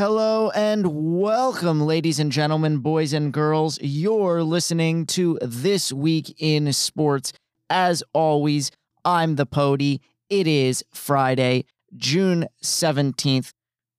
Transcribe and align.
Hello 0.00 0.48
and 0.54 1.20
welcome, 1.20 1.82
ladies 1.82 2.18
and 2.18 2.32
gentlemen, 2.32 2.78
boys 2.78 3.12
and 3.12 3.34
girls. 3.34 3.78
You're 3.82 4.42
listening 4.42 5.04
to 5.08 5.38
This 5.42 5.92
Week 5.92 6.34
in 6.38 6.72
Sports. 6.72 7.34
As 7.68 8.02
always, 8.14 8.70
I'm 9.04 9.36
the 9.36 9.44
Pody. 9.44 10.00
It 10.30 10.46
is 10.46 10.82
Friday, 10.90 11.66
June 11.98 12.46
17th, 12.62 13.52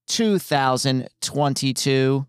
2022. 0.08 2.26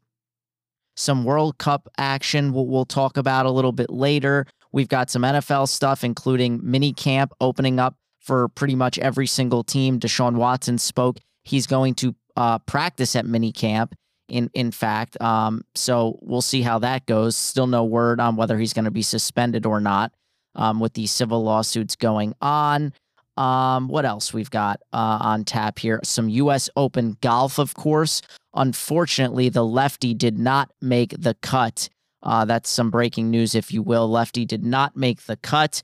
some 0.97 1.25
World 1.25 1.59
Cup 1.59 1.89
action 1.99 2.53
we'll, 2.53 2.67
we'll 2.67 2.85
talk 2.85 3.17
about 3.17 3.47
a 3.47 3.51
little 3.51 3.73
bit 3.73 3.91
later. 3.91 4.47
We've 4.73 4.89
got 4.89 5.11
some 5.11 5.23
NFL 5.23 5.69
stuff, 5.69 6.03
including 6.05 6.61
mini 6.63 6.93
camp 6.93 7.33
opening 7.41 7.79
up 7.79 7.97
for 8.21 8.49
pretty 8.49 8.75
much 8.75 8.99
every 8.99 9.27
single 9.27 9.63
team. 9.63 10.01
Deshaun 10.01 10.35
Watson 10.35 10.79
spoke. 10.79 11.19
He's 11.45 11.67
going 11.67 11.95
to 11.97 12.15
uh, 12.37 12.59
practice 12.61 13.15
at 13.15 13.25
mini 13.25 13.53
camp 13.53 13.95
in 14.29 14.51
in 14.55 14.71
fact. 14.71 15.21
Um, 15.21 15.65
so 15.75 16.19
we'll 16.23 16.43
see 16.43 16.63
how 16.63 16.79
that 16.81 17.07
goes. 17.07 17.37
Still 17.37 17.67
no 17.67 17.85
word 17.85 18.21
on 18.21 18.37
whether 18.37 18.59
he's 18.59 18.73
going 18.73 18.85
to 18.85 18.91
be 18.91 19.03
suspended 19.03 19.67
or 19.67 19.81
not. 19.81 20.13
Um, 20.55 20.81
with 20.81 20.95
these 20.95 21.11
civil 21.11 21.43
lawsuits 21.45 21.97
going 21.97 22.35
on. 22.41 22.95
Um, 23.37 23.89
what 23.89 24.07
else 24.07 24.33
we've 24.33 24.51
got 24.51 24.81
uh, 24.93 25.19
on 25.21 25.45
tap 25.45 25.79
here? 25.79 26.01
Some 26.03 26.29
U.S. 26.31 26.71
Open 26.77 27.19
golf, 27.21 27.59
of 27.59 27.75
course. 27.75 28.23
Unfortunately, 28.55 29.51
the 29.51 29.65
lefty 29.65 30.15
did 30.15 30.39
not 30.39 30.73
make 30.81 31.15
the 31.19 31.35
cut. 31.43 31.91
Uh, 32.23 32.45
that's 32.45 32.71
some 32.71 32.91
breaking 32.91 33.31
news, 33.31 33.55
if 33.55 33.73
you 33.73 33.83
will. 33.83 34.09
Lefty 34.09 34.47
did 34.47 34.65
not 34.65 34.97
make 34.97 35.23
the 35.27 35.37
cut, 35.37 35.83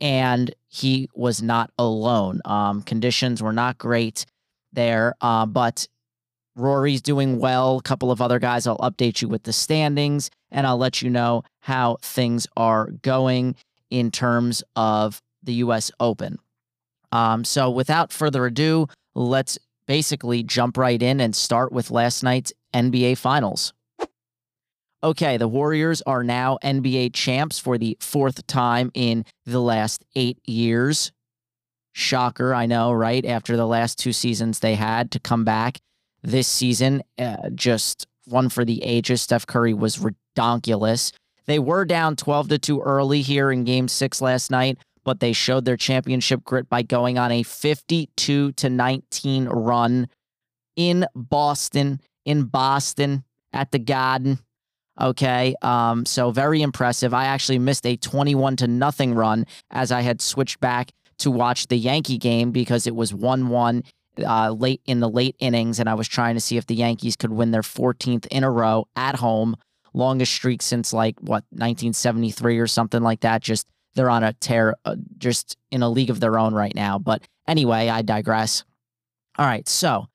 and 0.00 0.54
he 0.68 1.08
was 1.14 1.42
not 1.42 1.72
alone. 1.78 2.40
Um, 2.44 2.82
conditions 2.82 3.42
were 3.42 3.52
not 3.52 3.78
great 3.78 4.26
there, 4.72 5.14
uh, 5.20 5.46
but 5.46 5.88
Rory's 6.56 7.02
doing 7.02 7.38
well. 7.38 7.78
A 7.78 7.82
couple 7.82 8.10
of 8.10 8.20
other 8.20 8.38
guys. 8.38 8.66
I'll 8.66 8.78
update 8.78 9.22
you 9.22 9.28
with 9.28 9.44
the 9.44 9.52
standings 9.52 10.30
and 10.50 10.66
I'll 10.66 10.78
let 10.78 11.02
you 11.02 11.10
know 11.10 11.42
how 11.60 11.98
things 12.02 12.46
are 12.56 12.90
going 13.02 13.54
in 13.90 14.10
terms 14.10 14.62
of 14.76 15.20
the 15.42 15.54
U.S. 15.54 15.90
Open. 16.00 16.38
Um, 17.12 17.44
so, 17.44 17.70
without 17.70 18.12
further 18.12 18.46
ado, 18.46 18.86
let's 19.14 19.58
basically 19.86 20.42
jump 20.42 20.76
right 20.76 21.00
in 21.00 21.20
and 21.20 21.34
start 21.34 21.72
with 21.72 21.90
last 21.90 22.22
night's 22.22 22.52
NBA 22.72 23.18
Finals. 23.18 23.72
Okay, 25.02 25.38
the 25.38 25.48
Warriors 25.48 26.02
are 26.02 26.22
now 26.22 26.58
NBA 26.62 27.14
champs 27.14 27.58
for 27.58 27.78
the 27.78 27.96
fourth 28.00 28.46
time 28.46 28.90
in 28.92 29.24
the 29.46 29.60
last 29.60 30.04
eight 30.14 30.38
years. 30.46 31.10
Shocker, 31.92 32.54
I 32.54 32.66
know, 32.66 32.92
right? 32.92 33.24
After 33.24 33.56
the 33.56 33.66
last 33.66 33.98
two 33.98 34.12
seasons 34.12 34.58
they 34.58 34.74
had 34.74 35.10
to 35.12 35.18
come 35.18 35.44
back 35.44 35.80
this 36.22 36.48
season. 36.48 37.02
Uh, 37.18 37.50
just 37.54 38.06
one 38.26 38.48
for 38.48 38.64
the 38.64 38.82
ages. 38.82 39.22
Steph 39.22 39.46
Curry 39.46 39.74
was 39.74 39.98
redonkulous. 39.98 41.12
They 41.46 41.58
were 41.58 41.84
down 41.84 42.16
12 42.16 42.48
to 42.48 42.58
2 42.58 42.80
early 42.80 43.22
here 43.22 43.50
in 43.50 43.64
game 43.64 43.88
six 43.88 44.20
last 44.20 44.50
night, 44.50 44.78
but 45.04 45.20
they 45.20 45.32
showed 45.32 45.64
their 45.64 45.76
championship 45.76 46.44
grit 46.44 46.68
by 46.68 46.82
going 46.82 47.18
on 47.18 47.32
a 47.32 47.42
52 47.42 48.52
to 48.52 48.70
19 48.70 49.48
run 49.48 50.08
in 50.76 51.06
Boston, 51.14 52.00
in 52.24 52.44
Boston 52.44 53.24
at 53.52 53.72
the 53.72 53.78
Garden. 53.78 54.38
Okay. 55.00 55.54
Um, 55.62 56.04
so 56.04 56.30
very 56.30 56.62
impressive. 56.62 57.14
I 57.14 57.24
actually 57.24 57.58
missed 57.58 57.86
a 57.86 57.96
21 57.96 58.56
to 58.56 58.68
nothing 58.68 59.14
run 59.14 59.46
as 59.70 59.90
I 59.90 60.02
had 60.02 60.20
switched 60.20 60.60
back 60.60 60.90
to 61.18 61.30
watch 61.30 61.68
the 61.68 61.76
Yankee 61.76 62.18
game 62.18 62.50
because 62.50 62.86
it 62.86 62.94
was 62.94 63.14
1 63.14 63.48
1 63.48 63.82
uh, 64.18 64.50
late 64.50 64.80
in 64.86 65.00
the 65.00 65.08
late 65.08 65.36
innings, 65.38 65.78
and 65.78 65.88
I 65.88 65.94
was 65.94 66.08
trying 66.08 66.34
to 66.34 66.40
see 66.40 66.56
if 66.56 66.66
the 66.66 66.74
Yankees 66.74 67.16
could 67.16 67.32
win 67.32 67.50
their 67.50 67.62
14th 67.62 68.26
in 68.28 68.44
a 68.44 68.50
row 68.50 68.86
at 68.96 69.16
home, 69.16 69.56
longest 69.94 70.32
streak 70.32 70.62
since 70.62 70.92
like 70.92 71.18
what 71.20 71.44
1973 71.50 72.58
or 72.58 72.66
something 72.66 73.02
like 73.02 73.20
that. 73.20 73.42
Just 73.42 73.66
they're 73.94 74.10
on 74.10 74.22
a 74.22 74.32
tear, 74.34 74.74
uh, 74.84 74.96
just 75.18 75.56
in 75.70 75.82
a 75.82 75.88
league 75.88 76.10
of 76.10 76.20
their 76.20 76.38
own 76.38 76.54
right 76.54 76.74
now. 76.74 76.98
But 76.98 77.26
anyway, 77.48 77.88
I 77.88 78.02
digress. 78.02 78.64
All 79.38 79.46
right, 79.46 79.68
so 79.68 80.06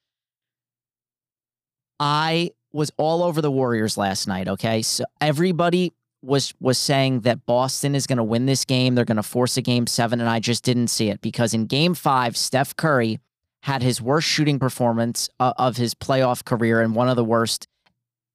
I 1.99 2.51
was 2.71 2.91
all 2.97 3.23
over 3.23 3.41
the 3.41 3.51
Warriors 3.51 3.97
last 3.97 4.27
night. 4.27 4.47
Okay, 4.47 4.81
so 4.81 5.05
everybody 5.21 5.93
was 6.21 6.53
was 6.59 6.77
saying 6.77 7.21
that 7.21 7.45
Boston 7.45 7.95
is 7.95 8.07
going 8.07 8.17
to 8.17 8.23
win 8.23 8.45
this 8.45 8.65
game. 8.65 8.95
They're 8.95 9.05
going 9.05 9.15
to 9.17 9.23
force 9.23 9.57
a 9.57 9.61
game 9.61 9.87
seven, 9.87 10.19
and 10.19 10.29
I 10.29 10.39
just 10.39 10.63
didn't 10.63 10.87
see 10.87 11.09
it 11.09 11.21
because 11.21 11.53
in 11.53 11.65
Game 11.65 11.93
Five, 11.93 12.35
Steph 12.35 12.75
Curry 12.75 13.19
had 13.65 13.81
his 13.81 13.99
worst 13.99 14.27
shooting 14.27 14.59
performance 14.59 15.27
uh, 15.39 15.51
of 15.57 15.75
his 15.75 15.95
playoff 15.95 16.45
career 16.45 16.81
and 16.81 16.93
one 16.93 17.09
of 17.09 17.15
the 17.15 17.23
worst 17.23 17.65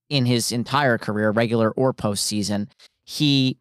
in 0.08 0.26
his 0.26 0.50
entire 0.50 0.98
career, 0.98 1.30
regular 1.30 1.70
or 1.70 1.94
postseason. 1.94 2.66
He 3.04 3.56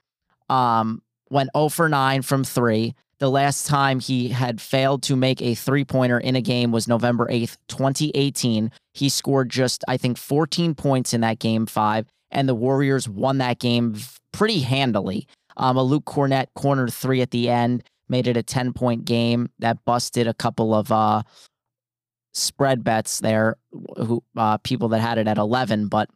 um, 0.50 1.04
went 1.30 1.52
0 1.56 1.70
for 1.70 1.88
9 1.88 2.24
from 2.24 2.44
three. 2.44 2.96
The 3.20 3.30
last 3.30 3.68
time 3.68 4.00
he 4.00 4.30
had 4.30 4.60
failed 4.60 5.04
to 5.04 5.16
make 5.16 5.44
a 5.44 5.54
three 5.54 5.86
pointer 5.86 6.20
in 6.20 6.36
a 6.36 6.42
game 6.42 6.72
was 6.72 6.88
November 6.88 7.28
8th, 7.28 7.58
2018. 7.68 8.72
He 8.96 9.08
scored 9.08 9.52
just, 9.52 9.84
I 9.88 9.98
think, 9.98 10.18
14 10.18 10.74
points 10.74 11.14
in 11.14 11.22
that 11.22 11.38
game 11.38 11.68
five, 11.68 12.08
and 12.32 12.50
the 12.50 12.56
Warriors 12.56 13.08
won 13.08 13.38
that 13.38 13.60
game 13.60 13.96
pretty 14.32 14.62
handily. 14.62 15.28
Um, 15.56 15.78
a 15.78 15.84
Luke 15.84 16.06
Cornett 16.06 16.48
corner 16.56 16.88
three 16.88 17.22
at 17.22 17.30
the 17.30 17.48
end 17.48 17.84
made 18.10 18.26
it 18.26 18.36
a 18.36 18.44
10 18.44 18.74
point 18.74 19.06
game 19.06 19.50
that 19.60 19.86
busted 19.86 20.28
a 20.28 20.34
couple 20.34 20.74
of 20.74 20.92
uh, 20.92 21.22
spread 22.40 22.84
bets 22.84 23.20
there, 23.20 23.58
who 23.98 24.24
uh, 24.38 24.58
people 24.60 24.90
that 24.90 25.00
had 25.02 25.18
it 25.18 25.28
at 25.28 25.38
11, 25.38 25.88
but 25.88 26.10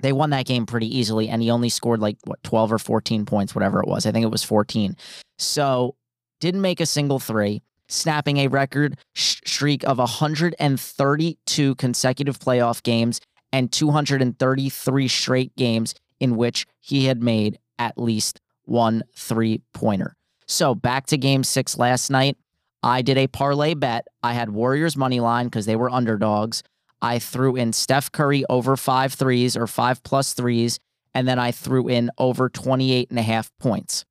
they 0.00 0.12
won 0.12 0.30
that 0.30 0.46
game 0.46 0.66
pretty 0.66 0.96
easily. 0.96 1.28
And 1.28 1.42
he 1.42 1.50
only 1.50 1.68
scored 1.68 2.00
like 2.00 2.16
what 2.24 2.42
12 2.42 2.72
or 2.72 2.78
14 2.78 3.24
points, 3.24 3.54
whatever 3.54 3.80
it 3.80 3.88
was. 3.88 4.04
I 4.06 4.12
think 4.12 4.24
it 4.24 4.30
was 4.30 4.42
14. 4.42 4.96
So 5.38 5.96
didn't 6.40 6.60
make 6.60 6.80
a 6.80 6.86
single 6.86 7.18
three, 7.18 7.62
snapping 7.88 8.38
a 8.38 8.48
record 8.48 8.98
sh- 9.14 9.40
streak 9.46 9.84
of 9.84 9.98
132 9.98 11.74
consecutive 11.76 12.38
playoff 12.38 12.82
games 12.82 13.20
and 13.52 13.70
233 13.70 15.08
straight 15.08 15.54
games 15.56 15.94
in 16.20 16.36
which 16.36 16.66
he 16.80 17.06
had 17.06 17.22
made 17.22 17.58
at 17.78 17.98
least 17.98 18.40
one 18.64 19.02
three 19.14 19.60
pointer. 19.74 20.16
So 20.46 20.74
back 20.74 21.06
to 21.06 21.16
game 21.16 21.44
six 21.44 21.78
last 21.78 22.10
night. 22.10 22.36
I 22.82 23.02
did 23.02 23.16
a 23.16 23.26
parlay 23.28 23.74
bet. 23.74 24.06
I 24.22 24.32
had 24.32 24.50
Warriors 24.50 24.96
money 24.96 25.20
line 25.20 25.46
because 25.46 25.66
they 25.66 25.76
were 25.76 25.90
underdogs. 25.90 26.62
I 27.00 27.18
threw 27.18 27.56
in 27.56 27.72
Steph 27.72 28.10
Curry 28.12 28.44
over 28.48 28.76
five 28.76 29.14
threes 29.14 29.56
or 29.56 29.66
five 29.66 30.02
plus 30.02 30.34
threes, 30.34 30.78
and 31.14 31.26
then 31.26 31.38
I 31.38 31.50
threw 31.50 31.88
in 31.88 32.10
over 32.18 32.48
28 32.48 33.10
and 33.10 33.18
a 33.18 33.22
half 33.22 33.50
points. 33.58 34.04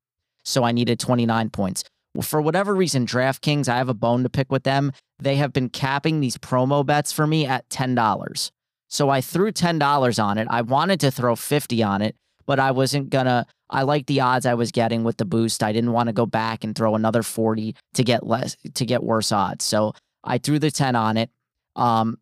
So 0.44 0.64
I 0.64 0.72
needed 0.72 0.98
29 1.00 1.50
points. 1.50 1.84
Well, 2.14 2.22
for 2.22 2.42
whatever 2.42 2.74
reason, 2.74 3.06
DraftKings, 3.06 3.68
I 3.68 3.78
have 3.78 3.88
a 3.88 3.94
bone 3.94 4.22
to 4.22 4.28
pick 4.28 4.52
with 4.52 4.64
them. 4.64 4.92
They 5.18 5.36
have 5.36 5.52
been 5.52 5.70
capping 5.70 6.20
these 6.20 6.36
promo 6.36 6.84
bets 6.84 7.12
for 7.12 7.26
me 7.26 7.46
at 7.46 7.68
$10. 7.70 8.50
So 8.88 9.08
I 9.08 9.22
threw 9.22 9.50
$10 9.50 10.22
on 10.22 10.36
it. 10.36 10.46
I 10.50 10.60
wanted 10.60 11.00
to 11.00 11.10
throw 11.10 11.34
50 11.34 11.82
on 11.82 12.02
it, 12.02 12.14
but 12.44 12.60
I 12.60 12.70
wasn't 12.72 13.08
gonna. 13.08 13.46
I 13.72 13.82
like 13.82 14.06
the 14.06 14.20
odds 14.20 14.46
I 14.46 14.54
was 14.54 14.70
getting 14.70 15.02
with 15.02 15.16
the 15.16 15.24
boost. 15.24 15.62
I 15.62 15.72
didn't 15.72 15.92
want 15.92 16.08
to 16.08 16.12
go 16.12 16.26
back 16.26 16.62
and 16.62 16.76
throw 16.76 16.94
another 16.94 17.22
40 17.22 17.74
to 17.94 18.04
get 18.04 18.26
less 18.26 18.56
to 18.74 18.84
get 18.84 19.02
worse 19.02 19.32
odds. 19.32 19.64
So 19.64 19.94
I 20.22 20.38
threw 20.38 20.58
the 20.58 20.70
10 20.70 20.94
on 20.94 21.16
it. 21.16 21.30
Um, 21.74 22.18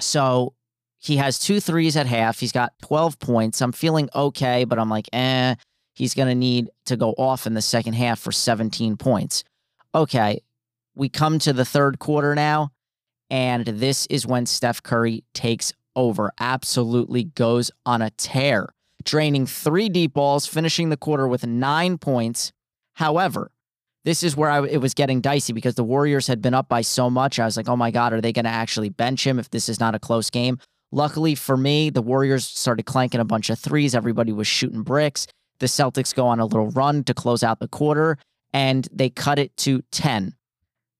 so 0.00 0.54
he 0.98 1.18
has 1.18 1.38
two 1.38 1.60
threes 1.60 1.96
at 1.96 2.06
half. 2.06 2.40
He's 2.40 2.52
got 2.52 2.72
12 2.82 3.18
points. 3.20 3.60
I'm 3.60 3.72
feeling 3.72 4.08
okay, 4.14 4.64
but 4.64 4.78
I'm 4.78 4.88
like, 4.88 5.08
eh. 5.12 5.54
he's 5.94 6.14
going 6.14 6.28
to 6.28 6.34
need 6.34 6.70
to 6.86 6.96
go 6.96 7.10
off 7.12 7.46
in 7.46 7.54
the 7.54 7.62
second 7.62 7.92
half 7.92 8.18
for 8.18 8.32
17 8.32 8.96
points. 8.96 9.44
Okay, 9.94 10.42
we 10.94 11.08
come 11.08 11.38
to 11.40 11.52
the 11.52 11.64
third 11.64 11.98
quarter 11.98 12.34
now, 12.34 12.72
and 13.30 13.64
this 13.64 14.06
is 14.06 14.26
when 14.26 14.46
Steph 14.46 14.82
Curry 14.82 15.24
takes 15.34 15.72
over, 15.94 16.32
absolutely 16.40 17.24
goes 17.24 17.70
on 17.86 18.02
a 18.02 18.10
tear, 18.10 18.68
draining 19.04 19.46
three 19.46 19.88
deep 19.88 20.14
balls, 20.14 20.46
finishing 20.46 20.88
the 20.88 20.96
quarter 20.96 21.26
with 21.26 21.46
nine 21.46 21.98
points. 21.98 22.52
However, 22.94 23.50
this 24.04 24.22
is 24.22 24.36
where 24.36 24.50
I, 24.50 24.66
it 24.66 24.80
was 24.80 24.94
getting 24.94 25.20
dicey 25.20 25.52
because 25.52 25.74
the 25.74 25.84
Warriors 25.84 26.26
had 26.26 26.40
been 26.40 26.54
up 26.54 26.68
by 26.68 26.80
so 26.80 27.10
much. 27.10 27.38
I 27.38 27.44
was 27.44 27.56
like, 27.56 27.68
oh 27.68 27.76
my 27.76 27.90
God, 27.90 28.12
are 28.12 28.20
they 28.20 28.32
going 28.32 28.44
to 28.44 28.50
actually 28.50 28.88
bench 28.88 29.26
him 29.26 29.38
if 29.38 29.50
this 29.50 29.68
is 29.68 29.80
not 29.80 29.94
a 29.94 29.98
close 29.98 30.30
game? 30.30 30.58
Luckily 30.90 31.34
for 31.34 31.56
me, 31.56 31.90
the 31.90 32.02
Warriors 32.02 32.46
started 32.46 32.86
clanking 32.86 33.20
a 33.20 33.24
bunch 33.24 33.50
of 33.50 33.58
threes. 33.58 33.94
Everybody 33.94 34.32
was 34.32 34.46
shooting 34.46 34.82
bricks. 34.82 35.26
The 35.58 35.66
Celtics 35.66 36.14
go 36.14 36.26
on 36.26 36.40
a 36.40 36.46
little 36.46 36.70
run 36.70 37.04
to 37.04 37.14
close 37.14 37.42
out 37.42 37.58
the 37.58 37.68
quarter, 37.68 38.16
and 38.52 38.88
they 38.92 39.10
cut 39.10 39.38
it 39.38 39.56
to 39.58 39.82
10. 39.90 40.34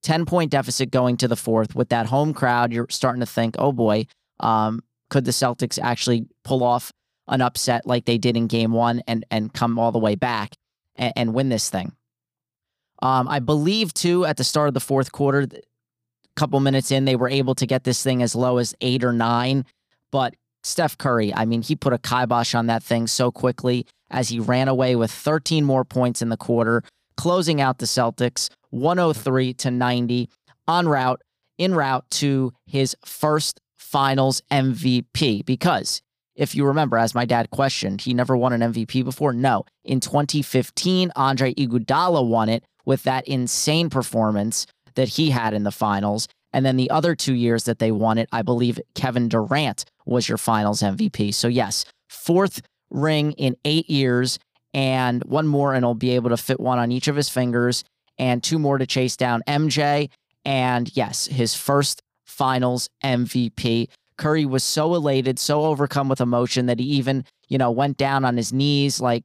10 0.03 0.27
point 0.27 0.51
deficit 0.51 0.91
going 0.91 1.17
to 1.17 1.29
the 1.29 1.37
fourth. 1.37 1.75
With 1.75 1.89
that 1.89 2.07
home 2.07 2.35
crowd, 2.35 2.73
you're 2.73 2.87
starting 2.91 3.21
to 3.21 3.27
think, 3.27 3.57
oh 3.59 3.73
boy, 3.73 4.07
um, 4.41 4.83
could 5.11 5.25
the 5.25 5.31
Celtics 5.31 5.79
actually 5.83 6.27
pull 6.45 6.63
off 6.63 6.93
an 7.29 7.41
upset 7.41 7.87
like 7.87 8.05
they 8.05 8.19
did 8.19 8.37
in 8.37 8.47
game 8.47 8.73
one 8.73 9.03
and, 9.07 9.25
and 9.31 9.53
come 9.53 9.79
all 9.79 9.93
the 9.93 9.99
way 9.99 10.15
back 10.15 10.55
and, 10.97 11.13
and 11.17 11.35
win 11.35 11.49
this 11.49 11.71
thing? 11.71 11.93
Um, 13.01 13.29
I 13.29 13.39
believe, 13.39 13.95
too, 13.95 14.25
at 14.25 14.37
the 14.37 14.45
start 14.45 14.69
of 14.69 14.75
the 14.75 14.81
fourth 14.81 15.13
quarter, 15.13 15.41
a 15.41 15.61
couple 16.37 16.59
minutes 16.61 16.91
in, 16.91 17.05
they 17.05 17.17
were 17.17 17.29
able 17.29 17.55
to 17.57 17.67
get 17.67 17.85
this 17.85 18.03
thing 18.03 18.23
as 18.23 18.35
low 18.35 18.59
as 18.59 18.75
eight 18.81 19.05
or 19.05 19.13
nine. 19.13 19.65
But 20.11 20.35
Steph 20.65 20.99
Curry, 20.99 21.33
I 21.33 21.45
mean, 21.45 21.63
he 21.63 21.77
put 21.77 21.93
a 21.93 21.99
kibosh 21.99 22.55
on 22.55 22.67
that 22.67 22.83
thing 22.83 23.07
so 23.07 23.31
quickly 23.31 23.87
as 24.11 24.29
he 24.29 24.41
ran 24.41 24.69
away 24.69 24.97
with 24.97 25.11
13 25.11 25.65
more 25.65 25.85
points 25.85 26.23
in 26.23 26.29
the 26.29 26.37
quarter, 26.37 26.83
closing 27.17 27.61
out 27.61 27.79
the 27.79 27.87
Celtics 27.87 28.49
103 28.71 29.55
to 29.55 29.71
90 29.71 30.29
en 30.69 30.89
route, 30.89 31.23
in 31.57 31.75
route 31.75 32.05
to 32.11 32.53
his 32.67 32.97
first 33.05 33.61
finals 33.77 34.43
MVP. 34.51 35.45
Because 35.45 36.03
if 36.39 36.55
you 36.55 36.65
remember, 36.65 36.97
as 36.97 37.15
my 37.15 37.25
dad 37.25 37.51
questioned, 37.51 38.01
he 38.01 38.15
never 38.15 38.37
won 38.37 38.53
an 38.53 38.73
MVP 38.73 39.05
before. 39.05 39.33
No. 39.33 39.65
In 39.85 39.99
2015, 39.99 41.11
Andre 41.17 41.53
Iguodala 41.55 42.27
won 42.27 42.49
it 42.49 42.65
with 42.87 43.03
that 43.03 43.27
insane 43.27 43.91
performance 43.91 44.67
that 44.95 45.09
he 45.09 45.31
had 45.31 45.53
in 45.53 45.65
the 45.65 45.73
finals. 45.73 46.29
And 46.53 46.65
then 46.65 46.77
the 46.77 46.91
other 46.91 47.15
two 47.17 47.35
years 47.35 47.65
that 47.65 47.81
they 47.81 47.91
won 47.91 48.19
it, 48.19 48.29
I 48.33 48.43
believe 48.43 48.81
Kevin 48.95 49.29
Durant 49.29 49.85
was 50.07 50.29
your 50.29 50.39
finals 50.39 50.81
MVP. 50.81 51.35
So, 51.35 51.49
yes, 51.49 51.85
fourth 52.09 52.63
ring 52.89 53.33
in 53.33 53.57
eight 53.65 53.91
years 53.91 54.39
and 54.73 55.25
one 55.25 55.49
more, 55.49 55.75
and 55.75 55.85
he'll 55.85 55.95
be 55.95 56.13
able 56.13 56.31
to 56.31 56.37
fit 56.37 56.61
one 56.61 56.79
on 56.79 56.93
each 56.93 57.09
of 57.09 57.17
his 57.17 57.29
fingers 57.29 57.83
and 58.17 58.43
two 58.43 58.61
more 58.61 58.79
to 58.79 58.87
chase 58.87 59.17
down 59.17 59.43
MJ. 59.49 60.09
And 60.45 60.95
yes, 60.97 61.27
his 61.27 61.55
first 61.55 62.01
finals 62.25 62.89
MVP. 63.03 63.89
Curry 64.19 64.45
was 64.45 64.65
so 64.65 64.95
elated, 64.95 65.39
so 65.39 65.65
overcome 65.65 66.09
with 66.09 66.21
emotion 66.21 66.67
that 66.67 66.79
he 66.79 66.85
even, 66.87 67.25
you 67.49 67.57
know, 67.57 67.71
went 67.71 67.97
down 67.97 68.25
on 68.25 68.37
his 68.37 68.53
knees, 68.53 69.01
like 69.01 69.25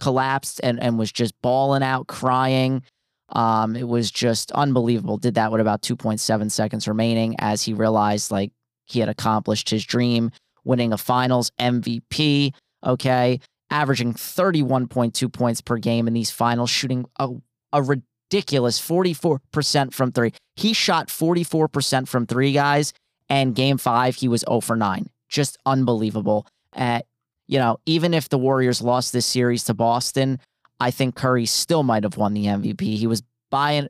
collapsed 0.00 0.60
and, 0.62 0.80
and 0.80 0.98
was 0.98 1.10
just 1.10 1.34
bawling 1.42 1.82
out, 1.82 2.06
crying. 2.06 2.82
Um, 3.30 3.74
it 3.74 3.88
was 3.88 4.10
just 4.10 4.52
unbelievable. 4.52 5.16
Did 5.16 5.34
that 5.34 5.50
with 5.50 5.60
about 5.60 5.82
2.7 5.82 6.50
seconds 6.50 6.86
remaining 6.86 7.34
as 7.38 7.62
he 7.62 7.72
realized 7.72 8.30
like 8.30 8.52
he 8.84 9.00
had 9.00 9.08
accomplished 9.08 9.70
his 9.70 9.84
dream, 9.84 10.30
winning 10.64 10.92
a 10.92 10.98
finals 10.98 11.50
MVP. 11.58 12.52
Okay. 12.84 13.40
Averaging 13.70 14.12
31.2 14.12 15.32
points 15.32 15.60
per 15.62 15.78
game 15.78 16.06
in 16.06 16.12
these 16.12 16.30
finals, 16.30 16.68
shooting 16.68 17.06
a, 17.18 17.30
a 17.72 17.82
ridiculous 17.82 18.78
44% 18.78 19.94
from 19.94 20.12
three. 20.12 20.32
He 20.56 20.74
shot 20.74 21.08
44% 21.08 22.06
from 22.06 22.26
three, 22.26 22.52
guys. 22.52 22.92
And 23.28 23.54
game 23.54 23.78
five, 23.78 24.16
he 24.16 24.28
was 24.28 24.44
0 24.48 24.60
for 24.60 24.76
9. 24.76 25.08
Just 25.28 25.56
unbelievable. 25.66 26.46
Uh, 26.74 27.00
you 27.46 27.58
know, 27.58 27.78
even 27.86 28.14
if 28.14 28.28
the 28.28 28.38
Warriors 28.38 28.82
lost 28.82 29.12
this 29.12 29.26
series 29.26 29.64
to 29.64 29.74
Boston, 29.74 30.38
I 30.80 30.90
think 30.90 31.14
Curry 31.14 31.46
still 31.46 31.82
might 31.82 32.04
have 32.04 32.16
won 32.16 32.34
the 32.34 32.46
MVP. 32.46 32.96
He 32.96 33.06
was 33.06 33.22
buying, 33.50 33.88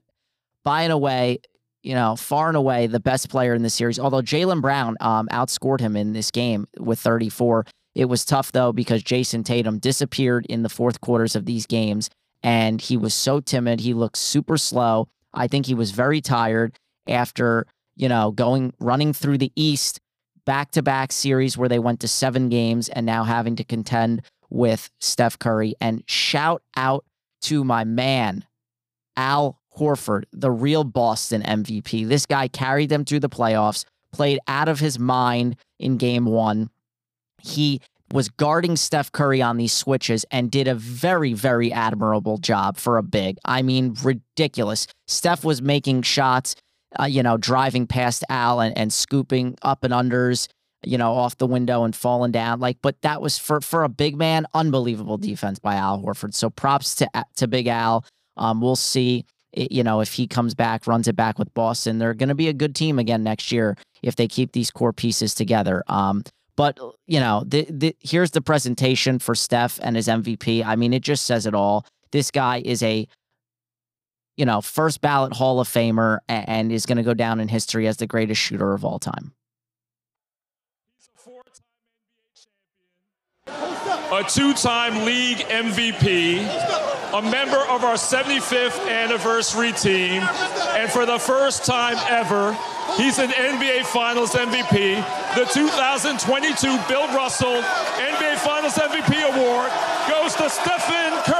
buying 0.63 0.91
away, 0.91 1.39
you 1.83 1.95
know, 1.95 2.17
far 2.17 2.49
and 2.49 2.57
away 2.57 2.87
the 2.87 3.01
best 3.01 3.29
player 3.29 3.55
in 3.55 3.63
the 3.63 3.71
series. 3.71 3.99
Although 3.99 4.23
Jaylen 4.23 4.61
Brown 4.61 4.97
um, 5.01 5.29
outscored 5.29 5.81
him 5.81 5.97
in 5.97 6.13
this 6.13 6.31
game 6.31 6.67
with 6.79 6.99
34. 6.99 7.67
It 7.95 8.07
was 8.07 8.25
tough 8.25 8.53
though 8.53 8.73
because 8.73 9.03
Jayson 9.03 9.45
Tatum 9.45 9.79
disappeared 9.79 10.47
in 10.47 10.63
the 10.63 10.69
fourth 10.69 11.01
quarters 11.01 11.37
of 11.37 11.47
these 11.47 11.67
games, 11.67 12.11
and 12.43 12.81
he 12.81 12.97
was 12.97 13.15
so 13.15 13.41
timid. 13.41 13.81
He 13.81 13.95
looked 13.95 14.19
super 14.19 14.59
slow. 14.59 15.09
I 15.33 15.47
think 15.47 15.67
he 15.67 15.75
was 15.75 15.93
very 15.93 16.21
tired 16.21 16.77
after 17.07 17.67
you 17.97 18.09
know 18.09 18.31
going 18.31 18.73
running 18.81 19.13
through 19.13 19.39
the 19.39 19.53
East 19.57 20.01
back 20.45 20.71
to 20.73 20.83
back 20.83 21.13
series 21.13 21.57
where 21.57 21.69
they 21.69 21.79
went 21.79 22.01
to 22.01 22.09
seven 22.09 22.49
games 22.49 22.89
and 22.89 23.07
now 23.07 23.25
having 23.25 23.57
to 23.57 23.65
contend 23.65 24.23
with 24.51 24.91
Steph 25.01 25.39
Curry. 25.39 25.75
And 25.81 26.03
shout 26.07 26.63
out 26.77 27.05
to 27.43 27.65
my 27.65 27.85
man, 27.85 28.45
Al 29.17 29.59
Horford, 29.77 30.25
the 30.33 30.51
real 30.51 30.85
Boston 30.85 31.43
MVP. 31.43 32.07
This 32.09 32.27
guy 32.27 32.49
carried 32.49 32.89
them 32.89 33.05
through 33.05 33.21
the 33.21 33.29
playoffs, 33.29 33.85
played 34.13 34.39
out 34.47 34.69
of 34.69 34.81
his 34.81 34.99
mind 34.99 35.57
in 35.79 35.97
game 35.97 36.27
one. 36.27 36.71
He 37.43 37.81
was 38.13 38.29
guarding 38.29 38.77
Steph 38.77 39.11
Curry 39.11 39.43
on 39.43 39.57
these 39.57 39.73
switches 39.73 40.25
and 40.31 40.51
did 40.51 40.69
a 40.69 40.75
very, 40.75 41.33
very 41.33 41.73
admirable 41.73 42.39
job 42.39 42.77
for 42.77 42.97
a 42.97 43.03
big. 43.03 43.39
I 43.45 43.63
mean, 43.63 43.97
ridiculous. 44.03 44.87
Steph 45.09 45.45
was 45.45 45.61
making 45.61 46.03
shots, 46.03 46.55
uh, 46.99 47.05
you 47.05 47.23
know, 47.23 47.37
driving 47.37 47.87
past 47.87 48.25
Al 48.29 48.61
and, 48.61 48.77
and 48.77 48.93
scooping 48.93 49.57
up 49.63 49.85
and 49.85 49.93
unders 49.93 50.49
you 50.87 50.99
know, 50.99 51.13
off 51.13 51.39
the 51.39 51.47
window 51.47 51.85
and 51.85 51.95
falling 51.95 52.33
down. 52.33 52.61
Like, 52.61 52.79
but 52.83 53.01
that 53.03 53.21
was 53.21 53.39
for 53.39 53.61
for 53.61 53.85
a 53.85 53.89
big 53.89 54.17
man, 54.17 54.47
unbelievable 54.55 55.19
defense 55.19 55.59
by 55.59 55.77
Al 55.77 56.01
Horford. 56.03 56.35
So 56.35 56.51
props 56.51 56.95
to 56.97 57.09
to 57.37 57.49
Big 57.49 57.67
Al. 57.67 58.05
Um, 58.37 58.61
we'll 58.61 58.77
see, 58.77 59.25
you 59.55 59.83
know, 59.83 60.01
if 60.01 60.13
he 60.13 60.27
comes 60.27 60.55
back, 60.55 60.87
runs 60.87 61.09
it 61.09 61.17
back 61.17 61.39
with 61.39 61.53
Boston. 61.55 61.99
They're 61.99 62.15
going 62.15 62.29
to 62.29 62.35
be 62.35 62.49
a 62.49 62.53
good 62.53 62.75
team 62.75 62.99
again 62.99 63.23
next 63.23 63.53
year 63.53 63.77
if 64.03 64.17
they 64.17 64.27
keep 64.29 64.53
these 64.53 64.71
core 64.71 64.93
pieces 64.93 65.35
together. 65.35 65.83
Um, 65.87 66.25
but 66.57 66.79
you 67.07 67.21
know, 67.21 67.45
the, 67.47 67.67
the, 67.71 67.97
here's 68.01 68.33
the 68.33 68.41
presentation 68.41 69.19
for 69.19 69.35
Steph 69.35 69.79
and 69.83 69.97
his 69.97 70.09
MVP. 70.09 70.65
I 70.65 70.77
mean, 70.77 70.93
it 70.93 71.03
just 71.03 71.25
says 71.25 71.47
it 71.47 71.55
all. 71.55 71.87
This 72.13 72.31
guy 72.31 72.63
is 72.65 72.83
a 72.83 73.09
you 74.37 74.45
know, 74.45 74.61
first 74.61 75.01
ballot 75.01 75.33
Hall 75.33 75.61
of 75.61 75.69
Famer 75.69 76.19
and 76.29 76.73
is 76.73 76.87
going 76.87 76.99
to 76.99 77.05
go 77.05 77.15
down 77.15 77.41
in 77.41 77.49
history 77.49 77.87
as 77.87 77.99
the 77.99 78.07
greatest 78.07 78.41
shooter 78.41 78.73
of 78.73 78.85
all 78.85 78.99
time. 78.99 79.33
a 84.15 84.23
two 84.23 84.55
time 84.55 85.05
league 85.05 85.39
MVP, 85.39 86.39
a 87.15 87.23
member 87.23 87.59
of 87.69 87.83
our 87.83 87.95
75th 87.95 88.89
anniversary 88.89 89.73
team, 89.73 90.23
and 90.79 90.91
for 90.91 91.05
the 91.05 91.19
first 91.19 91.65
time 91.65 91.97
ever, 92.09 92.57
he's 92.97 93.19
an 93.19 93.31
NBA 93.31 93.85
Finals 93.87 94.31
MVP. 94.31 95.03
The 95.35 95.47
2022 95.53 96.79
Bill 96.89 97.09
Russell 97.09 97.61
NBA 97.99 98.39
Finals 98.39 98.75
MVP 98.75 99.23
award 99.35 99.73
goes 100.09 100.35
to 100.37 100.49
Stephen 100.49 101.13
Curry. 101.25 101.34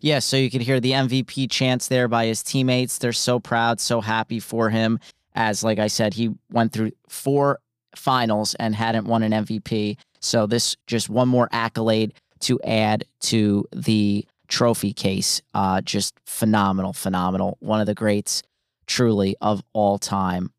Yeah, 0.00 0.18
so 0.20 0.36
you 0.36 0.50
could 0.50 0.62
hear 0.62 0.80
the 0.80 0.92
MVP 0.92 1.50
chants 1.50 1.88
there 1.88 2.08
by 2.08 2.26
his 2.26 2.42
teammates. 2.42 2.98
They're 2.98 3.12
so 3.12 3.38
proud, 3.38 3.80
so 3.80 4.00
happy 4.00 4.40
for 4.40 4.70
him. 4.70 4.98
As, 5.34 5.62
like 5.62 5.78
I 5.78 5.88
said, 5.88 6.14
he 6.14 6.30
went 6.50 6.72
through 6.72 6.92
four 7.08 7.60
finals 7.94 8.54
and 8.54 8.74
hadn't 8.74 9.06
won 9.06 9.22
an 9.22 9.32
MVP. 9.32 9.98
So 10.20 10.46
this 10.46 10.76
just 10.86 11.10
one 11.10 11.28
more 11.28 11.48
accolade 11.52 12.14
to 12.40 12.58
add 12.62 13.04
to 13.20 13.66
the 13.72 14.26
trophy 14.48 14.94
case. 14.94 15.42
Uh, 15.54 15.82
just 15.82 16.14
phenomenal, 16.24 16.94
phenomenal. 16.94 17.58
One 17.60 17.80
of 17.80 17.86
the 17.86 17.94
greats, 17.94 18.42
truly, 18.86 19.36
of 19.42 19.62
all 19.74 19.98
time. 19.98 20.50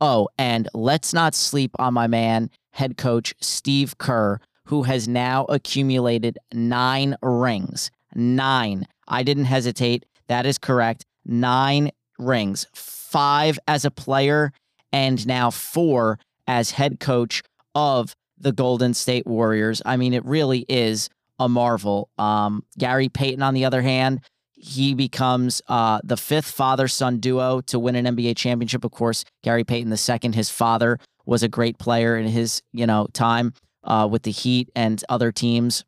Oh, 0.00 0.28
and 0.38 0.68
let's 0.72 1.12
not 1.12 1.34
sleep 1.34 1.72
on 1.78 1.92
my 1.92 2.06
man, 2.06 2.50
head 2.70 2.96
coach 2.96 3.34
Steve 3.40 3.98
Kerr, 3.98 4.40
who 4.64 4.84
has 4.84 5.06
now 5.06 5.44
accumulated 5.44 6.38
nine 6.52 7.16
rings 7.22 7.90
nine. 8.14 8.86
I 9.08 9.22
didn't 9.22 9.44
hesitate. 9.44 10.06
That 10.28 10.46
is 10.46 10.58
correct. 10.58 11.04
Nine 11.24 11.90
rings, 12.18 12.66
five 12.74 13.58
as 13.66 13.84
a 13.84 13.90
player, 13.90 14.52
and 14.92 15.26
now 15.26 15.50
four 15.50 16.18
as 16.46 16.72
head 16.72 17.00
coach 17.00 17.42
of 17.74 18.14
the 18.38 18.52
Golden 18.52 18.94
State 18.94 19.26
Warriors. 19.26 19.82
I 19.84 19.96
mean, 19.96 20.14
it 20.14 20.24
really 20.24 20.64
is 20.68 21.08
a 21.38 21.48
marvel. 21.48 22.10
Um, 22.18 22.64
Gary 22.78 23.08
Payton, 23.08 23.42
on 23.42 23.54
the 23.54 23.64
other 23.64 23.82
hand, 23.82 24.20
he 24.52 24.94
becomes 24.94 25.62
uh, 25.68 26.00
the 26.04 26.16
fifth 26.16 26.50
father 26.50 26.86
son 26.86 27.18
duo 27.18 27.62
to 27.62 27.78
win 27.78 27.96
an 27.96 28.16
NBA 28.16 28.36
championship. 28.36 28.84
Of 28.84 28.90
course, 28.90 29.24
Gary 29.42 29.64
Payton 29.64 29.90
II, 29.92 30.32
his 30.32 30.50
father 30.50 30.98
was 31.24 31.42
a 31.42 31.48
great 31.48 31.78
player 31.78 32.16
in 32.16 32.26
his 32.26 32.62
you 32.72 32.86
know 32.86 33.06
time 33.12 33.54
uh, 33.84 34.06
with 34.10 34.22
the 34.24 34.30
Heat 34.30 34.68
and 34.76 35.02
other 35.08 35.32
teams. 35.32 35.84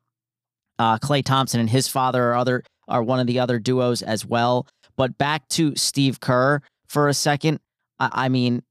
Uh, 0.82 0.98
Klay 0.98 1.24
Thompson 1.24 1.60
and 1.60 1.70
his 1.70 1.86
father 1.86 2.30
are 2.30 2.34
other 2.34 2.64
are 2.88 3.04
one 3.04 3.20
of 3.20 3.28
the 3.28 3.38
other 3.38 3.60
duos 3.60 4.02
as 4.02 4.26
well. 4.26 4.66
But 4.96 5.16
back 5.16 5.46
to 5.50 5.76
Steve 5.76 6.18
Kerr 6.18 6.60
for 6.88 7.06
a 7.06 7.14
second. 7.14 7.60
I, 8.00 8.24
I 8.24 8.28
mean, 8.28 8.64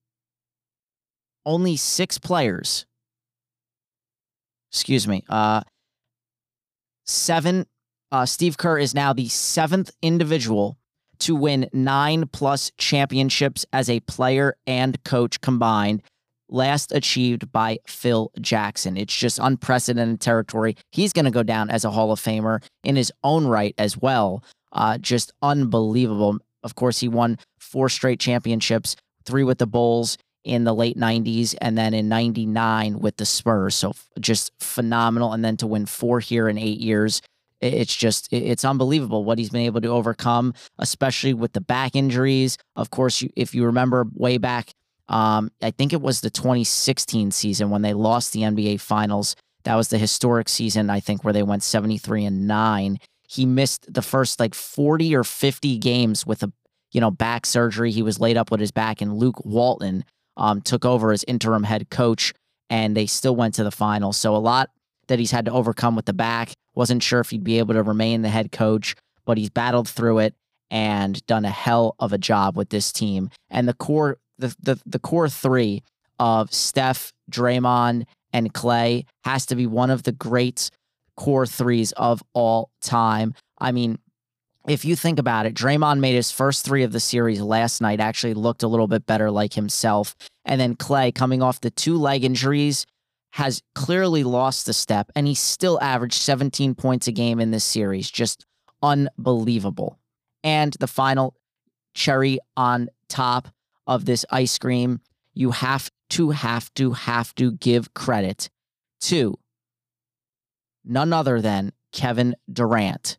only 1.46 1.78
six 1.78 2.18
players. 2.18 2.86
Excuse 4.74 5.08
me. 5.08 5.24
Uh, 5.30 5.62
seven. 7.06 7.66
Uh, 8.12 8.26
Steve 8.26 8.58
Kerr 8.58 8.78
is 8.78 8.94
now 8.94 9.14
the 9.14 9.30
seventh 9.30 9.92
individual 10.02 10.78
to 11.20 11.34
win 11.34 11.70
nine 11.72 12.28
plus 12.28 12.74
championships 12.78 13.66
as 13.72 13.90
a 13.90 14.02
player 14.02 14.58
and 14.68 15.02
coach 15.06 15.40
combined 15.40 16.02
last 16.52 16.92
achieved 16.92 17.52
by 17.52 17.80
Phil 17.88 18.32
Jackson. 18.40 18.98
It's 18.98 19.16
just 19.16 19.40
unprecedented 19.42 20.20
territory. 20.20 20.76
He's 20.92 21.14
going 21.14 21.26
to 21.26 21.32
go 21.32 21.44
down 21.44 21.70
as 21.70 21.86
a 21.86 21.92
Hall 21.92 22.12
of 22.12 22.20
Famer 22.20 22.62
in 22.84 22.96
his 22.96 23.12
own 23.24 23.48
right 23.48 23.74
as 23.78 23.98
well. 23.98 24.44
Uh, 24.72 24.98
just 24.98 25.34
unbelievable. 25.42 26.38
Of 26.64 26.76
course, 26.76 27.00
he 27.00 27.08
won 27.08 27.40
four 27.60 27.90
straight 27.90 28.20
championships, 28.20 28.96
three 29.26 29.44
with 29.44 29.58
the 29.58 29.68
Bulls 29.68 30.18
in 30.44 30.64
the 30.64 30.74
late 30.74 30.98
90s, 30.98 31.56
and 31.62 31.78
then 31.78 31.94
in 31.94 32.10
99 32.10 33.00
with 33.00 33.18
the 33.18 33.26
Spurs. 33.26 33.76
So 33.76 33.94
just 34.20 34.52
phenomenal. 34.60 35.34
And 35.34 35.44
then 35.44 35.58
to 35.58 35.68
win 35.68 35.86
four 35.86 36.20
here 36.20 36.50
in 36.50 36.58
eight 36.58 36.80
years. 36.80 37.22
It's 37.60 37.96
just, 37.96 38.28
it's 38.34 38.66
unbelievable 38.66 39.24
what 39.24 39.38
he's 39.38 39.52
been 39.52 39.62
able 39.62 39.82
to 39.82 39.90
overcome, 39.90 40.56
especially 40.80 41.36
with 41.36 41.54
the 41.54 41.62
back 41.62 41.96
injuries. 41.96 42.58
Of 42.76 42.90
course, 42.90 43.24
if 43.36 43.54
you 43.54 43.66
remember 43.66 44.08
way 44.16 44.40
back 44.40 44.74
um, 45.12 45.52
I 45.62 45.72
think 45.72 45.92
it 45.92 46.02
was 46.02 46.22
the 46.22 46.30
2016 46.30 47.32
season 47.32 47.70
when 47.70 47.82
they 47.82 47.94
lost 47.94 48.32
the 48.32 48.42
NBA 48.42 48.80
Finals. 48.80 49.36
That 49.66 49.76
was 49.76 49.90
the 49.90 49.98
historic 49.98 50.48
season, 50.48 50.90
I 50.90 51.02
think, 51.02 51.24
where 51.24 51.34
they 51.34 51.44
went 51.44 51.64
73 51.64 52.26
and 52.26 52.48
9. 52.48 52.98
He 53.28 53.46
missed 53.46 53.94
the 53.94 54.02
first 54.02 54.40
like 54.40 54.56
40 54.56 55.14
or 55.16 55.24
50 55.24 55.78
games 55.78 56.26
with 56.26 56.42
a 56.44 56.52
you 56.92 57.02
know 57.02 57.12
back 57.12 57.46
surgery. 57.46 57.92
He 57.92 58.02
was 58.02 58.20
laid 58.20 58.38
up 58.38 58.52
with 58.52 58.62
his 58.62 58.72
back, 58.72 59.02
and 59.02 59.18
Luke 59.18 59.46
Walton 59.46 60.06
um, 60.38 60.62
took 60.62 60.86
over 60.86 61.12
as 61.12 61.26
interim 61.26 61.64
head 61.64 61.90
coach, 61.90 62.34
and 62.70 62.96
they 62.96 63.06
still 63.06 63.36
went 63.36 63.54
to 63.56 63.66
the 63.66 63.72
finals. 63.72 64.16
So 64.16 64.34
a 64.34 64.38
lot 64.38 64.70
that 65.08 65.20
he's 65.20 65.32
had 65.32 65.46
to 65.46 65.52
overcome 65.52 65.96
with 65.96 66.06
the 66.06 66.14
back. 66.14 66.54
Wasn't 66.74 67.04
sure 67.04 67.20
if 67.20 67.32
he'd 67.32 67.44
be 67.44 67.60
able 67.60 67.74
to 67.74 67.84
remain 67.84 68.22
the 68.22 68.30
head 68.30 68.54
coach, 68.54 68.96
but 69.26 69.38
he's 69.38 69.50
battled 69.50 69.90
through 69.90 70.20
it 70.20 70.36
and 70.70 71.24
done 71.26 71.44
a 71.44 71.50
hell 71.50 71.96
of 72.00 72.14
a 72.14 72.18
job 72.18 72.56
with 72.56 72.70
this 72.70 72.94
team. 72.94 73.30
And 73.50 73.68
the 73.68 73.74
core 73.74 74.18
the 74.42 74.56
the 74.62 74.82
the 74.86 75.00
core 75.00 75.30
three 75.30 75.84
of 76.20 76.54
Steph, 76.54 77.14
Draymond, 77.32 78.06
and 78.34 78.54
Klay 78.54 79.06
has 79.24 79.46
to 79.48 79.56
be 79.56 79.66
one 79.66 79.90
of 79.90 80.04
the 80.04 80.12
great 80.12 80.70
core 81.16 81.48
threes 81.48 81.92
of 81.94 82.22
all 82.34 82.70
time. 82.82 83.34
I 83.60 83.72
mean, 83.72 83.98
if 84.68 84.86
you 84.86 84.96
think 84.96 85.20
about 85.20 85.46
it, 85.46 85.56
Draymond 85.56 86.00
made 86.00 86.14
his 86.14 86.32
first 86.32 86.66
three 86.66 86.84
of 86.84 86.92
the 86.92 87.00
series 87.00 87.42
last 87.42 87.82
night, 87.82 88.00
actually 88.00 88.34
looked 88.34 88.64
a 88.64 88.68
little 88.68 88.88
bit 88.88 89.06
better 89.06 89.32
like 89.32 89.54
himself. 89.54 90.16
And 90.46 90.62
then 90.62 90.76
Klay, 90.76 91.14
coming 91.14 91.42
off 91.42 91.62
the 91.62 91.72
two 91.72 91.98
leg 91.98 92.24
injuries, 92.24 92.86
has 93.34 93.62
clearly 93.76 94.24
lost 94.24 94.66
the 94.66 94.74
step, 94.74 95.12
and 95.16 95.26
he 95.26 95.34
still 95.34 95.80
averaged 95.82 96.22
17 96.22 96.76
points 96.76 97.08
a 97.08 97.12
game 97.12 97.40
in 97.40 97.52
this 97.52 97.64
series. 97.64 98.12
Just 98.12 98.46
unbelievable. 98.84 99.98
And 100.44 100.76
the 100.80 100.88
final 100.88 101.36
cherry 101.94 102.40
on 102.58 102.90
top 103.08 103.48
of 103.88 104.06
this 104.06 104.26
ice 104.30 104.58
cream, 104.58 105.00
you 105.34 105.52
have 105.52 105.90
to, 106.12 106.32
have 106.32 106.74
to, 106.76 106.92
have 106.92 107.34
to 107.36 107.52
give 107.54 107.94
credit 107.94 108.50
to 109.02 109.38
none 110.84 111.14
other 111.14 111.42
than 111.42 111.72
Kevin 111.92 112.36
Durant. 112.52 113.18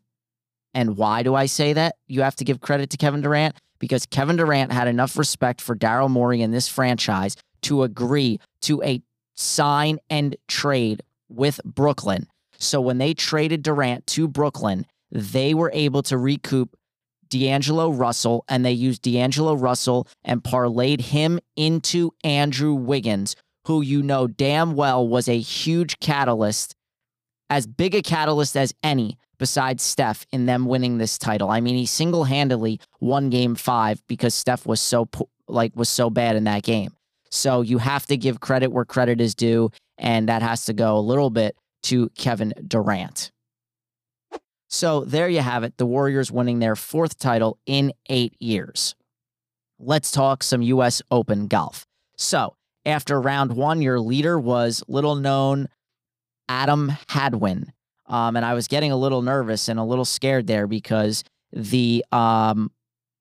And 0.75 0.97
why 0.97 1.23
do 1.23 1.35
I 1.35 1.47
say 1.47 1.73
that? 1.75 1.97
You 2.07 2.23
have 2.23 2.37
to 2.37 2.45
give 2.45 2.61
credit 2.61 2.91
to 2.91 2.97
Kevin 2.97 3.21
Durant 3.21 3.57
because 3.79 4.07
Kevin 4.07 4.37
Durant 4.37 4.73
had 4.73 4.89
enough 4.89 5.19
respect 5.19 5.61
for 5.61 5.77
Daryl 5.77 6.11
Morey 6.11 6.41
and 6.43 6.53
this 6.53 6.69
franchise 6.69 7.37
to 7.63 7.83
agree 7.83 8.39
to 8.63 8.83
a 8.83 9.03
sign 9.35 9.99
and 10.09 10.37
trade 10.49 11.03
with 11.29 11.61
Brooklyn. 11.65 12.27
So 12.59 12.81
when 12.81 12.99
they 12.99 13.15
traded 13.15 13.63
Durant 13.63 14.07
to 14.09 14.29
Brooklyn, 14.29 14.87
they 15.11 15.53
were 15.53 15.71
able 15.75 16.03
to 16.05 16.17
recoup 16.17 16.77
D'Angelo 17.33 17.91
Russell, 17.91 18.45
and 18.49 18.65
they 18.65 18.73
used 18.73 19.03
D'Angelo 19.03 19.55
Russell 19.55 20.07
and 20.25 20.43
parlayed 20.43 21.01
him 21.01 21.41
into 21.57 22.13
Andrew 22.23 22.75
Wiggins, 22.75 23.35
who 23.67 23.81
you 23.81 24.03
know 24.03 24.27
damn 24.27 24.75
well 24.75 25.07
was 25.07 25.29
a 25.29 25.39
huge 25.39 25.99
catalyst, 26.01 26.75
as 27.49 27.67
big 27.67 27.95
a 27.95 28.03
catalyst 28.03 28.57
as 28.57 28.75
any 28.83 29.19
besides 29.39 29.83
Steph 29.83 30.27
in 30.31 30.47
them 30.47 30.67
winning 30.67 30.99
this 30.99 31.19
title. 31.19 31.51
I 31.51 31.61
mean, 31.61 31.77
he 31.77 31.87
single-handedly 31.87 32.79
won 33.01 33.31
game 33.31 33.55
5 33.55 34.07
because 34.07 34.35
Steph 34.35 34.67
was 34.67 34.81
so 34.81 35.09
like 35.49 35.73
was 35.75 35.89
so 35.89 36.11
bad 36.11 36.37
in 36.37 36.45
that 36.45 36.63
game. 36.63 36.93
So 37.31 37.63
you 37.63 37.79
have 37.79 38.07
to 38.07 38.17
give 38.17 38.41
credit 38.41 38.71
where 38.73 38.85
credit 38.85 39.21
is 39.21 39.35
due 39.35 39.71
and 39.99 40.29
that 40.29 40.43
has 40.43 40.67
to 40.67 40.73
go 40.73 40.97
a 40.97 41.01
little 41.01 41.31
bit 41.31 41.57
to 41.85 42.11
Kevin 42.11 42.53
Durant. 42.69 43.33
So 44.73 45.05
there 45.05 45.29
you 45.29 45.43
have 45.43 45.65
it. 45.65 45.77
The 45.77 45.85
Warriors 45.85 46.33
winning 46.33 46.59
their 46.59 46.75
fourth 46.75 47.19
title 47.19 47.59
in 47.67 47.93
eight 48.09 48.35
years. 48.41 48.95
Let's 49.79 50.11
talk 50.11 50.43
some 50.43 50.63
U.S. 50.63 51.03
Open 51.11 51.47
golf. 51.47 51.87
So 52.17 52.57
after 52.87 53.21
round 53.21 53.53
one, 53.53 53.83
your 53.83 54.01
leader 54.01 54.41
was 54.41 54.83
little 54.89 55.15
known 55.15 55.69
Adam 56.49 56.91
Hadwin. 57.11 57.71
Um, 58.07 58.35
and 58.35 58.47
I 58.47 58.55
was 58.55 58.67
getting 58.67 58.91
a 58.91 58.97
little 58.97 59.21
nervous 59.21 59.69
and 59.69 59.79
a 59.79 59.85
little 59.85 60.07
scared 60.07 60.47
there 60.47 60.67
because 60.67 61.23
the 61.53 62.03
um, 62.11 62.71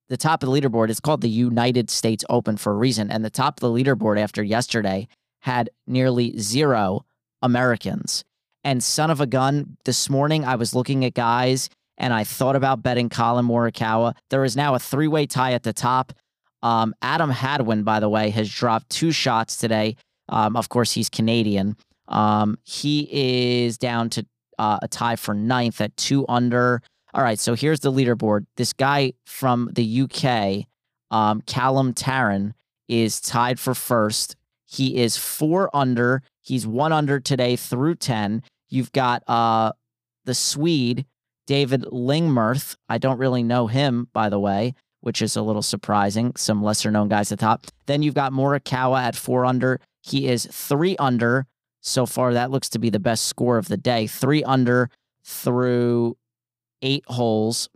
the 0.07 0.17
top 0.17 0.43
of 0.43 0.49
the 0.49 0.61
leaderboard 0.61 0.89
is 0.89 1.01
called 1.01 1.19
the 1.19 1.29
United 1.29 1.89
States 1.89 2.23
Open 2.29 2.55
for 2.55 2.71
a 2.71 2.77
reason. 2.77 3.11
And 3.11 3.25
the 3.25 3.29
top 3.29 3.57
of 3.57 3.61
the 3.61 3.83
leaderboard 3.83 4.17
after 4.17 4.41
yesterday 4.41 5.09
had 5.41 5.69
nearly 5.85 6.37
zero 6.37 7.05
Americans. 7.41 8.23
And 8.63 8.83
son 8.83 9.09
of 9.09 9.21
a 9.21 9.27
gun, 9.27 9.77
this 9.85 10.09
morning 10.09 10.45
I 10.45 10.55
was 10.55 10.75
looking 10.75 11.03
at 11.05 11.13
guys 11.13 11.69
and 11.97 12.13
I 12.13 12.23
thought 12.23 12.55
about 12.55 12.83
betting 12.83 13.09
Collin 13.09 13.45
Morikawa. 13.45 14.15
There 14.29 14.43
is 14.43 14.55
now 14.55 14.75
a 14.75 14.79
three 14.79 15.07
way 15.07 15.25
tie 15.25 15.53
at 15.53 15.63
the 15.63 15.73
top. 15.73 16.13
Um, 16.63 16.93
Adam 17.01 17.29
Hadwin, 17.29 17.83
by 17.83 17.99
the 17.99 18.09
way, 18.09 18.29
has 18.29 18.49
dropped 18.51 18.89
two 18.89 19.11
shots 19.11 19.57
today. 19.57 19.95
Um, 20.29 20.55
of 20.55 20.69
course, 20.69 20.91
he's 20.91 21.09
Canadian. 21.09 21.75
Um, 22.07 22.57
he 22.63 23.07
is 23.11 23.77
down 23.77 24.09
to 24.11 24.25
uh, 24.59 24.79
a 24.81 24.87
tie 24.87 25.15
for 25.15 25.33
ninth 25.33 25.81
at 25.81 25.95
two 25.97 26.25
under. 26.27 26.81
All 27.13 27.23
right, 27.23 27.39
so 27.39 27.55
here's 27.55 27.79
the 27.79 27.91
leaderboard. 27.91 28.45
This 28.57 28.73
guy 28.73 29.13
from 29.25 29.69
the 29.73 30.01
UK, 30.01 30.65
um, 31.15 31.41
Callum 31.41 31.93
Tarren, 31.93 32.53
is 32.87 33.19
tied 33.19 33.59
for 33.59 33.73
first. 33.73 34.35
He 34.71 34.97
is 34.97 35.17
four 35.17 35.69
under. 35.75 36.23
He's 36.39 36.65
one 36.65 36.93
under 36.93 37.19
today 37.19 37.57
through 37.57 37.95
10. 37.95 38.41
You've 38.69 38.93
got 38.93 39.21
uh, 39.27 39.73
the 40.23 40.33
Swede, 40.33 41.05
David 41.45 41.83
Lingmerth. 41.91 42.75
I 42.87 42.97
don't 42.97 43.17
really 43.17 43.43
know 43.43 43.67
him, 43.67 44.07
by 44.13 44.29
the 44.29 44.39
way, 44.39 44.73
which 45.01 45.21
is 45.21 45.35
a 45.35 45.41
little 45.41 45.61
surprising. 45.61 46.31
Some 46.37 46.63
lesser 46.63 46.89
known 46.89 47.09
guys 47.09 47.33
at 47.33 47.39
the 47.39 47.45
top. 47.45 47.67
Then 47.85 48.01
you've 48.01 48.15
got 48.15 48.31
Morikawa 48.31 49.01
at 49.01 49.15
four 49.17 49.45
under. 49.45 49.81
He 50.03 50.29
is 50.29 50.47
three 50.49 50.95
under. 50.97 51.47
So 51.81 52.05
far, 52.05 52.33
that 52.33 52.51
looks 52.51 52.69
to 52.69 52.79
be 52.79 52.89
the 52.89 52.99
best 52.99 53.25
score 53.25 53.57
of 53.57 53.67
the 53.67 53.77
day. 53.77 54.07
Three 54.07 54.43
under 54.43 54.89
through 55.25 56.15
eight 56.81 57.03
holes. 57.07 57.69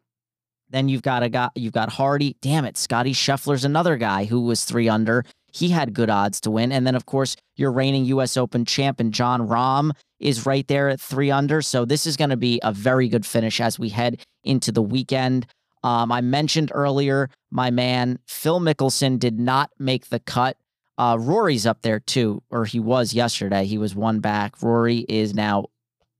Then 0.70 0.88
you've 0.88 1.02
got 1.02 1.24
a 1.24 1.30
guy, 1.30 1.50
you've 1.56 1.74
got 1.74 1.90
Hardy. 1.90 2.38
Damn 2.42 2.66
it, 2.66 2.78
Scotty 2.78 3.14
Scheffler's 3.14 3.66
another 3.66 3.98
guy 3.98 4.26
who 4.26 4.42
was 4.42 4.64
three 4.64 4.88
under. 4.88 5.26
He 5.56 5.70
had 5.70 5.94
good 5.94 6.10
odds 6.10 6.42
to 6.42 6.52
win. 6.52 6.74
And 6.74 6.86
then, 6.86 6.96
of 6.96 7.06
course, 7.06 7.38
your 7.56 7.72
reigning 7.72 8.04
U.S. 8.06 8.36
Open 8.36 8.66
champ 8.66 9.00
and 9.00 9.14
Jon 9.14 9.48
Rahm 9.48 9.92
is 10.20 10.46
right 10.46 10.68
there 10.68 10.90
at 10.90 11.00
three 11.00 11.32
under. 11.32 11.62
So 11.62 11.86
this 11.86 12.06
is 12.06 12.18
going 12.18 12.30
to 12.30 12.38
be 12.38 12.60
a 12.62 12.74
very 12.74 13.08
good 13.08 13.26
finish 13.26 13.62
as 13.62 13.80
we 13.80 13.88
head 13.88 14.22
into 14.44 14.74
the 14.74 14.82
weekend. 14.82 15.46
Um, 15.82 16.12
I 16.12 16.20
mentioned 16.20 16.72
earlier, 16.74 17.30
my 17.52 17.72
man 17.72 18.20
Phil 18.28 18.60
Mickelson 18.60 19.18
did 19.18 19.40
not 19.40 19.70
make 19.80 20.10
the 20.10 20.20
cut. 20.20 20.58
Uh, 20.98 21.18
Rory's 21.20 21.66
up 21.66 21.84
there 21.84 22.02
too, 22.02 22.44
or 22.50 22.66
he 22.66 22.82
was 22.82 23.14
yesterday. 23.14 23.66
He 23.66 23.78
was 23.78 23.96
one 23.96 24.20
back. 24.20 24.62
Rory 24.62 25.06
is 25.08 25.34
now 25.34 25.68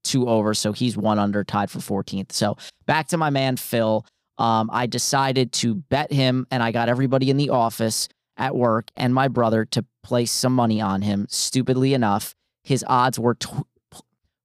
two 0.02 0.28
over, 0.28 0.54
so 0.54 0.72
he's 0.72 0.96
one 0.96 1.18
under, 1.18 1.44
tied 1.44 1.70
for 1.70 1.80
14th. 1.80 2.32
So 2.32 2.56
back 2.86 3.08
to 3.08 3.18
my 3.18 3.28
man 3.28 3.56
Phil. 3.58 4.06
Um, 4.38 4.70
I 4.72 4.86
decided 4.86 5.52
to 5.52 5.74
bet 5.74 6.12
him, 6.12 6.46
and 6.50 6.62
I 6.62 6.70
got 6.70 6.88
everybody 6.88 7.30
in 7.30 7.38
the 7.38 7.50
office 7.50 8.08
at 8.36 8.54
work 8.54 8.90
and 8.96 9.14
my 9.14 9.28
brother 9.28 9.64
to 9.64 9.84
place 10.02 10.32
some 10.32 10.54
money 10.54 10.80
on 10.80 11.02
him. 11.02 11.26
Stupidly 11.28 11.94
enough, 11.94 12.34
his 12.62 12.84
odds 12.86 13.18
were 13.18 13.34
tw- 13.34 13.66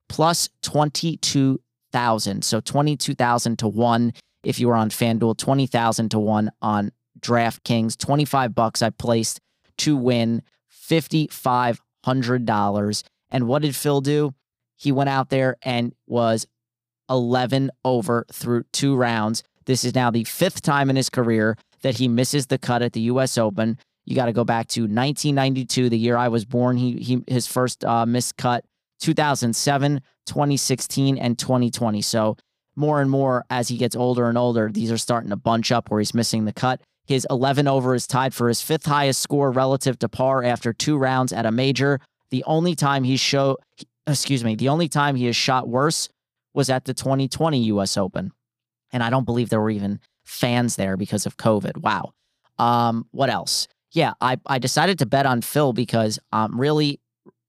plus 0.10 0.50
22,000. 0.62 2.44
So 2.44 2.60
22,000 2.60 3.60
to 3.60 3.68
1 3.68 4.14
if 4.44 4.60
you 4.60 4.68
were 4.68 4.76
on 4.76 4.90
FanDuel, 4.90 5.38
20,000 5.38 6.10
to 6.10 6.20
1 6.20 6.52
on 6.62 6.92
DraftKings. 7.20 7.98
25 7.98 8.56
bucks 8.56 8.82
I 8.82 8.90
placed 8.90 9.40
to 9.78 9.96
win 9.96 10.42
$5,500. 10.72 13.04
And 13.30 13.48
what 13.48 13.62
did 13.62 13.76
Phil 13.76 14.02
do? 14.02 14.34
He 14.76 14.92
went 14.92 15.10
out 15.10 15.30
there 15.30 15.58
and 15.62 15.94
was 16.08 16.48
11 17.10 17.72
over 17.86 18.26
through 18.32 18.64
two 18.72 18.96
rounds. 18.96 19.44
This 19.66 19.86
is 19.86 19.94
now 19.94 20.10
the 20.10 20.24
fifth 20.24 20.62
time 20.62 20.90
in 20.90 20.96
his 20.96 21.10
career 21.10 21.58
that 21.82 21.98
he 21.98 22.08
misses 22.08 22.48
the 22.48 22.58
cut 22.58 22.82
at 22.82 22.94
the 22.94 23.02
U.S. 23.02 23.38
Open. 23.38 23.78
You 24.06 24.16
got 24.16 24.26
to 24.26 24.34
go 24.34 24.44
back 24.44 24.68
to 24.70 24.82
1992, 24.82 25.90
the 25.90 25.98
year 25.98 26.18
I 26.18 26.28
was 26.28 26.46
born. 26.46 26.78
He, 26.78 26.94
he 26.98 27.24
his 27.28 27.48
first 27.48 27.86
uh, 27.86 28.06
missed 28.06 28.38
cut, 28.38 28.66
2007, 29.02 30.02
2016, 30.26 31.18
and 31.18 31.38
2020. 31.38 32.02
So 32.02 32.38
more 32.76 33.02
and 33.02 33.10
more 33.10 33.46
as 33.50 33.68
he 33.68 33.78
gets 33.78 33.96
older 33.96 34.28
and 34.28 34.38
older, 34.38 34.70
these 34.72 34.92
are 34.92 34.98
starting 34.98 35.30
to 35.30 35.36
bunch 35.36 35.72
up 35.72 35.90
where 35.90 36.00
he's 36.00 36.14
missing 36.14 36.46
the 36.46 36.54
cut. 36.54 36.82
His 37.06 37.28
11 37.30 37.68
over 37.68 37.94
is 37.94 38.08
tied 38.08 38.34
for 38.34 38.48
his 38.48 38.62
fifth 38.62 38.86
highest 38.86 39.22
score 39.22 39.52
relative 39.52 40.00
to 40.00 40.10
par 40.10 40.44
after 40.44 40.72
two 40.72 40.98
rounds 40.98 41.34
at 41.34 41.46
a 41.46 41.52
major. 41.52 42.00
The 42.30 42.44
only 42.46 42.76
time 42.76 43.04
he 43.04 43.18
show, 43.18 43.58
excuse 44.08 44.44
me, 44.44 44.56
the 44.56 44.70
only 44.70 44.88
time 44.88 45.16
he 45.16 45.26
has 45.26 45.36
shot 45.36 45.68
worse 45.68 46.10
was 46.54 46.70
at 46.70 46.86
the 46.86 46.94
2020 46.94 47.60
U.S. 47.66 47.98
Open, 47.98 48.32
and 48.92 49.04
I 49.04 49.10
don't 49.10 49.26
believe 49.26 49.50
there 49.50 49.62
were 49.62 49.70
even 49.70 50.00
fans 50.32 50.78
there 50.78 50.96
because 50.96 51.26
of 51.26 51.36
COVID. 51.36 51.78
Wow. 51.78 52.14
Um, 52.58 53.06
what 53.12 53.30
else? 53.30 53.68
Yeah, 53.92 54.14
I, 54.22 54.38
I 54.46 54.60
decided 54.60 54.98
to 55.00 55.06
bet 55.06 55.26
on 55.26 55.42
Phil 55.42 55.74
because 55.74 56.20
I'm 56.32 56.60
really 56.60 57.02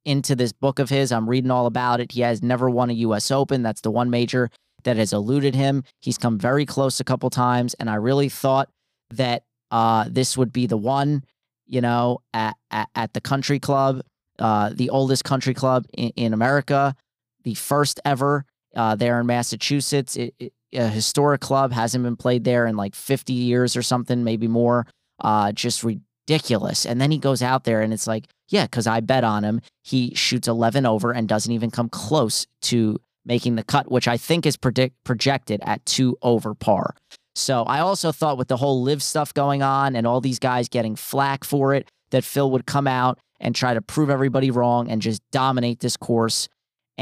into 0.04 0.34
this 0.34 0.52
book 0.52 0.80
of 0.80 0.90
his. 0.90 1.12
I'm 1.12 1.30
reading 1.30 1.52
all 1.52 1.66
about 1.66 2.00
it. 2.00 2.10
He 2.10 2.22
has 2.22 2.42
never 2.42 2.68
won 2.68 2.90
a 2.90 2.94
U.S. 2.94 3.30
Open. 3.30 3.62
That's 3.62 3.82
the 3.82 3.92
one 3.92 4.10
major 4.10 4.50
that 4.82 4.96
has 4.96 5.12
eluded 5.12 5.54
him. 5.54 5.84
He's 6.00 6.18
come 6.18 6.38
very 6.38 6.66
close 6.66 6.98
a 6.98 7.04
couple 7.04 7.30
times, 7.30 7.74
and 7.74 7.88
I 7.88 7.94
really 7.94 8.28
thought 8.28 8.68
that 9.10 9.44
uh, 9.70 10.06
this 10.08 10.36
would 10.36 10.52
be 10.52 10.66
the 10.66 10.76
one. 10.76 11.22
You 11.66 11.80
know, 11.80 12.18
at 12.34 12.56
at, 12.72 12.88
at 12.96 13.12
the 13.12 13.20
country 13.20 13.60
club, 13.60 14.02
uh, 14.40 14.70
the 14.74 14.90
oldest 14.90 15.24
country 15.24 15.54
club 15.54 15.86
in, 15.96 16.10
in 16.16 16.34
America, 16.34 16.96
the 17.44 17.54
first 17.54 18.00
ever 18.04 18.44
uh, 18.74 18.96
there 18.96 19.20
in 19.20 19.26
Massachusetts. 19.26 20.16
It, 20.16 20.34
it, 20.40 20.52
a 20.72 20.88
historic 20.88 21.40
club, 21.40 21.72
hasn't 21.72 22.04
been 22.04 22.16
played 22.16 22.44
there 22.44 22.66
in 22.66 22.76
like 22.76 22.94
50 22.94 23.32
years 23.32 23.76
or 23.76 23.82
something, 23.82 24.24
maybe 24.24 24.48
more. 24.48 24.86
Uh, 25.20 25.52
just 25.52 25.84
ridiculous. 25.84 26.86
And 26.86 27.00
then 27.00 27.10
he 27.10 27.18
goes 27.18 27.42
out 27.42 27.64
there 27.64 27.82
and 27.82 27.92
it's 27.92 28.06
like, 28.06 28.26
yeah, 28.48 28.64
because 28.64 28.86
I 28.86 29.00
bet 29.00 29.24
on 29.24 29.44
him. 29.44 29.60
He 29.82 30.14
shoots 30.14 30.48
11 30.48 30.86
over 30.86 31.12
and 31.12 31.28
doesn't 31.28 31.52
even 31.52 31.70
come 31.70 31.88
close 31.88 32.46
to 32.62 32.98
making 33.24 33.56
the 33.56 33.62
cut, 33.62 33.90
which 33.90 34.08
I 34.08 34.16
think 34.16 34.46
is 34.46 34.56
predict 34.56 35.02
projected 35.04 35.60
at 35.62 35.84
two 35.86 36.16
over 36.22 36.54
par. 36.54 36.94
So 37.34 37.62
I 37.62 37.80
also 37.80 38.12
thought 38.12 38.36
with 38.36 38.48
the 38.48 38.58
whole 38.58 38.82
LIV 38.82 39.02
stuff 39.02 39.32
going 39.32 39.62
on 39.62 39.96
and 39.96 40.06
all 40.06 40.20
these 40.20 40.38
guys 40.38 40.68
getting 40.68 40.96
flack 40.96 41.44
for 41.44 41.72
it, 41.74 41.90
that 42.10 42.24
Phil 42.24 42.50
would 42.50 42.66
come 42.66 42.86
out 42.86 43.18
and 43.40 43.54
try 43.54 43.74
to 43.74 43.80
prove 43.80 44.10
everybody 44.10 44.50
wrong 44.50 44.90
and 44.90 45.00
just 45.00 45.22
dominate 45.30 45.80
this 45.80 45.96
course 45.96 46.48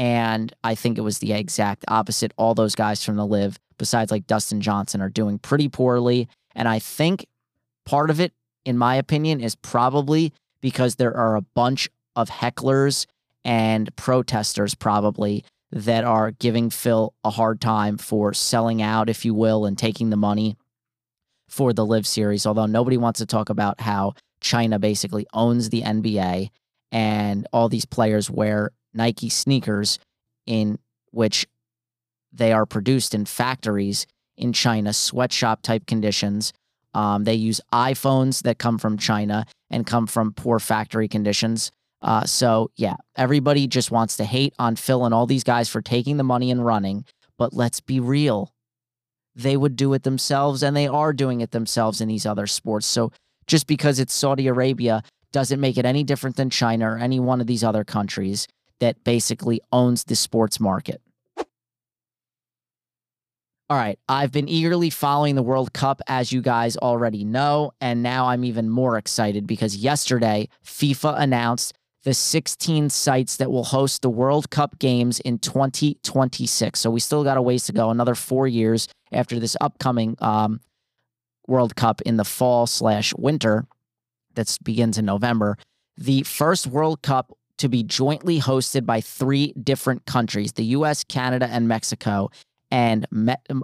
and 0.01 0.51
I 0.63 0.73
think 0.73 0.97
it 0.97 1.01
was 1.01 1.19
the 1.19 1.31
exact 1.33 1.85
opposite. 1.87 2.33
All 2.35 2.55
those 2.55 2.73
guys 2.73 3.05
from 3.05 3.17
the 3.17 3.25
LIV, 3.25 3.59
besides 3.77 4.09
like 4.09 4.25
Dustin 4.25 4.59
Johnson, 4.59 4.99
are 4.99 5.09
doing 5.09 5.37
pretty 5.37 5.69
poorly. 5.69 6.27
And 6.55 6.67
I 6.67 6.79
think 6.79 7.27
part 7.85 8.09
of 8.09 8.19
it, 8.19 8.33
in 8.65 8.79
my 8.79 8.95
opinion, 8.95 9.41
is 9.41 9.53
probably 9.53 10.33
because 10.59 10.95
there 10.95 11.15
are 11.15 11.35
a 11.35 11.43
bunch 11.43 11.87
of 12.15 12.31
hecklers 12.31 13.05
and 13.45 13.95
protesters 13.95 14.73
probably 14.73 15.45
that 15.71 16.03
are 16.03 16.31
giving 16.31 16.71
Phil 16.71 17.13
a 17.23 17.29
hard 17.29 17.61
time 17.61 17.99
for 17.99 18.33
selling 18.33 18.81
out, 18.81 19.07
if 19.07 19.23
you 19.23 19.35
will, 19.35 19.67
and 19.67 19.77
taking 19.77 20.09
the 20.09 20.17
money 20.17 20.57
for 21.47 21.73
the 21.73 21.85
LIV 21.85 22.07
series. 22.07 22.47
Although 22.47 22.65
nobody 22.65 22.97
wants 22.97 23.19
to 23.19 23.27
talk 23.27 23.49
about 23.49 23.79
how 23.79 24.13
China 24.39 24.79
basically 24.79 25.27
owns 25.31 25.69
the 25.69 25.83
NBA 25.83 26.49
and 26.91 27.47
all 27.53 27.69
these 27.69 27.85
players 27.85 28.31
wear 28.31 28.71
Nike 28.93 29.29
sneakers 29.29 29.99
in 30.45 30.79
which 31.11 31.47
they 32.31 32.51
are 32.51 32.65
produced 32.65 33.13
in 33.13 33.25
factories 33.25 34.05
in 34.37 34.53
China, 34.53 34.93
sweatshop 34.93 35.61
type 35.61 35.85
conditions. 35.85 36.53
Um, 36.93 37.23
they 37.23 37.35
use 37.35 37.61
iPhones 37.73 38.43
that 38.43 38.57
come 38.57 38.77
from 38.77 38.97
China 38.97 39.45
and 39.69 39.85
come 39.85 40.07
from 40.07 40.33
poor 40.33 40.59
factory 40.59 41.07
conditions. 41.07 41.71
Uh, 42.01 42.25
so, 42.25 42.71
yeah, 42.75 42.95
everybody 43.15 43.67
just 43.67 43.91
wants 43.91 44.17
to 44.17 44.23
hate 44.23 44.53
on 44.57 44.75
Phil 44.75 45.05
and 45.05 45.13
all 45.13 45.27
these 45.27 45.43
guys 45.43 45.69
for 45.69 45.81
taking 45.81 46.17
the 46.17 46.23
money 46.23 46.49
and 46.49 46.65
running. 46.65 47.05
But 47.37 47.53
let's 47.53 47.79
be 47.79 47.99
real. 47.99 48.51
They 49.35 49.55
would 49.55 49.75
do 49.75 49.93
it 49.93 50.03
themselves, 50.03 50.63
and 50.63 50.75
they 50.75 50.87
are 50.87 51.13
doing 51.13 51.41
it 51.41 51.51
themselves 51.51 52.01
in 52.01 52.07
these 52.07 52.25
other 52.25 52.47
sports. 52.47 52.87
So, 52.87 53.11
just 53.47 53.67
because 53.67 53.99
it's 53.99 54.13
Saudi 54.13 54.47
Arabia 54.47 55.03
doesn't 55.31 55.59
make 55.59 55.77
it 55.77 55.85
any 55.85 56.03
different 56.03 56.35
than 56.35 56.49
China 56.49 56.91
or 56.91 56.97
any 56.97 57.19
one 57.19 57.39
of 57.39 57.47
these 57.47 57.63
other 57.63 57.83
countries 57.83 58.47
that 58.81 59.03
basically 59.05 59.61
owns 59.71 60.03
the 60.03 60.15
sports 60.15 60.59
market. 60.59 61.01
All 63.69 63.77
right, 63.77 63.97
I've 64.09 64.33
been 64.33 64.49
eagerly 64.49 64.89
following 64.89 65.35
the 65.35 65.43
World 65.43 65.71
Cup, 65.71 66.01
as 66.07 66.33
you 66.33 66.41
guys 66.41 66.75
already 66.75 67.23
know, 67.23 67.71
and 67.79 68.03
now 68.03 68.27
I'm 68.27 68.43
even 68.43 68.69
more 68.69 68.97
excited 68.97 69.47
because 69.47 69.77
yesterday 69.77 70.49
FIFA 70.65 71.21
announced 71.21 71.73
the 72.03 72.13
16 72.13 72.89
sites 72.89 73.37
that 73.37 73.49
will 73.49 73.63
host 73.63 74.01
the 74.01 74.09
World 74.09 74.49
Cup 74.49 74.77
games 74.79 75.21
in 75.21 75.39
2026. 75.39 76.79
So 76.79 76.89
we 76.89 76.99
still 76.99 77.23
got 77.23 77.37
a 77.37 77.41
ways 77.41 77.63
to 77.65 77.71
go, 77.71 77.91
another 77.91 78.15
four 78.15 78.45
years 78.45 78.89
after 79.13 79.39
this 79.39 79.55
upcoming 79.61 80.17
um, 80.19 80.59
World 81.47 81.77
Cup 81.77 82.01
in 82.01 82.17
the 82.17 82.25
fall 82.25 82.67
slash 82.67 83.13
winter 83.15 83.67
that 84.33 84.57
begins 84.63 84.97
in 84.97 85.05
November. 85.05 85.57
The 85.95 86.23
first 86.23 86.67
World 86.67 87.01
Cup 87.01 87.31
to 87.61 87.69
be 87.69 87.83
jointly 87.83 88.39
hosted 88.39 88.85
by 88.85 89.01
three 89.01 89.53
different 89.53 90.05
countries 90.05 90.51
the 90.53 90.65
US, 90.65 91.03
Canada, 91.03 91.47
and 91.49 91.67
Mexico. 91.67 92.29
And 92.69 93.05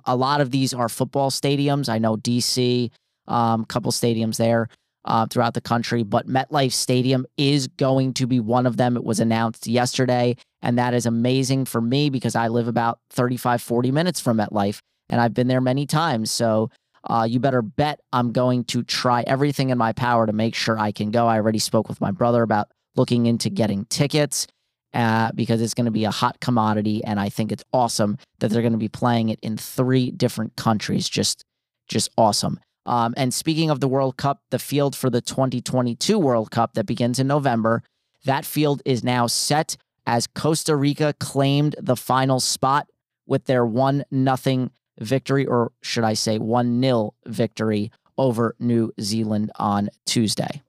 a 0.06 0.16
lot 0.16 0.42
of 0.42 0.52
these 0.52 0.74
are 0.74 0.90
football 0.90 1.32
stadiums. 1.32 1.88
I 1.90 1.98
know 1.98 2.18
DC, 2.18 2.92
a 3.28 3.34
um, 3.34 3.66
couple 3.66 3.92
stadiums 3.92 4.38
there 4.38 4.68
uh, 5.06 5.26
throughout 5.28 5.54
the 5.54 5.62
country, 5.62 6.04
but 6.04 6.28
MetLife 6.28 6.74
Stadium 6.74 7.26
is 7.38 7.68
going 7.68 8.14
to 8.16 8.28
be 8.28 8.42
one 8.42 8.66
of 8.66 8.76
them. 8.76 8.98
It 8.98 9.06
was 9.06 9.22
announced 9.22 9.66
yesterday. 9.66 10.36
And 10.62 10.78
that 10.78 10.94
is 10.94 11.06
amazing 11.06 11.66
for 11.66 11.80
me 11.80 12.10
because 12.10 12.36
I 12.36 12.50
live 12.50 12.68
about 12.68 13.00
35, 13.12 13.62
40 13.62 13.92
minutes 13.92 14.20
from 14.20 14.38
MetLife 14.38 14.82
and 15.10 15.22
I've 15.22 15.34
been 15.34 15.48
there 15.48 15.62
many 15.62 15.86
times. 15.86 16.32
So 16.32 16.70
uh, 17.10 17.26
you 17.30 17.40
better 17.40 17.62
bet 17.62 18.02
I'm 18.12 18.32
going 18.32 18.66
to 18.66 18.84
try 18.84 19.24
everything 19.26 19.70
in 19.70 19.78
my 19.78 19.94
power 19.94 20.26
to 20.26 20.34
make 20.34 20.56
sure 20.56 20.78
I 20.78 20.92
can 20.92 21.12
go. 21.12 21.28
I 21.28 21.38
already 21.38 21.60
spoke 21.60 21.88
with 21.88 22.02
my 22.02 22.12
brother 22.12 22.42
about 22.44 22.70
looking 22.98 23.26
into 23.26 23.50
getting 23.50 23.86
tickets 23.86 24.48
uh, 24.94 25.32
because 25.34 25.62
it's 25.62 25.74
going 25.74 25.86
to 25.86 25.92
be 25.92 26.06
a 26.06 26.12
hot 26.12 26.40
commodity. 26.40 27.04
And 27.04 27.20
I 27.20 27.30
think 27.30 27.52
it's 27.52 27.64
awesome 27.72 28.18
that 28.40 28.50
they're 28.50 28.62
going 28.62 28.74
to 28.74 28.78
be 28.78 28.90
playing 28.90 29.30
it 29.30 29.40
in 29.42 29.58
three 29.58 30.12
different 30.12 30.56
countries. 30.56 31.08
Just, 31.08 31.44
just 31.88 32.10
awesome. 32.18 32.60
Um, 32.86 33.14
and 33.18 33.34
speaking 33.34 33.70
of 33.70 33.80
the 33.80 33.88
World 33.88 34.18
Cup, 34.18 34.42
the 34.50 34.60
field 34.60 34.96
for 34.96 35.10
the 35.10 35.22
2022 35.22 36.18
World 36.18 36.52
Cup 36.52 36.74
that 36.74 36.86
begins 36.86 37.20
in 37.20 37.28
November, 37.28 37.84
that 38.26 38.46
field 38.46 38.82
is 38.86 39.04
now 39.04 39.28
set 39.28 39.78
as 40.06 40.26
Costa 40.26 40.76
Rica 40.76 41.14
claimed 41.20 41.76
the 41.80 41.98
final 41.98 42.40
spot 42.40 42.88
with 43.26 43.46
their 43.46 43.66
one 43.66 44.06
nothing 44.10 44.72
victory, 45.00 45.46
or 45.46 45.74
should 45.84 46.06
I 46.06 46.14
say 46.14 46.38
one 46.38 46.80
nil 46.80 47.14
victory 47.26 47.92
over 48.18 48.56
New 48.58 48.92
Zealand 49.00 49.52
on 49.58 49.90
Tuesday. 50.06 50.64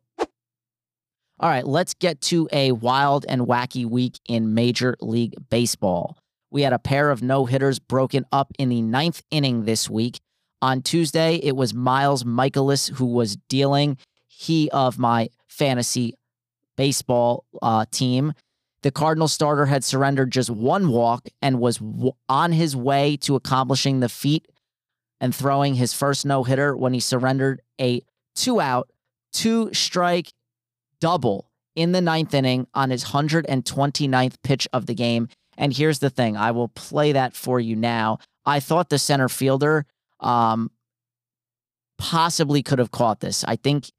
All 1.41 1.49
right, 1.49 1.65
let's 1.65 1.95
get 1.95 2.21
to 2.23 2.49
a 2.51 2.73
wild 2.73 3.25
and 3.29 3.43
wacky 3.43 3.87
week 3.87 4.19
in 4.27 4.55
Major 4.55 4.97
League 5.01 5.37
Baseball. 5.51 6.19
We 6.51 6.63
had 6.63 6.73
a 6.73 6.81
pair 6.81 7.13
of 7.13 7.23
no 7.23 7.45
hitters 7.45 7.79
broken 7.79 8.27
up 8.33 8.53
in 8.59 8.71
the 8.71 8.83
ninth 8.83 9.23
inning 9.31 9.65
this 9.65 9.89
week. 9.89 10.19
On 10.61 10.83
Tuesday, 10.83 11.37
it 11.37 11.55
was 11.55 11.73
Miles 11.73 12.25
Mikolas 12.25 12.91
who 12.95 13.07
was 13.07 13.37
dealing. 13.49 13.99
He 14.27 14.69
of 14.71 14.99
my 14.99 15.29
fantasy 15.47 16.15
baseball 16.77 17.45
uh, 17.63 17.85
team. 17.89 18.33
The 18.83 18.91
Cardinal 18.91 19.29
starter 19.29 19.67
had 19.67 19.85
surrendered 19.85 20.33
just 20.33 20.51
one 20.51 20.89
walk 20.89 21.29
and 21.41 21.61
was 21.61 21.77
w- 21.77 22.13
on 22.29 22.51
his 22.51 22.75
way 22.75 23.17
to 23.19 23.37
accomplishing 23.37 24.01
the 24.01 24.09
feat 24.09 24.47
and 25.21 25.33
throwing 25.33 25.77
his 25.77 25.93
first 25.93 26.27
no 26.27 26.43
hitter 26.43 26.77
when 26.77 26.95
he 26.95 27.01
surrendered 27.01 27.63
a 27.81 28.03
two 28.35 28.61
out, 28.61 28.91
two 29.33 29.73
strike 29.73 30.33
double 31.01 31.51
in 31.75 31.93
the 31.93 32.01
ninth 32.01 32.35
inning 32.35 32.67
on 32.75 32.91
his 32.91 33.05
129th 33.05 34.35
pitch 34.43 34.69
of 34.73 34.87
the 34.87 34.95
game. 34.95 35.29
And 35.57 35.73
here's 35.73 35.99
the 35.99 36.11
thing 36.11 36.37
I 36.37 36.51
will 36.51 36.69
play 36.69 37.13
that 37.13 37.35
for 37.35 37.61
you 37.61 37.77
now. 37.77 38.19
I 38.45 38.61
thought 38.61 38.89
the 38.89 38.99
center 38.99 39.29
fielder 39.29 39.87
um, 40.21 40.71
possibly 41.99 42.63
could 42.63 42.79
have 42.79 42.91
caught 42.91 43.21
this. 43.21 43.45
I 43.45 43.57
think, 43.57 43.91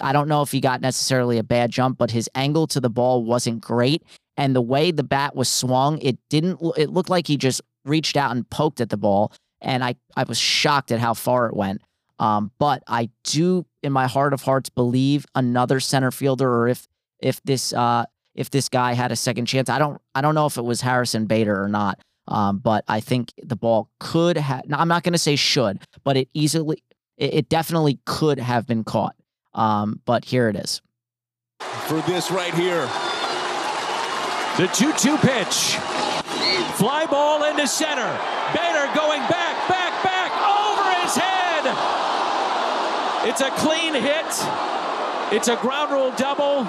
I 0.00 0.12
don't 0.12 0.28
know 0.28 0.42
if 0.42 0.52
he 0.52 0.60
got 0.60 0.80
necessarily 0.80 1.38
a 1.38 1.42
bad 1.42 1.70
jump, 1.70 1.98
but 1.98 2.10
his 2.10 2.28
angle 2.34 2.66
to 2.68 2.80
the 2.80 2.90
ball 2.90 3.24
wasn't 3.24 3.60
great. 3.60 4.02
And 4.36 4.54
the 4.54 4.62
way 4.62 4.90
the 4.90 5.02
bat 5.02 5.34
was 5.34 5.48
swung, 5.48 5.98
it 5.98 6.18
didn't, 6.30 6.60
it 6.76 6.90
looked 6.90 7.10
like 7.10 7.26
he 7.26 7.36
just 7.36 7.60
reached 7.84 8.16
out 8.16 8.30
and 8.30 8.48
poked 8.48 8.80
at 8.80 8.90
the 8.90 8.96
ball. 8.96 9.32
And 9.60 9.82
I, 9.82 9.96
I 10.16 10.24
was 10.24 10.38
shocked 10.38 10.92
at 10.92 11.00
how 11.00 11.14
far 11.14 11.46
it 11.46 11.56
went. 11.56 11.82
Um, 12.18 12.50
but 12.58 12.82
I 12.86 13.10
do, 13.24 13.66
in 13.82 13.92
my 13.92 14.06
heart 14.06 14.32
of 14.32 14.42
hearts, 14.42 14.70
believe 14.70 15.26
another 15.34 15.80
center 15.80 16.10
fielder, 16.10 16.52
or 16.52 16.68
if 16.68 16.86
if 17.20 17.42
this 17.42 17.72
uh, 17.72 18.06
if 18.34 18.50
this 18.50 18.68
guy 18.68 18.94
had 18.94 19.12
a 19.12 19.16
second 19.16 19.46
chance. 19.46 19.68
I 19.68 19.78
don't 19.78 20.00
I 20.14 20.20
don't 20.20 20.34
know 20.34 20.46
if 20.46 20.56
it 20.56 20.64
was 20.64 20.80
Harrison 20.80 21.26
Bader 21.26 21.62
or 21.62 21.68
not. 21.68 22.00
Um, 22.28 22.58
but 22.58 22.84
I 22.86 23.00
think 23.00 23.32
the 23.42 23.56
ball 23.56 23.88
could 23.98 24.36
have. 24.36 24.62
I'm 24.70 24.88
not 24.88 25.02
going 25.02 25.14
to 25.14 25.18
say 25.18 25.34
should, 25.34 25.80
but 26.04 26.16
it 26.16 26.28
easily, 26.34 26.82
it, 27.16 27.34
it 27.34 27.48
definitely 27.48 28.00
could 28.04 28.38
have 28.38 28.66
been 28.66 28.84
caught. 28.84 29.16
Um, 29.54 30.00
but 30.04 30.26
here 30.26 30.48
it 30.48 30.56
is. 30.56 30.82
For 31.60 32.00
this 32.02 32.30
right 32.30 32.54
here, 32.54 32.82
the 34.58 34.68
2-2 34.68 35.18
pitch, 35.20 35.76
fly 36.76 37.06
ball 37.06 37.44
into 37.44 37.66
center. 37.66 38.06
Bader 38.52 38.92
going 38.94 39.20
back, 39.22 39.68
back, 39.68 40.04
back, 40.04 40.30
over 40.44 41.02
his 41.02 41.16
head. 41.16 41.64
It's 43.28 43.42
a 43.42 43.50
clean 43.50 43.92
hit. 43.92 44.24
It's 45.30 45.48
a 45.48 45.56
ground 45.56 45.92
rule 45.92 46.12
double. 46.12 46.64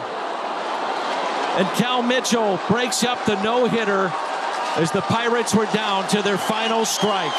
And 1.56 1.68
Cal 1.78 2.02
Mitchell 2.02 2.60
breaks 2.68 3.06
up 3.06 3.26
the 3.26 3.42
no 3.42 3.66
hitter 3.66 4.12
as 4.76 4.92
the 4.92 5.00
Pirates 5.00 5.56
were 5.56 5.68
down 5.68 6.08
to 6.10 6.22
their 6.22 6.38
final 6.38 6.84
strike. 6.84 7.32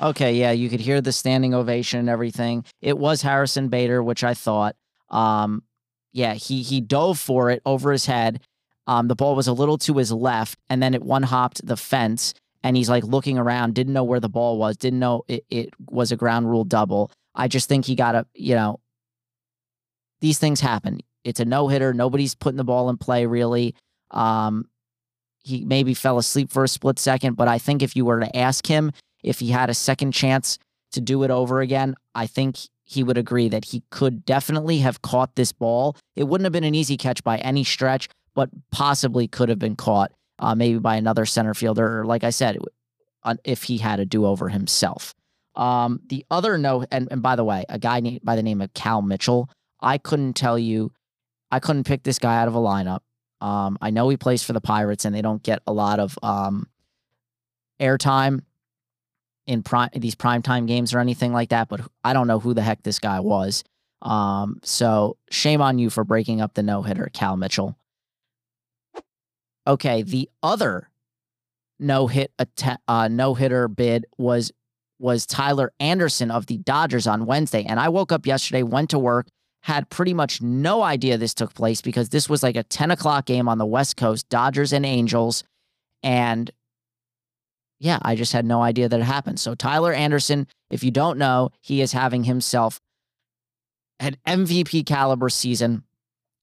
Okay, 0.00 0.34
yeah, 0.34 0.52
you 0.52 0.70
could 0.70 0.80
hear 0.80 1.00
the 1.00 1.12
standing 1.12 1.52
ovation 1.52 1.98
and 1.98 2.08
everything. 2.08 2.64
It 2.80 2.96
was 2.96 3.20
Harrison 3.20 3.68
Bader, 3.68 4.00
which 4.00 4.22
I 4.22 4.34
thought. 4.34 4.76
Um, 5.08 5.64
yeah, 6.12 6.34
he 6.34 6.62
he 6.62 6.80
dove 6.80 7.18
for 7.18 7.50
it 7.50 7.62
over 7.66 7.90
his 7.90 8.06
head. 8.06 8.40
Um, 8.86 9.08
the 9.08 9.16
ball 9.16 9.36
was 9.36 9.46
a 9.46 9.52
little 9.52 9.76
to 9.78 9.98
his 9.98 10.10
left, 10.10 10.58
and 10.68 10.82
then 10.82 10.94
it 10.94 11.02
one 11.02 11.24
hopped 11.24 11.66
the 11.66 11.76
fence, 11.76 12.32
and 12.62 12.76
he's 12.76 12.90
like 12.90 13.04
looking 13.04 13.38
around, 13.38 13.74
didn't 13.74 13.92
know 13.92 14.04
where 14.04 14.20
the 14.20 14.28
ball 14.28 14.58
was, 14.58 14.76
didn't 14.76 14.98
know 14.98 15.24
it, 15.28 15.44
it 15.50 15.70
was 15.88 16.12
a 16.12 16.16
ground 16.16 16.48
rule 16.48 16.64
double. 16.64 17.10
I 17.34 17.48
just 17.48 17.68
think 17.68 17.84
he 17.84 17.94
got 17.94 18.14
a, 18.14 18.26
you 18.34 18.54
know, 18.54 18.80
these 20.20 20.38
things 20.38 20.60
happen. 20.60 21.00
It's 21.24 21.40
a 21.40 21.44
no 21.44 21.68
hitter. 21.68 21.94
Nobody's 21.94 22.34
putting 22.34 22.56
the 22.56 22.64
ball 22.64 22.90
in 22.90 22.96
play 22.96 23.26
really. 23.26 23.74
Um, 24.10 24.66
he 25.42 25.64
maybe 25.64 25.94
fell 25.94 26.18
asleep 26.18 26.50
for 26.50 26.64
a 26.64 26.68
split 26.68 26.98
second, 26.98 27.34
but 27.36 27.48
I 27.48 27.58
think 27.58 27.82
if 27.82 27.96
you 27.96 28.04
were 28.04 28.20
to 28.20 28.36
ask 28.36 28.66
him 28.66 28.92
if 29.22 29.38
he 29.38 29.50
had 29.50 29.70
a 29.70 29.74
second 29.74 30.12
chance 30.12 30.58
to 30.92 31.00
do 31.00 31.22
it 31.22 31.30
over 31.30 31.60
again, 31.60 31.94
I 32.14 32.26
think 32.26 32.56
he 32.84 33.02
would 33.02 33.16
agree 33.16 33.48
that 33.48 33.66
he 33.66 33.82
could 33.90 34.24
definitely 34.24 34.78
have 34.78 35.02
caught 35.02 35.36
this 35.36 35.52
ball. 35.52 35.96
It 36.16 36.24
wouldn't 36.24 36.44
have 36.44 36.52
been 36.52 36.64
an 36.64 36.74
easy 36.74 36.96
catch 36.96 37.22
by 37.22 37.38
any 37.38 37.64
stretch, 37.64 38.08
but 38.34 38.50
possibly 38.70 39.28
could 39.28 39.48
have 39.48 39.58
been 39.58 39.76
caught 39.76 40.12
uh, 40.40 40.54
maybe 40.54 40.78
by 40.78 40.96
another 40.96 41.26
center 41.26 41.54
fielder, 41.54 42.04
like 42.04 42.24
I 42.24 42.30
said, 42.30 42.58
if 43.44 43.62
he 43.64 43.78
had 43.78 44.00
a 44.00 44.06
do 44.06 44.24
over 44.24 44.48
himself. 44.48 45.14
Um, 45.54 46.00
the 46.08 46.24
other 46.30 46.56
note, 46.56 46.88
and, 46.90 47.08
and 47.10 47.22
by 47.22 47.36
the 47.36 47.44
way, 47.44 47.64
a 47.68 47.78
guy 47.78 48.18
by 48.24 48.34
the 48.34 48.42
name 48.42 48.60
of 48.60 48.72
Cal 48.72 49.02
Mitchell, 49.02 49.50
I 49.80 49.98
couldn't 49.98 50.34
tell 50.34 50.58
you, 50.58 50.92
I 51.50 51.60
couldn't 51.60 51.84
pick 51.84 52.02
this 52.02 52.18
guy 52.18 52.40
out 52.40 52.48
of 52.48 52.54
a 52.54 52.58
lineup. 52.58 53.00
Um, 53.40 53.76
I 53.80 53.90
know 53.90 54.08
he 54.08 54.16
plays 54.16 54.42
for 54.42 54.52
the 54.52 54.60
Pirates, 54.60 55.04
and 55.04 55.14
they 55.14 55.22
don't 55.22 55.42
get 55.42 55.60
a 55.66 55.72
lot 55.72 56.00
of 56.00 56.18
um, 56.22 56.66
airtime 57.78 58.42
in 59.46 59.62
prime 59.62 59.90
these 59.94 60.14
primetime 60.14 60.66
games 60.66 60.94
or 60.94 61.00
anything 61.00 61.32
like 61.32 61.50
that. 61.50 61.68
But 61.68 61.80
I 62.04 62.12
don't 62.12 62.26
know 62.26 62.40
who 62.40 62.54
the 62.54 62.62
heck 62.62 62.82
this 62.82 62.98
guy 62.98 63.20
was. 63.20 63.64
Um, 64.02 64.60
so 64.62 65.18
shame 65.30 65.60
on 65.60 65.78
you 65.78 65.90
for 65.90 66.04
breaking 66.04 66.40
up 66.40 66.54
the 66.54 66.62
no 66.62 66.82
hitter, 66.82 67.10
Cal 67.12 67.36
Mitchell. 67.36 67.76
Okay, 69.66 70.02
the 70.02 70.28
other 70.42 70.88
no 71.78 72.06
hit 72.06 72.32
uh, 72.88 73.08
no 73.08 73.34
hitter 73.34 73.66
bid 73.68 74.06
was 74.18 74.52
was 74.98 75.26
Tyler 75.26 75.72
Anderson 75.80 76.30
of 76.30 76.46
the 76.46 76.58
Dodgers 76.58 77.06
on 77.06 77.24
Wednesday. 77.24 77.64
And 77.64 77.80
I 77.80 77.88
woke 77.88 78.12
up 78.12 78.26
yesterday, 78.26 78.62
went 78.62 78.90
to 78.90 78.98
work, 78.98 79.26
had 79.62 79.88
pretty 79.88 80.12
much 80.12 80.42
no 80.42 80.82
idea 80.82 81.16
this 81.16 81.32
took 81.32 81.54
place 81.54 81.80
because 81.80 82.10
this 82.10 82.28
was 82.28 82.42
like 82.42 82.56
a 82.56 82.62
10 82.62 82.90
o'clock 82.90 83.24
game 83.24 83.48
on 83.48 83.56
the 83.56 83.66
West 83.66 83.96
Coast, 83.96 84.28
Dodgers 84.28 84.74
and 84.74 84.84
Angels. 84.84 85.42
And 86.02 86.50
yeah, 87.78 87.98
I 88.02 88.14
just 88.14 88.34
had 88.34 88.44
no 88.44 88.60
idea 88.62 88.90
that 88.90 89.00
it 89.00 89.04
happened. 89.04 89.40
So 89.40 89.54
Tyler 89.54 89.94
Anderson, 89.94 90.46
if 90.68 90.84
you 90.84 90.90
don't 90.90 91.18
know, 91.18 91.50
he 91.62 91.80
is 91.80 91.92
having 91.92 92.24
himself 92.24 92.78
an 93.98 94.16
MVP 94.26 94.84
caliber 94.84 95.30
season 95.30 95.84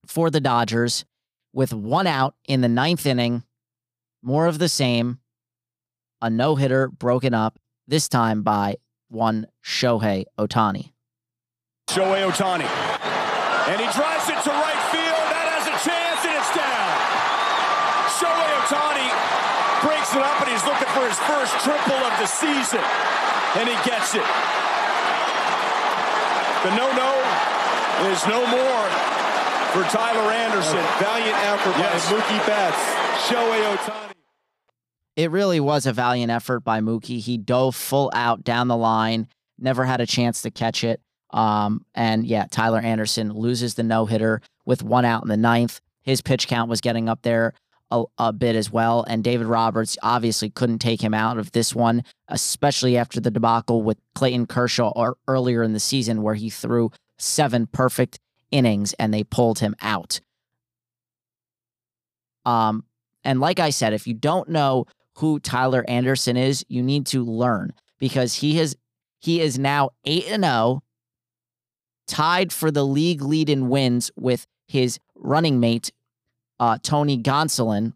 for 0.08 0.32
the 0.32 0.42
Dodgers 0.42 1.06
with 1.58 1.74
one 1.74 2.06
out 2.06 2.36
in 2.48 2.62
the 2.62 2.70
ninth 2.70 3.04
inning. 3.08 3.42
More 4.22 4.46
of 4.46 4.60
the 4.60 4.70
same. 4.70 5.18
A 6.22 6.30
no 6.30 6.54
hitter 6.54 6.88
broken 6.88 7.34
up 7.34 7.58
this 7.88 8.08
time 8.08 8.44
by 8.44 8.76
one 9.10 9.48
Shohei 9.66 10.26
Ohtani. 10.38 10.94
Shohei 11.90 12.30
Ohtani. 12.30 12.70
And 13.74 13.82
he 13.82 13.90
drives 13.90 14.30
it 14.30 14.38
to 14.46 14.54
right 14.54 14.84
field. 14.94 15.26
That 15.34 15.50
has 15.50 15.66
a 15.66 15.78
chance, 15.82 16.22
and 16.30 16.38
it's 16.38 16.54
down. 16.54 16.94
Shohei 18.22 18.54
Ohtani 18.62 19.10
breaks 19.82 20.14
it 20.14 20.22
up, 20.22 20.38
and 20.46 20.54
he's 20.54 20.62
looking 20.62 20.94
for 20.94 21.10
his 21.10 21.18
first 21.26 21.58
triple 21.66 22.02
of 22.06 22.14
the 22.22 22.30
season. 22.30 22.86
And 23.58 23.66
he 23.66 23.78
gets 23.82 24.14
it. 24.14 24.30
The 26.70 26.72
no-no 26.78 27.18
is 28.14 28.22
no 28.30 28.46
more 28.46 29.17
for 29.74 29.84
Tyler 29.84 30.32
Anderson. 30.32 30.84
Valiant 31.00 31.38
effort 31.38 31.78
yes. 31.78 32.12
by 32.12 32.18
Mookie 32.18 32.48
Betts. 32.48 33.28
Shohei 33.28 33.76
Ohtani. 33.76 34.12
It 35.16 35.32
really 35.32 35.60
was 35.60 35.86
a 35.86 35.94
valiant 35.94 36.32
effort 36.32 36.62
by 36.62 36.80
Mookie. 36.80 37.20
He 37.20 37.38
dove 37.38 37.76
full 37.76 38.12
out 38.14 38.44
down 38.44 38.68
the 38.68 38.78
line, 38.78 39.28
never 39.58 39.84
had 39.84 40.00
a 40.00 40.06
chance 40.06 40.44
to 40.44 40.52
catch 40.52 40.84
it. 40.84 41.02
Um, 41.32 41.86
and 41.96 42.26
yeah, 42.26 42.46
Tyler 42.50 42.80
Anderson 42.80 43.34
loses 43.34 43.74
the 43.74 43.84
no 43.84 44.06
hitter 44.06 44.42
with 44.66 44.84
one 44.84 45.06
out 45.06 45.24
in 45.24 45.30
the 45.30 45.38
ninth. 45.38 45.82
His 46.04 46.22
pitch 46.22 46.48
count 46.48 46.70
was 46.70 46.82
getting 46.82 47.10
up 47.10 47.24
there 47.24 47.54
a, 47.92 48.04
a, 48.18 48.32
bit 48.32 48.56
as 48.56 48.72
well. 48.72 49.04
And 49.08 49.24
David 49.24 49.48
Roberts 49.48 49.98
obviously 50.04 50.50
couldn't 50.50 50.80
take 50.80 51.02
him 51.02 51.14
out 51.14 51.38
of 51.38 51.52
this 51.52 51.74
one, 51.76 52.04
especially 52.28 52.96
after 52.96 53.20
the 53.20 53.32
debacle 53.32 53.82
with 53.82 53.98
Clayton 54.16 54.46
Kershaw 54.46 54.92
or 54.96 55.18
earlier 55.28 55.64
in 55.64 55.74
the 55.74 55.80
season, 55.80 56.22
where 56.22 56.36
he 56.36 56.50
threw 56.50 56.92
seven 57.18 57.68
perfect 57.68 58.20
innings 58.52 58.94
and 58.94 59.14
they 59.14 59.24
pulled 59.24 59.60
him 59.60 59.76
out. 59.82 60.20
Um, 62.46 62.86
and 63.24 63.40
like 63.40 63.60
I 63.60 63.72
said, 63.72 63.94
if 63.94 64.08
you 64.08 64.14
don't 64.14 64.50
know 64.50 64.86
who 65.16 65.40
Tyler 65.40 65.84
Anderson 65.88 66.38
is, 66.38 66.64
you 66.70 66.82
need 66.82 67.06
to 67.08 67.24
learn 67.26 67.74
because 68.00 68.36
he 68.36 68.58
has 68.58 68.76
he 69.20 69.42
is 69.42 69.58
now 69.58 69.90
8 70.06 70.28
and 70.30 70.44
0 70.44 70.84
tied 72.08 72.54
for 72.54 72.72
the 72.72 72.86
league 72.86 73.22
lead 73.22 73.50
in 73.50 73.68
wins 73.68 74.12
with 74.16 74.46
his 74.68 75.00
running 75.16 75.60
mate 75.60 75.92
uh, 76.60 76.78
Tony 76.82 77.22
Gonsolin, 77.22 77.94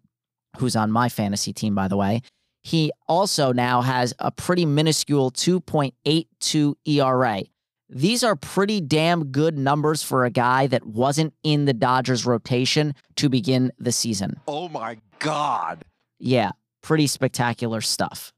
who's 0.58 0.76
on 0.76 0.92
my 0.92 1.10
fantasy 1.10 1.54
team 1.54 1.76
by 1.76 1.88
the 1.88 1.98
way. 1.98 2.22
He 2.64 2.92
also 3.08 3.52
now 3.52 3.82
has 3.82 4.14
a 4.20 4.32
pretty 4.32 4.66
minuscule 4.66 5.32
2.82 5.32 6.76
ERA. 6.86 7.44
These 7.92 8.24
are 8.24 8.36
pretty 8.36 8.82
damn 8.82 9.26
good 9.26 9.58
numbers 9.58 10.02
for 10.02 10.26
a 10.26 10.32
guy 10.32 10.66
that 10.68 10.88
wasn't 10.88 11.34
in 11.44 11.66
the 11.66 11.74
Dodgers 11.74 12.26
rotation 12.26 12.96
to 13.18 13.30
begin 13.30 13.72
the 13.78 13.92
season. 13.92 14.40
Oh 14.48 14.70
my 14.70 14.98
God. 15.20 15.84
Yeah 16.18 16.52
pretty 16.82 17.08
spectacular 17.08 17.82
stuff. 17.82 18.34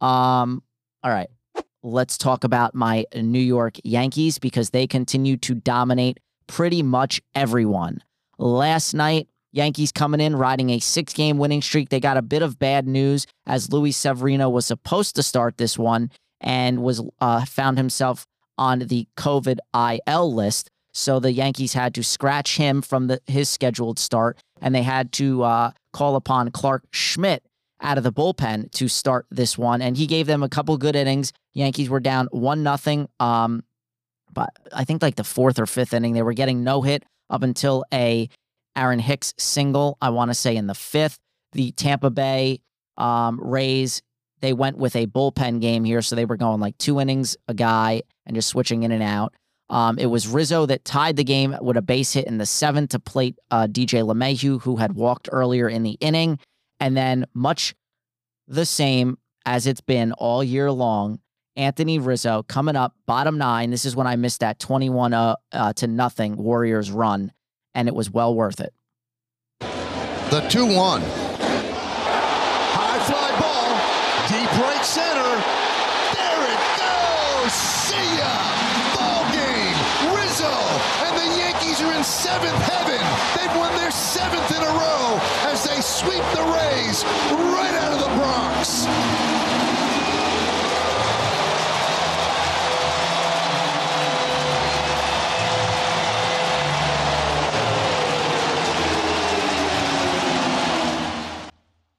Um, 0.00 0.62
all 1.02 1.10
right. 1.10 1.30
Let's 1.82 2.18
talk 2.18 2.44
about 2.44 2.74
my 2.74 3.04
New 3.14 3.38
York 3.38 3.76
Yankees 3.84 4.38
because 4.38 4.70
they 4.70 4.86
continue 4.86 5.36
to 5.38 5.54
dominate 5.54 6.18
pretty 6.46 6.82
much 6.82 7.20
everyone. 7.34 8.02
Last 8.38 8.94
night, 8.94 9.28
Yankees 9.52 9.92
coming 9.92 10.20
in 10.20 10.36
riding 10.36 10.70
a 10.70 10.78
six 10.80 11.12
game 11.12 11.38
winning 11.38 11.62
streak. 11.62 11.88
They 11.88 12.00
got 12.00 12.16
a 12.16 12.22
bit 12.22 12.42
of 12.42 12.58
bad 12.58 12.86
news 12.86 13.26
as 13.46 13.72
Luis 13.72 13.96
Severino 13.96 14.48
was 14.50 14.66
supposed 14.66 15.16
to 15.16 15.22
start 15.22 15.56
this 15.56 15.78
one 15.78 16.10
and 16.40 16.82
was 16.82 17.02
uh, 17.20 17.44
found 17.44 17.78
himself 17.78 18.26
on 18.56 18.80
the 18.80 19.06
COVID 19.16 19.58
IL 19.74 20.34
list. 20.34 20.70
So 20.92 21.20
the 21.20 21.32
Yankees 21.32 21.74
had 21.74 21.94
to 21.94 22.02
scratch 22.02 22.56
him 22.56 22.82
from 22.82 23.06
the, 23.06 23.20
his 23.26 23.48
scheduled 23.48 23.98
start, 23.98 24.38
and 24.60 24.74
they 24.74 24.82
had 24.82 25.12
to 25.12 25.42
uh, 25.42 25.70
call 25.92 26.16
upon 26.16 26.50
Clarke 26.50 26.84
Schmidt 26.92 27.44
out 27.80 27.98
of 27.98 28.04
the 28.04 28.12
bullpen 28.12 28.70
to 28.72 28.88
start 28.88 29.26
this 29.30 29.56
one. 29.56 29.80
And 29.80 29.96
he 29.96 30.06
gave 30.06 30.26
them 30.26 30.42
a 30.42 30.48
couple 30.48 30.76
good 30.78 30.96
innings. 30.96 31.32
Yankees 31.54 31.88
were 31.88 32.00
down 32.00 32.26
one 32.32 32.64
nothing 32.64 33.08
um, 33.20 33.62
but 34.32 34.50
I 34.72 34.84
think 34.84 35.02
like 35.02 35.16
the 35.16 35.24
fourth 35.24 35.58
or 35.58 35.66
fifth 35.66 35.92
inning. 35.92 36.12
They 36.12 36.22
were 36.22 36.32
getting 36.32 36.62
no 36.62 36.82
hit 36.82 37.04
up 37.30 37.42
until 37.42 37.84
a 37.92 38.28
Aaron 38.76 39.00
Hicks 39.00 39.34
single, 39.38 39.98
I 40.00 40.10
want 40.10 40.30
to 40.30 40.34
say 40.34 40.56
in 40.56 40.66
the 40.66 40.74
fifth. 40.74 41.18
The 41.52 41.72
Tampa 41.72 42.10
Bay 42.10 42.60
um, 42.96 43.40
Rays, 43.42 44.02
they 44.40 44.52
went 44.52 44.78
with 44.78 44.96
a 44.96 45.06
bullpen 45.06 45.60
game 45.60 45.84
here. 45.84 46.02
So 46.02 46.16
they 46.16 46.24
were 46.24 46.36
going 46.36 46.60
like 46.60 46.78
two 46.78 47.00
innings 47.00 47.36
a 47.48 47.54
guy 47.54 48.02
and 48.26 48.34
just 48.34 48.48
switching 48.48 48.82
in 48.82 48.92
and 48.92 49.02
out. 49.02 49.34
Um, 49.70 49.98
it 49.98 50.06
was 50.06 50.26
Rizzo 50.26 50.66
that 50.66 50.84
tied 50.84 51.16
the 51.16 51.24
game 51.24 51.56
with 51.60 51.76
a 51.76 51.82
base 51.82 52.12
hit 52.14 52.26
in 52.26 52.38
the 52.38 52.46
seventh 52.46 52.90
to 52.90 52.98
plate 52.98 53.38
uh, 53.50 53.66
DJ 53.66 54.02
LeMahieu, 54.02 54.62
who 54.62 54.76
had 54.76 54.94
walked 54.94 55.28
earlier 55.30 55.68
in 55.68 55.82
the 55.82 55.98
inning. 56.00 56.38
And 56.80 56.96
then, 56.96 57.26
much 57.34 57.74
the 58.46 58.64
same 58.64 59.18
as 59.44 59.66
it's 59.66 59.80
been 59.80 60.12
all 60.12 60.42
year 60.42 60.72
long, 60.72 61.20
Anthony 61.56 61.98
Rizzo 61.98 62.44
coming 62.44 62.76
up, 62.76 62.94
bottom 63.06 63.36
nine. 63.36 63.70
This 63.70 63.84
is 63.84 63.96
when 63.96 64.06
I 64.06 64.16
missed 64.16 64.40
that 64.40 64.58
21 64.58 65.12
uh, 65.12 65.36
uh, 65.52 65.72
to 65.74 65.86
nothing 65.86 66.36
Warriors 66.36 66.90
run, 66.90 67.32
and 67.74 67.88
it 67.88 67.94
was 67.94 68.10
well 68.10 68.34
worth 68.34 68.60
it. 68.60 68.72
The 69.60 70.46
2 70.48 70.66
1. 70.66 71.02
High 72.70 72.98
fly 73.00 73.30
ball, 73.40 73.70
deep 74.28 74.67
right 74.78 74.86
center. 74.86 75.34
There 76.14 76.42
it 76.54 76.62
goes. 76.78 77.52
See 77.52 78.16
ya. 78.16 78.30
Ball 78.94 79.24
game. 79.32 79.74
Rizzo 80.14 80.54
and 81.04 81.16
the 81.18 81.38
Yankees 81.38 81.80
are 81.82 81.92
in 81.94 82.04
seventh 82.04 82.62
heaven. 82.62 83.00
They've 83.36 83.56
won 83.56 83.74
their 83.74 83.90
seventh 83.90 84.50
in 84.56 84.62
a 84.62 84.66
row 84.66 85.18
as 85.50 85.64
they 85.64 85.80
sweep 85.80 86.22
the 86.34 86.44
Rays 86.54 87.04
right 87.32 87.74
out 87.74 87.92
of 87.92 88.00
the 88.00 88.14
Bronx. 88.16 88.86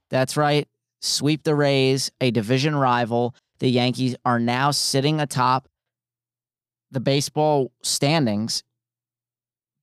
That's 0.09 0.37
right. 0.37 0.67
Sweep 1.01 1.43
the 1.43 1.55
Rays, 1.55 2.12
a 2.19 2.31
division 2.31 2.75
rival. 2.75 3.35
The 3.59 3.69
Yankees 3.69 4.15
are 4.25 4.39
now 4.39 4.71
sitting 4.71 5.19
atop 5.19 5.67
the 6.91 6.99
baseball 6.99 7.71
standings, 7.83 8.63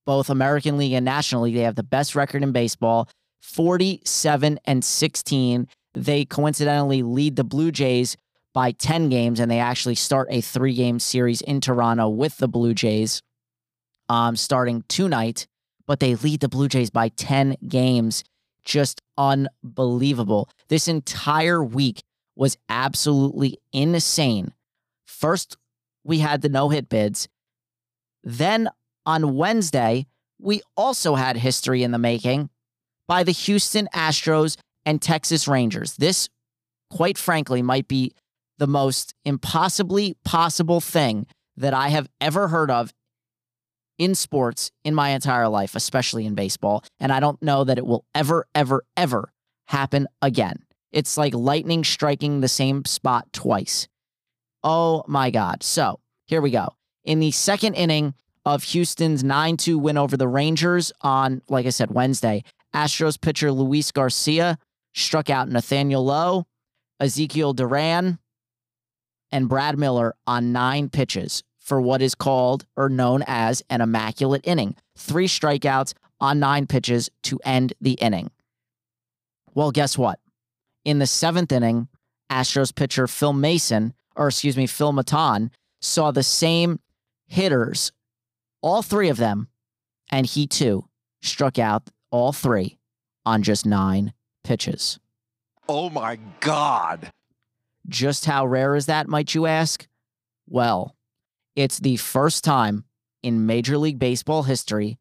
both 0.05 0.31
American 0.31 0.77
League 0.77 0.93
and 0.93 1.05
National 1.05 1.43
League. 1.43 1.55
They 1.55 1.61
have 1.61 1.77
the 1.77 1.83
best 1.83 2.15
record 2.15 2.43
in 2.43 2.53
baseball 2.53 3.09
47 3.43 4.59
and 4.65 4.85
16. 4.85 5.69
They 5.95 6.25
coincidentally 6.25 7.03
lead 7.03 7.37
the 7.37 7.45
Blue 7.45 7.71
Jays 7.71 8.17
by 8.53 8.73
10 8.73 9.09
games, 9.09 9.39
and 9.39 9.51
they 9.51 9.59
actually 9.59 9.95
start 9.95 10.29
a 10.31 10.41
three 10.41 10.75
game 10.75 10.99
series 10.99 11.43
in 11.43 11.61
Toronto 11.61 12.09
with 12.09 12.39
the 12.39 12.49
Blue 12.49 12.75
Jays 12.75 13.23
um, 14.09 14.37
starting 14.37 14.85
tonight. 14.89 15.47
But 15.87 16.01
they 16.01 16.17
lead 16.17 16.41
the 16.41 16.49
Blue 16.49 16.69
Jays 16.69 16.91
by 16.91 17.11
10 17.11 17.57
games 17.69 18.25
just 18.67 19.01
unbelievable. 19.17 20.51
This 20.69 20.89
entire 20.89 21.65
week 21.65 22.03
was 22.35 22.59
absolutely 22.69 23.59
insane. 23.73 24.53
First, 25.07 25.57
we 26.05 26.19
had 26.19 26.43
the 26.43 26.51
no 26.51 26.69
hit 26.69 26.91
bids. 26.91 27.29
Then 28.23 28.69
on 29.07 29.37
Wednesday, 29.37 30.07
we 30.39 30.61
also 30.77 31.15
had 31.15 31.39
history 31.39 31.83
in 31.83 31.93
the 31.93 31.99
making 31.99 32.51
by 33.09 33.23
the 33.23 33.33
Houston 33.33 33.89
Astros 33.95 34.59
and 34.85 35.01
Texas 35.01 35.49
Rangers. 35.49 35.97
This, 35.97 36.29
quite 36.91 37.17
frankly, 37.17 37.63
might 37.63 37.89
be 37.89 38.13
the 38.59 38.67
most 38.67 39.15
impossibly 39.25 40.17
possible 40.25 40.81
thing 40.81 41.27
that 41.57 41.73
I 41.73 41.89
have 41.89 42.09
ever 42.21 42.49
heard 42.49 42.71
of 42.71 42.93
in 43.99 44.15
sports 44.15 44.71
in 44.85 44.95
my 44.95 45.11
entire 45.11 45.49
life, 45.49 45.75
especially 45.75 46.27
in 46.27 46.35
baseball. 46.35 46.85
And 47.01 47.13
I 47.13 47.21
don't 47.21 47.41
know 47.43 47.65
that 47.65 47.79
it 47.79 47.87
will 47.87 48.05
ever, 48.15 48.47
ever, 48.55 48.85
ever 48.97 49.33
happen 49.69 50.07
again. 50.23 50.65
It's 50.93 51.17
like 51.17 51.35
lightning 51.35 51.85
striking 51.85 52.41
the 52.41 52.49
same 52.49 52.85
spot 52.85 53.33
twice. 53.33 53.89
Oh 54.63 55.05
my 55.07 55.31
God. 55.31 55.63
So 55.63 56.01
here 56.27 56.41
we 56.41 56.51
go. 56.51 56.75
In 57.05 57.21
the 57.21 57.31
second 57.31 57.75
inning 57.75 58.15
of 58.45 58.63
Houston's 58.65 59.23
9 59.23 59.57
2 59.57 59.79
win 59.79 59.99
over 59.99 60.17
the 60.17 60.29
Rangers 60.29 60.93
on, 61.03 61.43
like 61.49 61.67
I 61.67 61.71
said, 61.71 61.91
Wednesday, 61.91 62.45
Astros 62.75 63.21
pitcher 63.21 63.53
Luis 63.53 63.93
Garcia 63.93 64.59
struck 64.95 65.31
out 65.31 65.49
Nathaniel 65.49 66.05
Lowe, 66.05 66.47
Ezekiel 67.01 67.53
Duran, 67.53 68.19
and 69.33 69.49
Brad 69.49 69.79
Miller 69.79 70.15
on 70.27 70.53
nine 70.53 70.89
pitches 70.89 71.43
for 71.67 71.81
what 71.81 72.01
is 72.01 72.15
called 72.15 72.65
or 72.77 72.89
known 72.89 73.25
as 73.27 73.61
an 73.69 73.81
immaculate 73.81 74.43
inning. 74.45 74.77
Three 74.97 75.27
strikeouts 75.27 75.95
on 76.21 76.39
nine 76.39 76.69
pitches 76.69 77.11
to 77.25 77.41
end 77.45 77.75
the 77.81 77.95
inning. 77.95 78.31
Well, 79.53 79.73
guess 79.73 79.99
what? 79.99 80.21
In 80.85 81.01
the 81.01 81.09
seventh 81.09 81.51
inning, 81.51 81.89
Astros 82.31 82.73
pitcher 82.73 83.09
Phil 83.09 83.33
Mason, 83.33 83.95
or 84.15 84.29
excuse 84.29 84.57
me, 84.57 84.69
Phil 84.69 84.93
Maton, 84.93 85.51
saw 85.81 86.13
the 86.13 86.23
same 86.23 86.79
hitters, 87.27 87.91
all 88.63 88.81
three 88.81 89.09
of 89.09 89.17
them, 89.17 89.49
and 90.11 90.25
he 90.25 90.47
too 90.47 90.87
struck 91.21 91.59
out 91.59 91.91
all 92.13 92.33
three 92.33 92.79
on 93.25 93.43
just 93.43 93.67
nine 93.67 94.13
pitches. 94.45 95.01
Oh 95.69 95.91
my 95.91 96.21
God. 96.39 97.11
Just 97.89 98.25
how 98.25 98.47
rare 98.47 98.77
is 98.77 98.87
that, 98.87 99.09
might 99.09 99.35
you 99.35 99.47
ask? 99.47 99.89
Well, 100.49 100.96
it's 101.57 101.79
the 101.79 101.97
first 101.97 102.45
time 102.45 102.85
in 103.23 103.47
Major 103.47 103.79
League 103.79 103.99
Baseball 103.99 104.45
history 104.45 104.99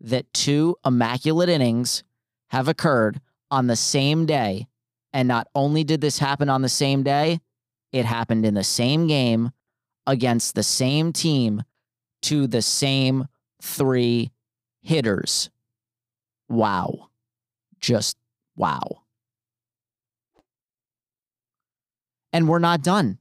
that 0.00 0.32
two 0.32 0.76
immaculate 0.84 1.48
innings 1.48 2.02
have 2.48 2.66
occurred 2.66 3.20
on 3.50 3.66
the 3.66 3.76
same 3.76 4.26
day. 4.26 4.66
And 5.12 5.28
not 5.28 5.48
only 5.54 5.84
did 5.84 6.00
this 6.00 6.18
happen 6.18 6.48
on 6.48 6.62
the 6.62 6.68
same 6.68 7.02
day, 7.02 7.40
it 7.92 8.04
happened 8.04 8.44
in 8.44 8.54
the 8.54 8.64
same 8.64 9.06
game 9.06 9.50
against 10.06 10.54
the 10.54 10.62
same 10.62 11.12
team 11.12 11.62
to 12.22 12.46
the 12.46 12.62
same 12.62 13.26
three 13.62 14.32
hitters. 14.80 15.50
Wow. 16.48 17.10
Just 17.80 18.16
wow. 18.56 19.02
And 22.32 22.48
we're 22.48 22.58
not 22.58 22.82
done. 22.82 23.18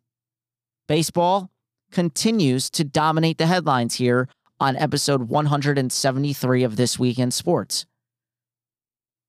Baseball 0.88 1.50
continues 1.91 2.69
to 2.71 2.84
dominate 2.84 3.38
the 3.38 3.47
headlines 3.47 3.95
here 3.95 4.28
on 4.60 4.76
episode 4.76 5.30
173 5.30 6.63
of 6.63 6.76
This 6.76 6.97
Week 6.97 7.19
in 7.19 7.32
Sports. 7.32 7.86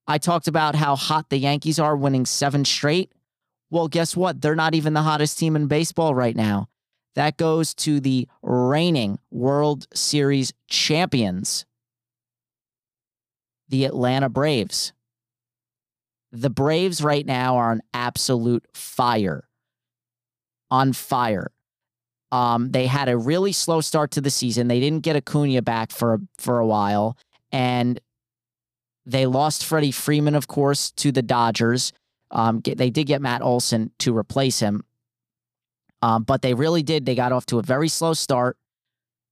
I 0.07 0.19
talked 0.19 0.49
about 0.49 0.75
how 0.75 0.97
hot 0.97 1.29
the 1.29 1.37
Yankees 1.37 1.79
are 1.79 1.97
winning 1.97 2.25
seven 2.25 2.65
straight. 2.65 3.13
Well, 3.71 3.89
guess 3.89 4.17
what? 4.17 4.41
They're 4.41 4.55
not 4.55 4.75
even 4.75 4.95
the 4.95 5.03
hottest 5.03 5.39
team 5.39 5.55
in 5.55 5.67
baseball 5.67 6.15
right 6.15 6.35
now. 6.35 6.69
That 7.15 7.37
goes 7.37 7.75
to 7.75 8.01
the 8.01 8.27
reigning 8.43 9.19
World 9.31 9.87
Series 9.93 10.53
champions, 10.69 11.67
the 13.69 13.85
Atlanta 13.85 14.29
Braves. 14.29 14.93
The 16.33 16.51
Braves 16.51 17.03
right 17.03 17.27
now 17.27 17.57
are 17.57 17.71
on 17.71 17.81
absolute 17.93 18.65
fire. 18.73 19.49
On 20.71 20.93
fire. 20.93 21.51
Um, 22.31 22.71
they 22.73 22.87
had 22.87 23.09
a 23.09 23.17
really 23.17 23.53
slow 23.53 23.81
start 23.81 24.11
to 24.13 24.21
the 24.21 24.31
season. 24.31 24.69
They 24.69 24.81
didn't 24.81 25.03
get 25.03 25.17
Acuna 25.17 25.63
back 25.63 25.91
for 25.91 26.21
for 26.39 26.59
a 26.59 26.67
while, 26.67 27.17
and 27.53 28.01
they 29.07 29.27
lost 29.27 29.65
Freddie 29.65 29.93
Freeman, 29.93 30.35
of 30.35 30.49
course, 30.49 30.91
to 30.93 31.11
the 31.11 31.23
Dodgers. 31.23 31.93
Um, 32.31 32.61
get, 32.61 32.77
they 32.77 32.91
did 32.91 33.07
get 33.07 33.23
Matt 33.23 33.41
Olson 33.41 33.91
to 34.01 34.17
replace 34.17 34.61
him, 34.61 34.85
um, 36.03 36.25
but 36.25 36.43
they 36.43 36.53
really 36.53 36.83
did. 36.83 37.07
They 37.07 37.15
got 37.15 37.33
off 37.33 37.47
to 37.47 37.59
a 37.59 37.63
very 37.63 37.89
slow 37.89 38.13
start. 38.13 38.59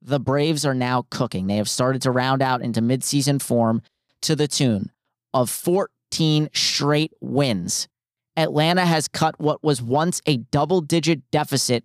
The 0.00 0.20
Braves 0.20 0.64
are 0.64 0.74
now 0.74 1.06
cooking. 1.10 1.46
They 1.46 1.56
have 1.56 1.68
started 1.68 2.00
to 2.02 2.10
round 2.10 2.40
out 2.40 2.62
into 2.62 2.80
midseason 2.80 3.42
form 3.42 3.82
to 4.22 4.34
the 4.34 4.48
tune 4.48 4.90
of 5.34 5.50
14 5.50 6.48
straight 6.54 7.12
wins. 7.20 7.88
Atlanta 8.36 8.84
has 8.86 9.08
cut 9.08 9.38
what 9.38 9.62
was 9.62 9.82
once 9.82 10.20
a 10.26 10.38
double 10.38 10.80
digit 10.80 11.30
deficit 11.30 11.84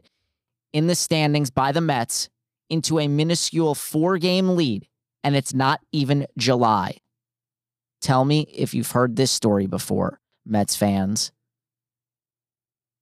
in 0.74 0.88
the 0.88 0.96
standings 0.96 1.50
by 1.50 1.72
the 1.72 1.82
Mets 1.82 2.30
into 2.70 3.00
a 3.00 3.08
minuscule 3.08 3.76
four 3.76 4.18
game 4.18 4.56
lead, 4.56 4.88
and 5.24 5.36
it's 5.36 5.54
not 5.54 5.82
even 5.92 6.26
July. 6.38 6.98
Tell 8.02 8.26
me 8.26 8.42
if 8.54 8.74
you've 8.74 8.92
heard 8.92 9.16
this 9.16 9.32
story 9.32 9.68
before, 9.68 10.20
Mets 10.46 10.76
fans. 10.76 11.32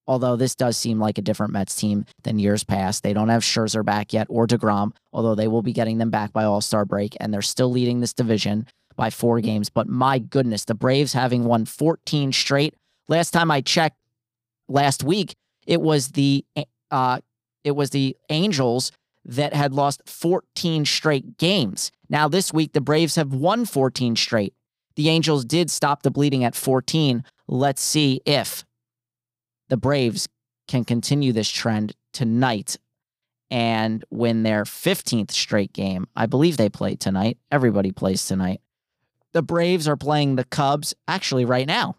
Although 0.08 0.36
this 0.36 0.56
does 0.56 0.76
seem 0.76 1.00
like 1.00 1.20
a 1.20 1.22
different 1.22 1.54
Mets 1.54 1.76
team 1.76 2.06
than 2.24 2.40
years 2.40 2.64
past. 2.64 3.04
They 3.04 3.14
don't 3.14 3.30
have 3.30 3.44
Scherzer 3.44 3.86
back 3.86 4.12
yet 4.12 4.26
or 4.30 4.48
DeGrom, 4.48 4.92
although 5.14 5.36
they 5.36 5.48
will 5.48 5.62
be 5.62 5.72
getting 5.72 6.00
them 6.00 6.10
back 6.10 6.34
by 6.34 6.44
All 6.44 6.62
Star 6.62 6.84
break, 6.84 7.16
and 7.20 7.32
they're 7.32 7.44
still 7.44 7.70
leading 7.70 8.00
this 8.00 8.14
division 8.14 8.66
by 8.96 9.12
four 9.12 9.40
games. 9.40 9.70
But 9.70 9.88
my 9.88 10.18
goodness, 10.18 10.66
the 10.66 10.74
Braves 10.74 11.14
having 11.14 11.46
won 11.46 11.66
14 11.66 12.34
straight. 12.34 12.74
Last 13.08 13.32
time 13.32 13.52
I 13.52 13.62
checked 13.62 13.98
last 14.68 15.04
week, 15.04 15.36
it 15.68 15.80
was 15.80 16.10
the 16.10 16.44
uh, 16.90 17.20
it 17.64 17.72
was 17.72 17.90
the 17.90 18.16
Angels 18.30 18.92
that 19.26 19.54
had 19.54 19.74
lost 19.74 20.02
14 20.08 20.86
straight 20.86 21.38
games. 21.38 21.92
Now, 22.10 22.28
this 22.28 22.54
week, 22.54 22.74
the 22.74 22.82
Braves 22.82 23.16
have 23.16 23.34
won 23.34 23.66
14 23.66 24.16
straight. 24.16 24.54
The 24.96 25.10
Angels 25.10 25.46
did 25.46 25.70
stop 25.70 26.04
the 26.04 26.12
bleeding 26.12 26.44
at 26.44 26.56
14. 26.56 27.24
Let's 27.48 27.82
see 27.82 28.22
if 28.26 28.66
the 29.70 29.78
Braves 29.78 30.28
can 30.68 30.84
continue 30.84 31.32
this 31.32 31.50
trend 31.50 31.96
tonight 32.14 32.78
and 33.52 34.04
win 34.10 34.44
their 34.44 34.64
15th 34.64 35.32
straight 35.32 35.74
game. 35.74 36.08
I 36.16 36.26
believe 36.26 36.58
they 36.58 36.70
play 36.70 36.96
tonight. 36.96 37.38
Everybody 37.52 37.92
plays 37.92 38.26
tonight. 38.26 38.62
The 39.34 39.42
Braves 39.42 39.88
are 39.88 39.98
playing 39.98 40.36
the 40.36 40.44
Cubs 40.44 40.94
actually 41.08 41.46
right 41.46 41.68
now. 41.68 41.96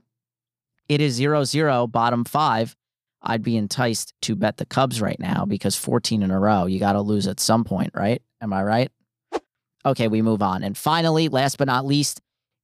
It 0.89 1.01
is 1.01 1.15
0 1.15 1.45
0, 1.45 1.87
bottom 1.87 2.25
five. 2.25 2.77
I'd 3.23 3.43
be 3.43 3.57
enticed 3.57 4.15
to 4.23 4.35
bet 4.35 4.57
the 4.57 4.67
Cubs 4.67 5.01
right 5.01 5.19
now 5.21 5.45
because 5.45 5.77
14 5.77 6.23
in 6.23 6.31
a 6.31 6.39
row, 6.39 6.67
you 6.67 6.79
got 6.79 6.93
to 6.93 7.01
lose 7.01 7.27
at 7.27 7.41
some 7.41 7.65
point, 7.65 7.91
right? 7.95 8.23
Am 8.41 8.53
I 8.53 8.63
right? 8.63 8.91
Okay, 9.85 10.09
we 10.09 10.23
move 10.23 10.43
on. 10.43 10.63
And 10.63 10.77
finally, 10.77 11.29
last 11.29 11.59
but 11.59 11.67
not 11.67 11.87
least, 11.87 12.21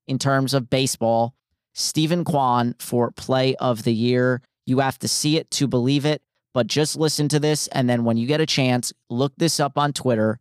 in 0.07 0.19
terms 0.19 0.55
of 0.55 0.71
baseball, 0.71 1.35
Steven 1.75 2.25
Kwan 2.25 2.75
for 2.79 3.11
play 3.11 3.55
of 3.57 3.83
the 3.85 3.93
year. 3.93 4.41
You 4.65 4.79
have 4.81 4.99
to 5.01 5.09
see 5.09 5.37
it 5.37 5.51
to 5.53 5.67
believe 5.67 6.05
it, 6.05 6.23
but 6.55 6.67
just 6.67 6.97
listen 6.97 7.29
to 7.29 7.39
this. 7.39 7.69
And 7.69 7.89
then 7.89 8.05
when 8.05 8.17
you 8.17 8.27
get 8.27 8.41
a 8.41 8.47
chance, 8.47 8.93
look 9.11 9.33
this 9.37 9.61
up 9.61 9.77
on 9.77 9.93
Twitter. 9.93 10.41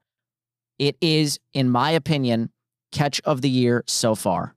It 0.80 0.98
is, 1.02 1.40
in 1.54 1.70
my 1.70 1.92
opinion, 1.92 2.52
catch 2.92 3.22
of 3.22 3.42
the 3.42 3.50
year 3.50 3.84
so 3.88 4.16
far. 4.16 4.56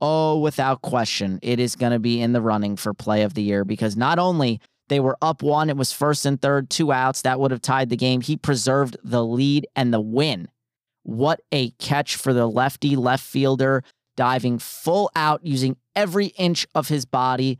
Oh, 0.00 0.38
without 0.38 0.82
question, 0.82 1.38
it 1.42 1.58
is 1.58 1.74
going 1.74 1.92
to 1.92 1.98
be 1.98 2.20
in 2.20 2.32
the 2.32 2.42
running 2.42 2.76
for 2.76 2.92
play 2.92 3.22
of 3.22 3.34
the 3.34 3.42
year 3.42 3.64
because 3.64 3.96
not 3.96 4.18
only 4.18 4.60
they 4.88 5.00
were 5.00 5.16
up 5.22 5.42
one, 5.42 5.70
it 5.70 5.76
was 5.76 5.92
first 5.92 6.26
and 6.26 6.40
third, 6.40 6.68
two 6.68 6.92
outs. 6.92 7.22
That 7.22 7.40
would 7.40 7.50
have 7.50 7.62
tied 7.62 7.88
the 7.88 7.96
game. 7.96 8.20
He 8.20 8.36
preserved 8.36 8.96
the 9.02 9.24
lead 9.24 9.66
and 9.74 9.92
the 9.92 10.00
win. 10.00 10.48
What 11.02 11.40
a 11.52 11.70
catch 11.72 12.16
for 12.16 12.32
the 12.32 12.46
lefty 12.46 12.96
left 12.96 13.24
fielder, 13.24 13.84
diving 14.16 14.58
full 14.58 15.10
out, 15.16 15.44
using 15.46 15.76
every 15.94 16.26
inch 16.26 16.66
of 16.74 16.88
his 16.88 17.04
body. 17.04 17.58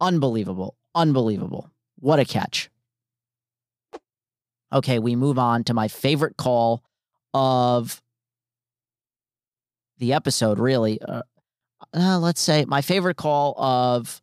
Unbelievable. 0.00 0.76
Unbelievable. 0.94 1.70
What 1.98 2.20
a 2.20 2.24
catch. 2.24 2.70
Okay, 4.72 4.98
we 4.98 5.16
move 5.16 5.38
on 5.38 5.64
to 5.64 5.74
my 5.74 5.88
favorite 5.88 6.36
call 6.36 6.82
of 7.34 8.01
the 10.02 10.12
episode, 10.12 10.58
really. 10.58 11.00
Uh, 11.00 11.22
uh, 11.94 12.18
let's 12.18 12.40
say 12.40 12.64
my 12.66 12.82
favorite 12.82 13.16
call 13.16 13.54
of 13.56 14.20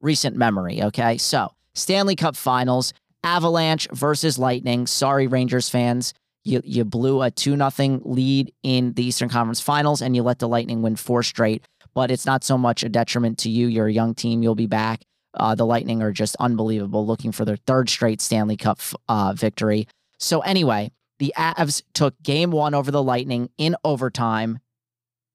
recent 0.00 0.36
memory. 0.36 0.82
Okay. 0.82 1.18
So, 1.18 1.52
Stanley 1.74 2.14
Cup 2.14 2.36
finals, 2.36 2.94
Avalanche 3.24 3.88
versus 3.92 4.38
Lightning. 4.38 4.86
Sorry, 4.86 5.26
Rangers 5.26 5.68
fans. 5.68 6.14
You, 6.44 6.60
you 6.64 6.84
blew 6.84 7.22
a 7.22 7.30
2 7.30 7.56
0 7.56 8.00
lead 8.04 8.52
in 8.62 8.92
the 8.92 9.04
Eastern 9.04 9.28
Conference 9.28 9.60
Finals 9.60 10.00
and 10.00 10.14
you 10.14 10.22
let 10.22 10.38
the 10.38 10.48
Lightning 10.48 10.82
win 10.82 10.94
four 10.94 11.22
straight. 11.22 11.66
But 11.94 12.10
it's 12.10 12.26
not 12.26 12.44
so 12.44 12.56
much 12.56 12.84
a 12.84 12.88
detriment 12.88 13.38
to 13.38 13.50
you. 13.50 13.66
You're 13.66 13.86
a 13.88 13.92
young 13.92 14.14
team. 14.14 14.42
You'll 14.42 14.54
be 14.54 14.66
back. 14.66 15.02
Uh, 15.32 15.54
the 15.54 15.66
Lightning 15.66 16.02
are 16.02 16.12
just 16.12 16.36
unbelievable, 16.38 17.04
looking 17.04 17.32
for 17.32 17.44
their 17.44 17.56
third 17.56 17.88
straight 17.88 18.20
Stanley 18.20 18.56
Cup 18.56 18.78
uh, 19.08 19.32
victory. 19.34 19.88
So, 20.18 20.40
anyway, 20.40 20.92
the 21.18 21.32
Avs 21.36 21.82
took 21.94 22.20
game 22.22 22.50
one 22.50 22.74
over 22.74 22.90
the 22.90 23.02
Lightning 23.02 23.48
in 23.58 23.74
overtime. 23.84 24.60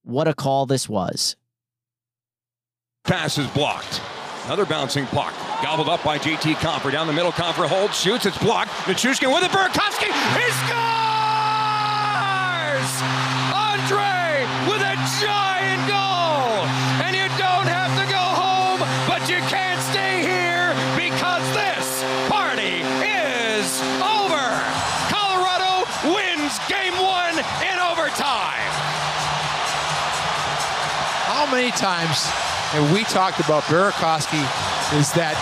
What 0.09 0.27
a 0.27 0.33
call 0.33 0.65
this 0.65 0.89
was. 0.89 1.35
Pass 3.03 3.37
is 3.37 3.45
blocked. 3.51 4.01
Another 4.45 4.65
bouncing 4.65 5.05
puck. 5.05 5.35
Gobbled 5.61 5.87
up 5.87 6.03
by 6.03 6.17
JT 6.17 6.55
Compher. 6.55 6.91
Down 6.91 7.05
the 7.05 7.13
middle, 7.13 7.31
Compher 7.31 7.67
holds, 7.67 7.99
shoots, 7.99 8.25
it's 8.25 8.37
blocked. 8.39 8.71
Nichushkin 8.85 9.31
with 9.31 9.43
it, 9.43 9.51
Burakovsky, 9.51 10.11
he 10.35 10.51
scores! 10.65 10.88
Many 31.51 31.71
times 31.71 32.25
have 32.71 32.91
we 32.93 33.03
talked 33.05 33.39
about 33.39 33.63
Burakovsky 33.63 34.41
is 34.99 35.11
that 35.13 35.35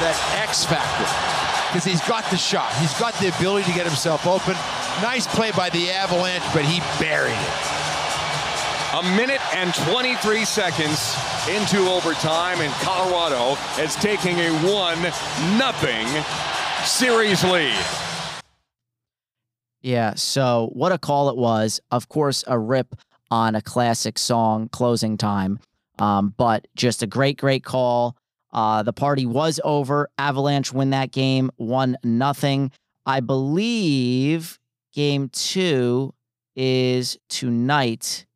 that 0.00 0.16
X 0.42 0.64
factor 0.64 1.06
because 1.68 1.84
he's 1.84 2.00
got 2.08 2.24
the 2.30 2.36
shot. 2.36 2.72
He's 2.74 2.96
got 2.98 3.14
the 3.14 3.28
ability 3.28 3.66
to 3.70 3.74
get 3.74 3.86
himself 3.86 4.26
open. 4.26 4.54
Nice 5.02 5.26
play 5.26 5.50
by 5.50 5.70
the 5.70 5.90
Avalanche, 5.90 6.44
but 6.54 6.64
he 6.64 6.80
buried 7.02 7.32
it. 7.32 7.76
A 8.94 9.02
minute 9.16 9.40
and 9.54 9.74
23 9.74 10.44
seconds 10.44 11.16
into 11.48 11.78
overtime, 11.88 12.60
and 12.60 12.72
Colorado 12.74 13.58
is 13.78 13.94
taking 13.96 14.38
a 14.38 14.50
1 14.64 15.02
nothing 15.58 16.06
series 16.84 17.44
lead. 17.44 17.76
Yeah, 19.82 20.14
so 20.14 20.70
what 20.72 20.92
a 20.92 20.98
call 20.98 21.28
it 21.28 21.36
was. 21.36 21.80
Of 21.90 22.08
course, 22.08 22.42
a 22.46 22.58
rip 22.58 22.96
on 23.30 23.54
a 23.54 23.62
classic 23.62 24.18
song, 24.18 24.68
Closing 24.68 25.16
Time. 25.16 25.58
Um, 25.98 26.34
but 26.36 26.66
just 26.76 27.02
a 27.02 27.06
great, 27.06 27.38
great 27.38 27.64
call. 27.64 28.16
Uh, 28.52 28.82
the 28.82 28.92
party 28.92 29.26
was 29.26 29.60
over. 29.64 30.08
Avalanche 30.18 30.72
win 30.72 30.90
that 30.90 31.10
game, 31.10 31.50
one 31.56 31.96
nothing. 32.02 32.70
I 33.04 33.20
believe 33.20 34.58
game 34.92 35.28
two 35.30 36.14
is 36.54 37.18
tonight. 37.28 38.26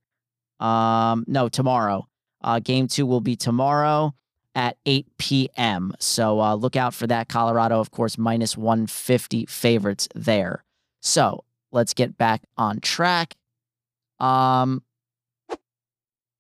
Um, 0.59 1.25
no, 1.27 1.49
tomorrow. 1.49 2.07
Uh, 2.43 2.59
game 2.59 2.87
two 2.87 3.07
will 3.07 3.21
be 3.21 3.37
tomorrow 3.37 4.15
at 4.55 4.77
8 4.85 5.07
p.m. 5.19 5.95
So 5.99 6.41
uh, 6.41 6.55
look 6.55 6.77
out 6.77 6.95
for 6.95 7.07
that. 7.07 7.29
Colorado, 7.29 7.81
of 7.81 7.91
course, 7.91 8.19
minus 8.19 8.57
150 8.57 9.47
favorites 9.47 10.09
there. 10.15 10.65
So 11.01 11.45
let's 11.73 11.95
get 11.95 12.19
back 12.19 12.43
on 12.57 12.81
track. 12.81 13.37
Um, 14.21 14.83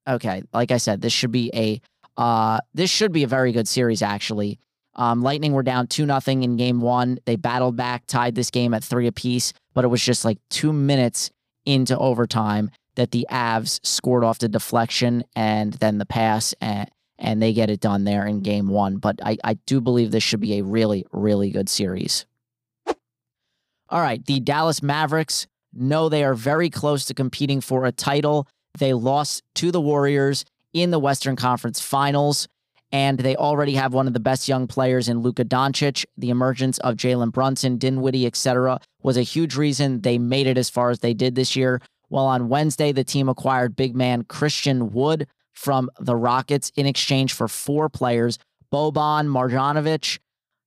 okay, 0.08 0.42
like 0.52 0.70
I 0.70 0.76
said, 0.76 1.00
this 1.00 1.12
should 1.12 1.32
be 1.32 1.50
a 1.54 1.80
uh, 2.16 2.60
this 2.74 2.90
should 2.90 3.12
be 3.12 3.22
a 3.22 3.28
very 3.28 3.52
good 3.52 3.68
series 3.68 4.02
actually. 4.02 4.58
Um, 4.94 5.22
Lightning 5.22 5.52
were 5.52 5.62
down 5.62 5.86
two 5.86 6.04
nothing 6.04 6.42
in 6.42 6.56
game 6.56 6.80
one. 6.80 7.18
They 7.24 7.36
battled 7.36 7.76
back, 7.76 8.06
tied 8.06 8.34
this 8.34 8.50
game 8.50 8.74
at 8.74 8.84
three 8.84 9.06
apiece, 9.06 9.52
but 9.72 9.84
it 9.84 9.88
was 9.88 10.04
just 10.04 10.24
like 10.24 10.38
two 10.50 10.72
minutes 10.72 11.30
into 11.64 11.96
overtime 11.96 12.70
that 12.96 13.12
the 13.12 13.26
Avs 13.30 13.80
scored 13.86 14.24
off 14.24 14.40
the 14.40 14.48
deflection 14.48 15.24
and 15.34 15.72
then 15.74 15.98
the 15.98 16.06
pass 16.06 16.54
and 16.60 16.90
and 17.18 17.40
they 17.40 17.52
get 17.52 17.70
it 17.70 17.80
done 17.80 18.04
there 18.04 18.26
in 18.26 18.40
game 18.40 18.68
one. 18.68 18.96
But 18.96 19.20
I, 19.22 19.36
I 19.44 19.54
do 19.66 19.80
believe 19.80 20.10
this 20.10 20.22
should 20.22 20.40
be 20.40 20.58
a 20.58 20.64
really, 20.64 21.04
really 21.12 21.50
good 21.50 21.68
series. 21.68 22.24
All 23.90 24.00
right, 24.00 24.24
the 24.24 24.40
Dallas 24.40 24.82
Mavericks 24.82 25.46
know 25.72 26.08
they 26.08 26.24
are 26.24 26.34
very 26.34 26.70
close 26.70 27.04
to 27.06 27.14
competing 27.14 27.60
for 27.60 27.84
a 27.84 27.92
title. 27.92 28.46
They 28.78 28.92
lost 28.92 29.42
to 29.56 29.70
the 29.70 29.80
Warriors 29.80 30.44
in 30.72 30.90
the 30.90 30.98
Western 30.98 31.36
Conference 31.36 31.80
Finals, 31.80 32.48
and 32.92 33.18
they 33.18 33.36
already 33.36 33.74
have 33.74 33.92
one 33.92 34.06
of 34.06 34.14
the 34.14 34.20
best 34.20 34.48
young 34.48 34.66
players 34.66 35.08
in 35.08 35.20
Luka 35.20 35.44
Doncic. 35.44 36.04
The 36.16 36.30
emergence 36.30 36.78
of 36.78 36.96
Jalen 36.96 37.32
Brunson, 37.32 37.78
Dinwiddie, 37.78 38.26
etc., 38.26 38.80
was 39.02 39.16
a 39.16 39.22
huge 39.22 39.56
reason 39.56 40.00
they 40.00 40.18
made 40.18 40.46
it 40.46 40.58
as 40.58 40.70
far 40.70 40.90
as 40.90 41.00
they 41.00 41.14
did 41.14 41.34
this 41.34 41.56
year. 41.56 41.80
Well, 42.08 42.26
on 42.26 42.48
Wednesday, 42.48 42.92
the 42.92 43.04
team 43.04 43.28
acquired 43.28 43.76
big 43.76 43.94
man 43.94 44.24
Christian 44.24 44.92
Wood 44.92 45.28
from 45.52 45.90
the 46.00 46.16
Rockets 46.16 46.72
in 46.74 46.86
exchange 46.86 47.32
for 47.32 47.46
four 47.48 47.88
players 47.88 48.38
Boban 48.72 49.26
Marjanovic, 49.26 50.18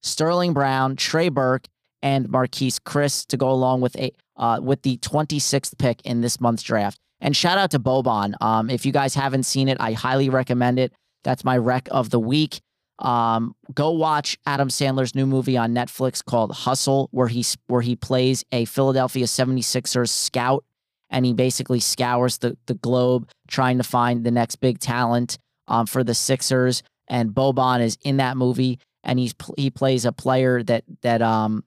Sterling 0.01 0.53
Brown, 0.53 0.95
Trey 0.95 1.29
Burke, 1.29 1.67
and 2.03 2.27
Marquese 2.27 2.79
Chriss 2.81 3.25
to 3.27 3.37
go 3.37 3.49
along 3.49 3.81
with 3.81 3.95
a 3.95 4.11
uh, 4.35 4.59
with 4.61 4.83
the 4.83 4.97
26th 4.97 5.77
pick 5.79 6.01
in 6.03 6.21
this 6.21 6.39
month's 6.39 6.61
draft. 6.61 6.99
And 7.21 7.35
shout 7.35 7.57
out 7.57 7.71
to 7.71 7.79
Boban. 7.79 8.33
Um, 8.41 8.69
if 8.69 8.85
you 8.85 8.91
guys 8.91 9.15
haven't 9.15 9.43
seen 9.43 9.69
it, 9.69 9.77
I 9.79 9.93
highly 9.93 10.29
recommend 10.29 10.77
it. 10.77 10.91
That's 11.23 11.45
my 11.45 11.57
rec 11.57 11.87
of 11.89 12.09
the 12.09 12.19
week. 12.19 12.59
Um, 12.99 13.55
go 13.73 13.91
watch 13.91 14.37
Adam 14.45 14.67
Sandler's 14.67 15.15
new 15.15 15.25
movie 15.25 15.57
on 15.57 15.73
Netflix 15.73 16.23
called 16.23 16.51
Hustle, 16.51 17.07
where 17.11 17.29
he 17.29 17.45
where 17.67 17.81
he 17.81 17.95
plays 17.95 18.43
a 18.51 18.65
Philadelphia 18.65 19.25
76ers 19.25 20.09
scout, 20.09 20.65
and 21.09 21.25
he 21.25 21.33
basically 21.33 21.79
scours 21.79 22.39
the 22.39 22.57
the 22.65 22.75
globe 22.75 23.29
trying 23.47 23.77
to 23.77 23.83
find 23.83 24.23
the 24.25 24.31
next 24.31 24.57
big 24.57 24.79
talent 24.79 25.37
um, 25.69 25.85
for 25.85 26.03
the 26.03 26.13
Sixers. 26.13 26.83
And 27.07 27.31
Boban 27.31 27.81
is 27.81 27.97
in 28.03 28.17
that 28.17 28.35
movie, 28.35 28.79
and 29.03 29.17
he's 29.17 29.33
he 29.57 29.69
plays 29.69 30.05
a 30.05 30.11
player 30.11 30.61
that 30.63 30.83
that 31.01 31.21
um 31.21 31.63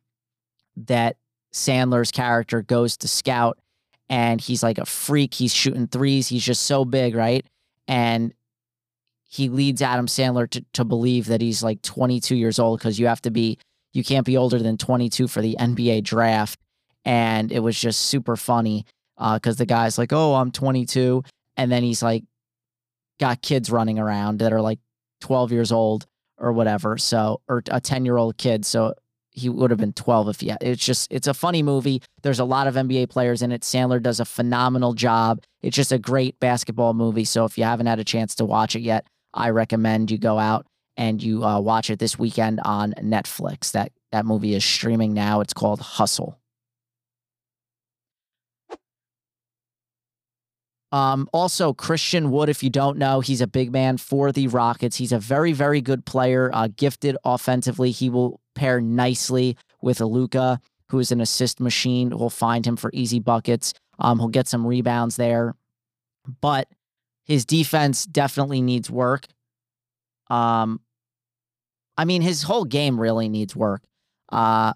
that 0.76 1.16
Sandler's 1.52 2.10
character 2.10 2.62
goes 2.62 2.96
to 2.98 3.08
scout 3.08 3.58
and 4.08 4.40
he's 4.40 4.62
like 4.62 4.78
a 4.78 4.86
freak. 4.86 5.34
He's 5.34 5.54
shooting 5.54 5.86
threes. 5.86 6.28
He's 6.28 6.44
just 6.44 6.62
so 6.62 6.84
big, 6.84 7.14
right? 7.14 7.44
And 7.88 8.32
he 9.28 9.48
leads 9.48 9.82
Adam 9.82 10.06
Sandler 10.06 10.48
to, 10.50 10.64
to 10.74 10.84
believe 10.84 11.26
that 11.26 11.40
he's 11.40 11.62
like 11.62 11.82
22 11.82 12.36
years 12.36 12.58
old 12.58 12.78
because 12.78 12.98
you 12.98 13.06
have 13.06 13.22
to 13.22 13.30
be, 13.30 13.58
you 13.92 14.04
can't 14.04 14.26
be 14.26 14.36
older 14.36 14.58
than 14.58 14.76
22 14.76 15.28
for 15.28 15.40
the 15.40 15.56
NBA 15.58 16.04
draft. 16.04 16.60
And 17.04 17.50
it 17.50 17.60
was 17.60 17.78
just 17.78 18.00
super 18.00 18.36
funny 18.36 18.84
because 19.16 19.56
uh, 19.56 19.58
the 19.58 19.66
guy's 19.66 19.98
like, 19.98 20.12
oh, 20.12 20.34
I'm 20.34 20.52
22. 20.52 21.22
And 21.56 21.72
then 21.72 21.82
he's 21.82 22.02
like, 22.02 22.24
got 23.18 23.42
kids 23.42 23.70
running 23.70 23.98
around 23.98 24.38
that 24.38 24.52
are 24.52 24.60
like 24.60 24.78
12 25.20 25.52
years 25.52 25.72
old 25.72 26.06
or 26.38 26.52
whatever. 26.52 26.98
So, 26.98 27.40
or 27.48 27.62
a 27.70 27.80
10 27.80 28.04
year 28.04 28.16
old 28.16 28.36
kid. 28.36 28.64
So 28.64 28.94
he 29.36 29.48
would 29.48 29.70
have 29.70 29.78
been 29.78 29.92
12 29.92 30.28
if 30.30 30.42
yeah. 30.42 30.56
It's 30.60 30.84
just, 30.84 31.12
it's 31.12 31.26
a 31.26 31.34
funny 31.34 31.62
movie. 31.62 32.02
There's 32.22 32.40
a 32.40 32.44
lot 32.44 32.66
of 32.66 32.74
NBA 32.74 33.10
players 33.10 33.42
in 33.42 33.52
it. 33.52 33.62
Sandler 33.62 34.02
does 34.02 34.18
a 34.18 34.24
phenomenal 34.24 34.94
job. 34.94 35.42
It's 35.62 35.76
just 35.76 35.92
a 35.92 35.98
great 35.98 36.40
basketball 36.40 36.94
movie. 36.94 37.24
So 37.24 37.44
if 37.44 37.56
you 37.58 37.64
haven't 37.64 37.86
had 37.86 38.00
a 38.00 38.04
chance 38.04 38.34
to 38.36 38.44
watch 38.44 38.74
it 38.74 38.80
yet, 38.80 39.06
I 39.34 39.50
recommend 39.50 40.10
you 40.10 40.18
go 40.18 40.38
out 40.38 40.66
and 40.96 41.22
you 41.22 41.44
uh, 41.44 41.60
watch 41.60 41.90
it 41.90 41.98
this 41.98 42.18
weekend 42.18 42.60
on 42.64 42.94
Netflix. 42.94 43.72
That 43.72 43.92
that 44.12 44.24
movie 44.24 44.54
is 44.54 44.64
streaming 44.64 45.12
now. 45.12 45.40
It's 45.40 45.52
called 45.52 45.80
Hustle. 45.80 46.38
Um, 50.96 51.28
also, 51.30 51.74
Christian 51.74 52.30
Wood, 52.30 52.48
if 52.48 52.62
you 52.62 52.70
don't 52.70 52.96
know, 52.96 53.20
he's 53.20 53.42
a 53.42 53.46
big 53.46 53.70
man 53.70 53.98
for 53.98 54.32
the 54.32 54.48
Rockets. 54.48 54.96
He's 54.96 55.12
a 55.12 55.18
very, 55.18 55.52
very 55.52 55.82
good 55.82 56.06
player, 56.06 56.50
uh, 56.54 56.68
gifted 56.74 57.18
offensively. 57.22 57.90
He 57.90 58.08
will 58.08 58.40
pair 58.54 58.80
nicely 58.80 59.58
with 59.82 60.00
Luka, 60.00 60.58
who 60.88 60.98
is 60.98 61.12
an 61.12 61.20
assist 61.20 61.60
machine. 61.60 62.16
We'll 62.16 62.30
find 62.30 62.66
him 62.66 62.76
for 62.76 62.90
easy 62.94 63.20
buckets. 63.20 63.74
Um, 63.98 64.18
he'll 64.18 64.28
get 64.28 64.48
some 64.48 64.66
rebounds 64.66 65.16
there, 65.16 65.54
but 66.40 66.66
his 67.26 67.44
defense 67.44 68.06
definitely 68.06 68.62
needs 68.62 68.90
work. 68.90 69.26
Um, 70.30 70.80
I 71.98 72.06
mean, 72.06 72.22
his 72.22 72.42
whole 72.42 72.64
game 72.64 72.98
really 72.98 73.28
needs 73.28 73.54
work. 73.54 73.82
Uh, 74.32 74.72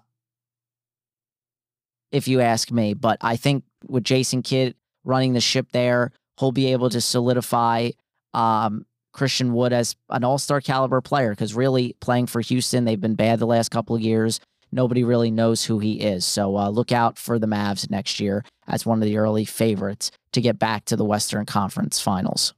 if 2.11 2.27
you 2.27 2.41
ask 2.41 2.69
me, 2.69 2.93
but 2.93 3.17
I 3.21 3.37
think 3.37 3.63
with 3.87 4.03
Jason 4.03 4.43
Kidd 4.43 4.75
running 5.03 5.33
the 5.33 5.41
ship 5.41 5.67
there. 5.71 6.11
He'll 6.39 6.51
be 6.51 6.71
able 6.71 6.89
to 6.89 7.01
solidify 7.01 7.91
um, 8.33 8.85
Christian 9.13 9.53
Wood 9.53 9.73
as 9.73 9.95
an 10.09 10.23
all 10.23 10.37
star 10.37 10.61
caliber 10.61 11.01
player 11.01 11.31
because 11.31 11.53
really 11.53 11.95
playing 11.99 12.27
for 12.27 12.41
Houston, 12.41 12.85
they've 12.85 12.99
been 12.99 13.15
bad 13.15 13.39
the 13.39 13.45
last 13.45 13.69
couple 13.69 13.95
of 13.95 14.01
years. 14.01 14.39
Nobody 14.71 15.03
really 15.03 15.31
knows 15.31 15.65
who 15.65 15.79
he 15.79 15.99
is. 15.99 16.25
So 16.25 16.57
uh, 16.57 16.69
look 16.69 16.91
out 16.91 17.17
for 17.17 17.37
the 17.37 17.47
Mavs 17.47 17.89
next 17.89 18.19
year 18.19 18.45
as 18.67 18.85
one 18.85 18.99
of 18.99 19.05
the 19.05 19.17
early 19.17 19.43
favorites 19.43 20.11
to 20.31 20.39
get 20.39 20.57
back 20.57 20.85
to 20.85 20.95
the 20.95 21.03
Western 21.03 21.45
Conference 21.45 21.99
Finals. 21.99 22.53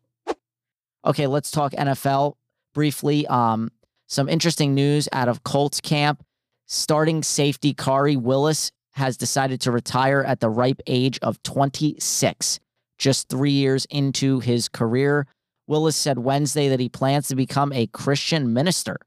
Okay, 1.06 1.28
let's 1.28 1.52
talk 1.52 1.74
NFL 1.74 2.36
briefly. 2.74 3.26
Um, 3.28 3.72
some 4.08 4.30
interesting 4.30 4.76
news 4.76 5.10
out 5.12 5.28
of 5.28 5.44
Colts 5.44 5.82
camp. 5.82 6.24
Starting 6.66 7.24
safety 7.24 7.74
Khari 7.74 8.16
Willis 8.16 8.72
has 8.94 9.18
decided 9.18 9.60
to 9.62 9.72
retire 9.72 10.24
at 10.24 10.40
the 10.40 10.50
ripe 10.50 10.82
age 10.88 11.20
of 11.22 11.42
26, 11.44 12.60
just 12.98 13.30
three 13.30 13.52
years 13.52 13.86
into 13.90 14.40
his 14.40 14.70
career. 14.70 15.28
Willis 15.68 15.96
said 15.96 16.20
Wednesday 16.20 16.70
that 16.70 16.80
he 16.80 16.90
plans 16.90 17.28
to 17.28 17.36
become 17.36 17.72
a 17.74 17.88
Christian 17.88 18.54
minister. 18.54 18.98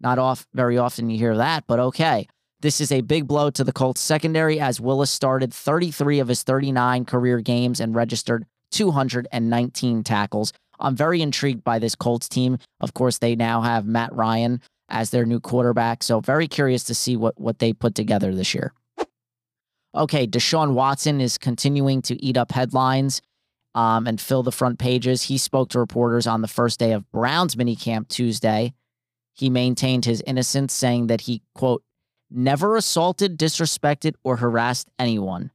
Not 0.00 0.18
off 0.18 0.46
very 0.52 0.76
often 0.76 1.10
you 1.10 1.18
hear 1.18 1.36
that, 1.36 1.64
but 1.66 1.78
okay. 1.78 2.26
This 2.60 2.80
is 2.80 2.90
a 2.90 3.02
big 3.02 3.26
blow 3.26 3.50
to 3.50 3.62
the 3.62 3.72
Colts 3.72 4.00
secondary 4.00 4.58
as 4.58 4.80
Willis 4.80 5.10
started 5.10 5.52
33 5.52 6.18
of 6.18 6.28
his 6.28 6.42
39 6.42 7.04
career 7.04 7.40
games 7.40 7.78
and 7.78 7.94
registered 7.94 8.46
219 8.70 10.02
tackles. 10.02 10.52
I'm 10.80 10.96
very 10.96 11.22
intrigued 11.22 11.62
by 11.62 11.78
this 11.78 11.94
Colts 11.94 12.28
team. 12.28 12.58
Of 12.80 12.94
course, 12.94 13.18
they 13.18 13.36
now 13.36 13.60
have 13.60 13.86
Matt 13.86 14.12
Ryan 14.12 14.60
as 14.88 15.10
their 15.10 15.24
new 15.24 15.40
quarterback, 15.40 16.02
so 16.02 16.20
very 16.20 16.48
curious 16.48 16.84
to 16.84 16.94
see 16.94 17.16
what 17.16 17.38
what 17.38 17.58
they 17.58 17.72
put 17.72 17.94
together 17.94 18.34
this 18.34 18.54
year 18.54 18.72
okay, 19.94 20.26
Deshaun 20.26 20.74
Watson 20.74 21.20
is 21.20 21.38
continuing 21.38 22.02
to 22.02 22.22
eat 22.22 22.36
up 22.36 22.52
headlines 22.52 23.22
um, 23.74 24.06
and 24.06 24.20
fill 24.20 24.42
the 24.42 24.52
front 24.52 24.78
pages. 24.78 25.22
He 25.22 25.38
spoke 25.38 25.70
to 25.70 25.78
reporters 25.78 26.26
on 26.26 26.42
the 26.42 26.48
first 26.48 26.78
day 26.78 26.92
of 26.92 27.10
Browns 27.10 27.54
minicamp 27.54 28.08
Tuesday. 28.08 28.74
He 29.32 29.50
maintained 29.50 30.04
his 30.04 30.22
innocence, 30.26 30.72
saying 30.72 31.08
that 31.08 31.22
he, 31.22 31.42
quote, 31.54 31.82
never 32.30 32.76
assaulted, 32.76 33.38
disrespected, 33.38 34.14
or 34.22 34.36
harassed 34.36 34.88
anyone. 34.98 35.50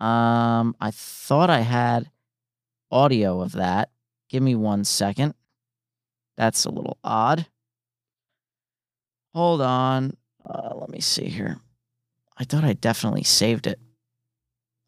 Um, 0.00 0.74
I 0.80 0.90
thought 0.90 1.50
I 1.50 1.60
had 1.60 2.10
audio 2.90 3.40
of 3.40 3.52
that. 3.52 3.90
Give 4.28 4.42
me 4.42 4.54
one 4.54 4.84
second. 4.84 5.34
That's 6.36 6.64
a 6.64 6.70
little 6.70 6.98
odd. 7.04 7.46
Hold 9.34 9.60
on. 9.60 10.16
Uh, 10.44 10.74
let 10.74 10.90
me 10.90 11.00
see 11.00 11.26
here. 11.26 11.58
I 12.36 12.44
thought 12.44 12.64
I 12.64 12.72
definitely 12.72 13.22
saved 13.24 13.66
it. 13.66 13.78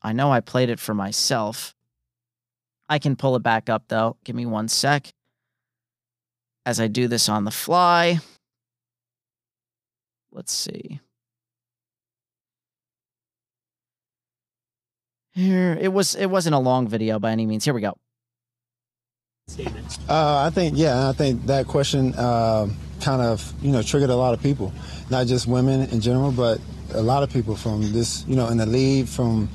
I 0.03 0.13
know 0.13 0.33
I 0.33 0.41
played 0.41 0.71
it 0.71 0.81
for 0.81 0.95
myself. 0.95 1.75
I 2.89 2.99
can 2.99 3.17
pull 3.17 3.37
it 3.37 3.43
back 3.43 3.69
up 3.69 3.85
though. 3.89 4.17
Give 4.25 4.37
me 4.37 4.47
one 4.47 4.69
sec. 4.69 5.13
As 6.65 6.81
I 6.81 6.89
do 6.89 7.09
this 7.09 7.29
on 7.29 7.45
the 7.45 7.51
fly. 7.51 8.19
Let's 10.33 10.53
see. 10.53 11.01
Here 15.33 15.77
it 15.81 15.93
was 15.93 16.15
it 16.15 16.27
wasn't 16.27 16.55
a 16.55 16.59
long 16.59 16.89
video 16.89 17.19
by 17.19 17.31
any 17.31 17.47
means. 17.47 17.65
Here 17.65 17.75
we 17.75 17.81
go. 17.81 17.97
Uh, 20.09 20.47
I 20.47 20.51
think 20.51 20.77
yeah, 20.77 21.09
I 21.09 21.13
think 21.13 21.47
that 21.47 21.67
question 21.67 22.15
uh, 22.15 22.69
kind 23.01 23.23
of 23.23 23.53
you 23.63 23.71
know 23.71 23.83
triggered 23.83 24.11
a 24.11 24.17
lot 24.17 24.35
of 24.35 24.43
people, 24.43 24.73
not 25.11 25.27
just 25.27 25.47
women 25.47 25.89
in 25.91 26.01
general, 26.01 26.33
but 26.33 26.59
a 26.95 27.03
lot 27.03 27.23
of 27.23 27.33
people 27.33 27.57
from 27.57 27.93
this, 27.93 28.25
you 28.27 28.37
know, 28.37 28.49
in 28.49 28.59
the 28.59 28.67
lead 28.67 29.09
from 29.09 29.49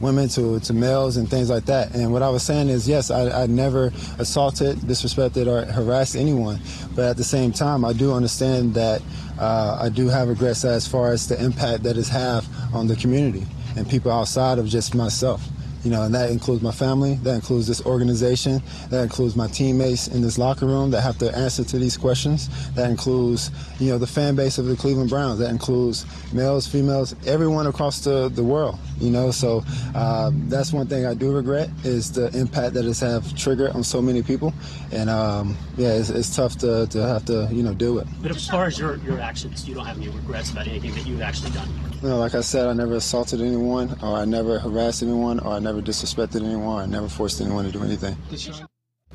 women 0.00 0.28
to, 0.28 0.60
to 0.60 0.72
males 0.72 1.16
and 1.16 1.28
things 1.28 1.50
like 1.50 1.64
that. 1.66 1.94
And 1.94 2.12
what 2.12 2.22
I 2.22 2.28
was 2.28 2.42
saying 2.42 2.68
is, 2.68 2.88
yes, 2.88 3.10
I, 3.10 3.42
I 3.42 3.46
never 3.46 3.92
assaulted, 4.18 4.78
disrespected, 4.78 5.46
or 5.46 5.70
harassed 5.70 6.16
anyone. 6.16 6.60
But 6.94 7.06
at 7.06 7.16
the 7.16 7.24
same 7.24 7.52
time, 7.52 7.84
I 7.84 7.92
do 7.92 8.12
understand 8.12 8.74
that 8.74 9.02
uh, 9.38 9.78
I 9.80 9.88
do 9.88 10.08
have 10.08 10.28
regrets 10.28 10.64
as 10.64 10.86
far 10.86 11.12
as 11.12 11.28
the 11.28 11.42
impact 11.42 11.82
that 11.84 11.96
it's 11.96 12.08
have 12.08 12.46
on 12.74 12.86
the 12.86 12.96
community 12.96 13.46
and 13.76 13.88
people 13.88 14.10
outside 14.10 14.58
of 14.58 14.66
just 14.66 14.94
myself 14.94 15.42
you 15.84 15.90
know, 15.90 16.02
and 16.02 16.14
that 16.14 16.30
includes 16.30 16.62
my 16.62 16.72
family, 16.72 17.14
that 17.22 17.34
includes 17.34 17.66
this 17.66 17.84
organization, 17.86 18.62
that 18.90 19.02
includes 19.02 19.36
my 19.36 19.46
teammates 19.46 20.08
in 20.08 20.22
this 20.22 20.38
locker 20.38 20.66
room 20.66 20.90
that 20.90 21.02
have 21.02 21.18
to 21.18 21.34
answer 21.36 21.64
to 21.64 21.78
these 21.78 21.96
questions, 21.96 22.48
that 22.74 22.90
includes, 22.90 23.50
you 23.78 23.90
know, 23.90 23.98
the 23.98 24.06
fan 24.06 24.34
base 24.34 24.58
of 24.58 24.66
the 24.66 24.76
Cleveland 24.76 25.10
Browns, 25.10 25.38
that 25.38 25.50
includes 25.50 26.06
males, 26.32 26.66
females, 26.66 27.14
everyone 27.26 27.66
across 27.66 28.00
the, 28.00 28.28
the 28.30 28.42
world, 28.42 28.78
you 29.00 29.10
know, 29.10 29.30
so 29.30 29.62
uh, 29.94 30.30
that's 30.48 30.72
one 30.72 30.86
thing 30.86 31.06
I 31.06 31.14
do 31.14 31.32
regret 31.32 31.70
is 31.84 32.10
the 32.12 32.28
impact 32.36 32.74
that 32.74 32.84
it's 32.84 33.00
have 33.00 33.36
triggered 33.36 33.70
on 33.70 33.84
so 33.84 34.02
many 34.02 34.22
people, 34.22 34.52
and 34.92 35.08
um, 35.08 35.56
yeah, 35.76 35.92
it's, 35.92 36.10
it's, 36.10 36.34
tough 36.38 36.58
to, 36.58 36.86
to 36.88 37.02
have 37.02 37.24
to, 37.24 37.48
you 37.50 37.62
know, 37.62 37.74
do 37.74 37.98
it. 37.98 38.06
But 38.20 38.30
as 38.30 38.46
far 38.46 38.66
as 38.66 38.78
your, 38.78 38.96
your 38.98 39.18
actions, 39.18 39.68
you 39.68 39.74
don't 39.74 39.86
have 39.86 39.96
any 39.96 40.08
regrets 40.08 40.50
about 40.50 40.68
anything 40.68 40.92
that 40.94 41.06
you've 41.06 41.22
actually 41.22 41.50
done? 41.50 41.68
You 42.02 42.10
know, 42.10 42.18
like 42.18 42.36
I 42.36 42.42
said, 42.42 42.68
I 42.68 42.72
never 42.74 42.94
assaulted 42.94 43.40
anyone, 43.40 43.98
or 44.02 44.18
I 44.18 44.24
never 44.24 44.60
harassed 44.60 45.02
anyone, 45.02 45.40
or 45.40 45.54
I 45.54 45.58
never 45.58 45.82
disrespected 45.82 46.44
anyone. 46.44 46.80
I 46.80 46.86
never 46.86 47.08
forced 47.08 47.40
anyone 47.40 47.64
to 47.64 47.72
do 47.72 47.82
anything. 47.82 48.16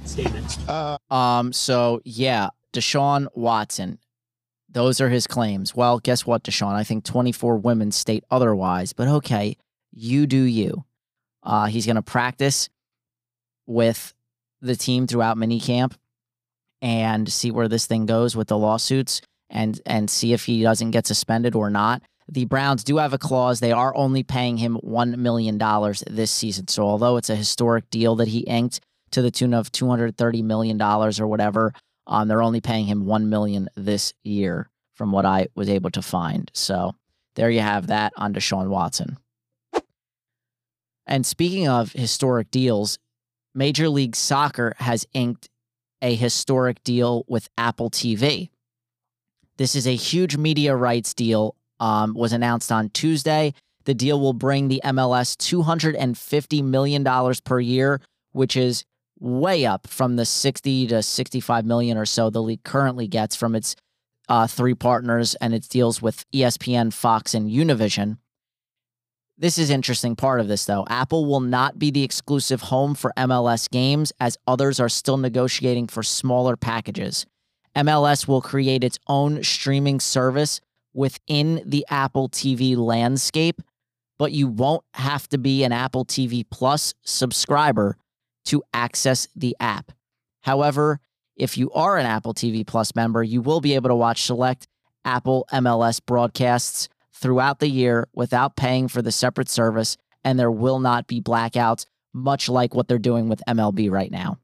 Statement. 0.04 0.58
Uh, 0.68 0.98
um. 1.10 1.54
So 1.54 2.02
yeah, 2.04 2.50
Deshaun 2.74 3.28
Watson. 3.36 4.00
Those 4.70 5.00
are 5.00 5.08
his 5.08 5.28
claims. 5.28 5.74
Well, 5.74 6.00
guess 6.00 6.26
what, 6.26 6.44
Deshaun? 6.44 6.74
I 6.74 6.84
think 6.84 7.06
24 7.06 7.58
women 7.58 7.92
state 7.92 8.26
otherwise. 8.30 8.92
But 8.92 9.08
okay, 9.08 9.56
you 9.94 10.28
do 10.28 10.42
you. 10.42 10.84
Uh, 11.44 11.68
he's 11.68 11.86
going 11.86 11.96
to 11.96 12.02
practice 12.02 12.70
with 13.66 14.14
the 14.62 14.76
team 14.76 15.08
throughout 15.08 15.38
minicamp 15.38 15.94
and 16.82 17.32
see 17.32 17.52
where 17.52 17.70
this 17.70 17.86
thing 17.86 18.06
goes 18.08 18.36
with 18.36 18.50
the 18.50 18.58
lawsuits 18.58 19.22
and 19.50 19.80
and 19.86 20.10
see 20.10 20.34
if 20.34 20.46
he 20.46 20.64
doesn't 20.64 20.92
get 20.92 21.08
suspended 21.08 21.56
or 21.56 21.70
not. 21.70 22.02
The 22.28 22.46
Browns 22.46 22.84
do 22.84 22.98
have 22.98 23.14
a 23.14 23.18
clause. 23.18 23.60
They 23.60 23.72
are 23.72 23.96
only 23.96 24.24
paying 24.24 24.58
him 24.58 24.80
$1 24.84 25.18
million 25.18 25.58
this 26.08 26.32
season. 26.32 26.68
So, 26.68 26.84
although 26.84 27.18
it's 27.18 27.30
a 27.30 27.36
historic 27.36 27.90
deal 27.90 28.16
that 28.16 28.30
he 28.30 28.40
inked 28.40 28.80
to 29.12 29.22
the 29.22 29.32
tune 29.32 29.54
of 29.54 29.72
$230 29.72 30.44
million 30.44 30.82
or 30.82 31.28
whatever, 31.28 31.74
um, 32.08 32.28
they're 32.28 32.42
only 32.42 32.62
paying 32.62 32.86
him 32.86 33.06
1 33.06 33.30
million 33.30 33.70
this 33.76 34.14
year, 34.24 34.70
from 34.96 35.12
what 35.12 35.26
I 35.26 35.48
was 35.56 35.70
able 35.70 35.90
to 35.92 36.02
find. 36.02 36.50
So, 36.54 36.96
there 37.36 37.50
you 37.50 37.62
have 37.62 37.88
that 37.88 38.14
on 38.16 38.34
Deshaun 38.34 38.70
Watson. 38.70 39.18
And 41.06 41.26
speaking 41.26 41.68
of 41.68 41.92
historic 41.92 42.50
deals, 42.52 42.98
Major 43.54 43.90
League 43.90 44.16
Soccer 44.16 44.74
has 44.80 45.06
inked 45.14 45.50
a 46.02 46.16
historic 46.16 46.84
deal 46.84 47.24
with 47.28 47.50
Apple 47.58 47.90
TV. 47.90 48.50
This 49.58 49.76
is 49.76 49.86
a 49.86 49.96
huge 49.96 50.38
media 50.38 50.76
rights 50.76 51.14
deal 51.14 51.56
um, 51.84 52.14
was 52.14 52.32
announced 52.32 52.72
on 52.72 52.90
Tuesday. 52.90 53.54
The 53.84 53.94
deal 53.94 54.18
will 54.18 54.34
bring 54.34 54.70
the 54.70 54.82
MLS 54.86 55.36
$250 55.36 56.64
million 56.64 57.36
per 57.44 57.60
year, 57.60 58.00
which 58.32 58.56
is 58.56 58.86
way 59.20 59.66
up 59.66 59.88
from 59.88 60.16
the 60.16 60.26
60 60.26 60.88
to 60.88 61.04
65 61.04 61.66
million 61.66 61.98
or 61.98 62.06
so 62.06 62.30
the 62.30 62.42
league 62.42 62.64
currently 62.64 63.08
gets 63.08 63.36
from 63.36 63.54
its 63.54 63.76
uh, 64.30 64.48
three 64.48 64.74
partners 64.74 65.36
and 65.36 65.54
its 65.54 65.68
deals 65.68 66.02
with 66.02 66.24
ESPN, 66.32 66.94
Fox, 66.94 67.34
and 67.34 67.52
Univision. 67.52 68.18
This 69.38 69.58
is 69.58 69.70
interesting 69.70 70.16
part 70.16 70.40
of 70.40 70.48
this 70.48 70.64
though. 70.64 70.86
Apple 70.90 71.26
will 71.26 71.42
not 71.42 71.78
be 71.78 71.92
the 71.92 72.04
exclusive 72.04 72.62
home 72.62 72.96
for 72.96 73.12
MLS 73.18 73.70
games 73.70 74.14
as 74.22 74.38
others 74.48 74.80
are 74.80 74.88
still 74.90 75.18
negotiating 75.18 75.88
for 75.88 76.02
smaller 76.02 76.56
packages. 76.56 77.26
MLS 77.76 78.26
will 78.26 78.42
create 78.42 78.86
its 78.86 79.00
own 79.08 79.44
streaming 79.44 80.00
service 80.00 80.62
within 80.94 81.62
the 81.66 81.86
Apple 81.90 82.30
TV 82.30 82.78
landscape, 82.78 83.62
but 84.18 84.32
you 84.32 84.48
won't 84.48 84.84
have 84.94 85.28
to 85.30 85.38
be 85.38 85.64
an 85.64 85.72
Apple 85.72 86.06
TV 86.06 86.46
Plus 86.50 86.94
subscriber 87.04 87.98
to 88.46 88.64
access 88.74 89.28
the 89.36 89.56
app. 89.60 89.92
However, 90.42 91.00
if 91.36 91.58
you 91.58 91.72
are 91.72 91.98
an 91.98 92.06
Apple 92.06 92.34
TV 92.34 92.66
Plus 92.66 92.96
member, 92.96 93.24
you 93.24 93.42
will 93.42 93.62
be 93.62 93.76
able 93.76 93.90
to 93.90 93.96
watch 93.96 94.24
select 94.24 94.68
Apple 95.06 95.48
MLS 95.52 96.00
broadcasts 96.06 96.90
throughout 97.14 97.60
the 97.60 97.70
year 97.70 98.08
without 98.14 98.56
paying 98.56 98.88
for 98.88 99.02
the 99.02 99.12
separate 99.12 99.50
service, 99.50 99.98
and 100.24 100.38
there 100.38 100.52
will 100.52 100.80
not 100.80 101.08
be 101.08 101.22
blackouts, 101.22 101.86
much 102.14 102.50
like 102.50 102.74
what 102.74 102.88
they're 102.88 103.00
doing 103.00 103.30
with 103.30 103.42
MLB 103.48 103.90
right 103.90 104.12
now. 104.12 104.38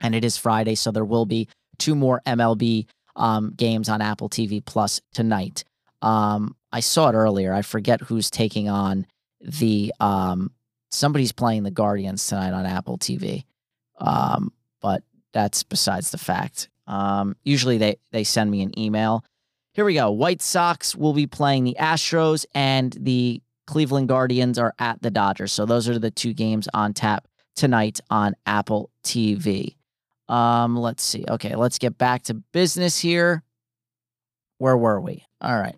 And 0.00 0.14
it 0.14 0.24
is 0.24 0.36
Friday, 0.36 0.74
so 0.74 0.90
there 0.90 1.04
will 1.04 1.26
be 1.26 1.48
two 1.78 1.94
more 1.94 2.20
MLB 2.26 2.86
um, 3.16 3.52
games 3.56 3.88
on 3.88 4.00
Apple 4.00 4.28
TV 4.28 4.64
Plus 4.64 5.00
tonight. 5.12 5.64
Um, 6.02 6.56
I 6.72 6.80
saw 6.80 7.08
it 7.08 7.14
earlier. 7.14 7.52
I 7.52 7.62
forget 7.62 8.00
who's 8.00 8.30
taking 8.30 8.68
on 8.68 9.06
the 9.40 9.92
um, 10.00 10.52
somebody's 10.90 11.32
playing 11.32 11.62
the 11.62 11.70
Guardians 11.70 12.26
tonight 12.26 12.52
on 12.52 12.66
Apple 12.66 12.98
TV. 12.98 13.44
Um, 13.98 14.52
but 14.80 15.02
that's 15.32 15.62
besides 15.62 16.10
the 16.10 16.18
fact. 16.18 16.68
Um, 16.86 17.36
usually 17.44 17.78
they 17.78 17.98
they 18.12 18.24
send 18.24 18.50
me 18.50 18.62
an 18.62 18.78
email. 18.78 19.24
Here 19.72 19.84
we 19.84 19.94
go. 19.94 20.10
White 20.10 20.42
Sox 20.42 20.96
will 20.96 21.12
be 21.12 21.26
playing 21.26 21.64
the 21.64 21.76
Astros 21.78 22.46
and 22.54 22.96
the 22.98 23.42
Cleveland 23.66 24.08
Guardians 24.08 24.58
are 24.58 24.74
at 24.78 25.02
the 25.02 25.10
Dodgers. 25.10 25.52
So 25.52 25.66
those 25.66 25.88
are 25.88 25.98
the 25.98 26.10
two 26.10 26.32
games 26.32 26.68
on 26.74 26.94
tap 26.94 27.28
tonight 27.54 28.00
on 28.10 28.34
Apple 28.46 28.90
TV. 29.04 29.76
Um, 30.28 30.76
let's 30.76 31.02
see. 31.02 31.24
Okay, 31.28 31.54
let's 31.54 31.78
get 31.78 31.98
back 31.98 32.24
to 32.24 32.34
business 32.34 32.98
here. 32.98 33.42
Where 34.58 34.76
were 34.76 35.00
we? 35.00 35.24
All 35.40 35.58
right. 35.58 35.77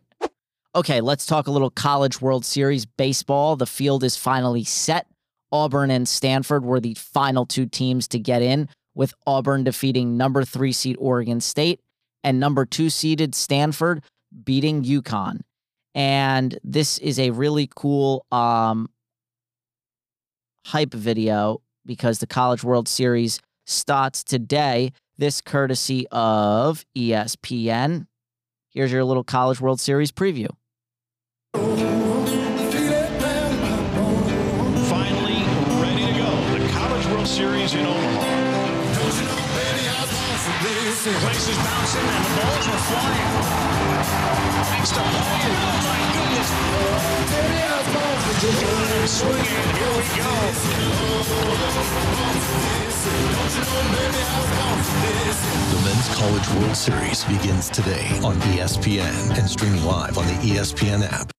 Okay, 0.72 1.00
let's 1.00 1.26
talk 1.26 1.48
a 1.48 1.50
little 1.50 1.70
College 1.70 2.20
World 2.20 2.44
Series 2.44 2.86
baseball. 2.86 3.56
The 3.56 3.66
field 3.66 4.04
is 4.04 4.16
finally 4.16 4.62
set. 4.62 5.08
Auburn 5.50 5.90
and 5.90 6.06
Stanford 6.08 6.64
were 6.64 6.78
the 6.78 6.94
final 6.94 7.44
two 7.44 7.66
teams 7.66 8.06
to 8.06 8.20
get 8.20 8.40
in, 8.40 8.68
with 8.94 9.12
Auburn 9.26 9.64
defeating 9.64 10.16
number 10.16 10.44
three 10.44 10.70
seed 10.70 10.94
Oregon 11.00 11.40
State 11.40 11.80
and 12.22 12.38
number 12.38 12.64
two 12.64 12.88
seeded 12.88 13.34
Stanford 13.34 14.04
beating 14.44 14.84
UConn. 14.84 15.40
And 15.96 16.56
this 16.62 16.98
is 16.98 17.18
a 17.18 17.30
really 17.30 17.68
cool 17.74 18.24
um, 18.30 18.90
hype 20.66 20.94
video 20.94 21.62
because 21.84 22.20
the 22.20 22.28
College 22.28 22.62
World 22.62 22.86
Series 22.86 23.40
starts 23.66 24.22
today. 24.22 24.92
This 25.18 25.40
courtesy 25.40 26.06
of 26.12 26.84
ESPN. 26.96 28.06
Here's 28.68 28.92
your 28.92 29.02
little 29.02 29.24
College 29.24 29.60
World 29.60 29.80
Series 29.80 30.12
preview. 30.12 30.46
Places 41.18 41.56
bouncing 41.58 42.06
and 42.06 42.24
the 42.24 42.30
balls 42.38 42.66
were 42.68 42.82
flying. 42.86 43.30
Next 44.70 44.94
up, 44.94 45.02
oh 45.02 45.11
my 45.84 45.98
goodness. 46.14 46.50
And 48.40 49.08
swinging, 49.08 49.44
here 49.44 49.92
we 49.96 50.04
go. 50.16 50.30
The 55.70 55.80
Men's 55.84 56.08
College 56.14 56.48
World 56.61 56.76
Series 56.76 57.24
begins 57.24 57.68
today 57.70 58.06
on 58.22 58.36
ESPN 58.52 59.36
and 59.36 59.50
streaming 59.50 59.84
live 59.84 60.16
on 60.16 60.26
the 60.26 60.34
ESPN 60.34 61.02
app. 61.12 61.32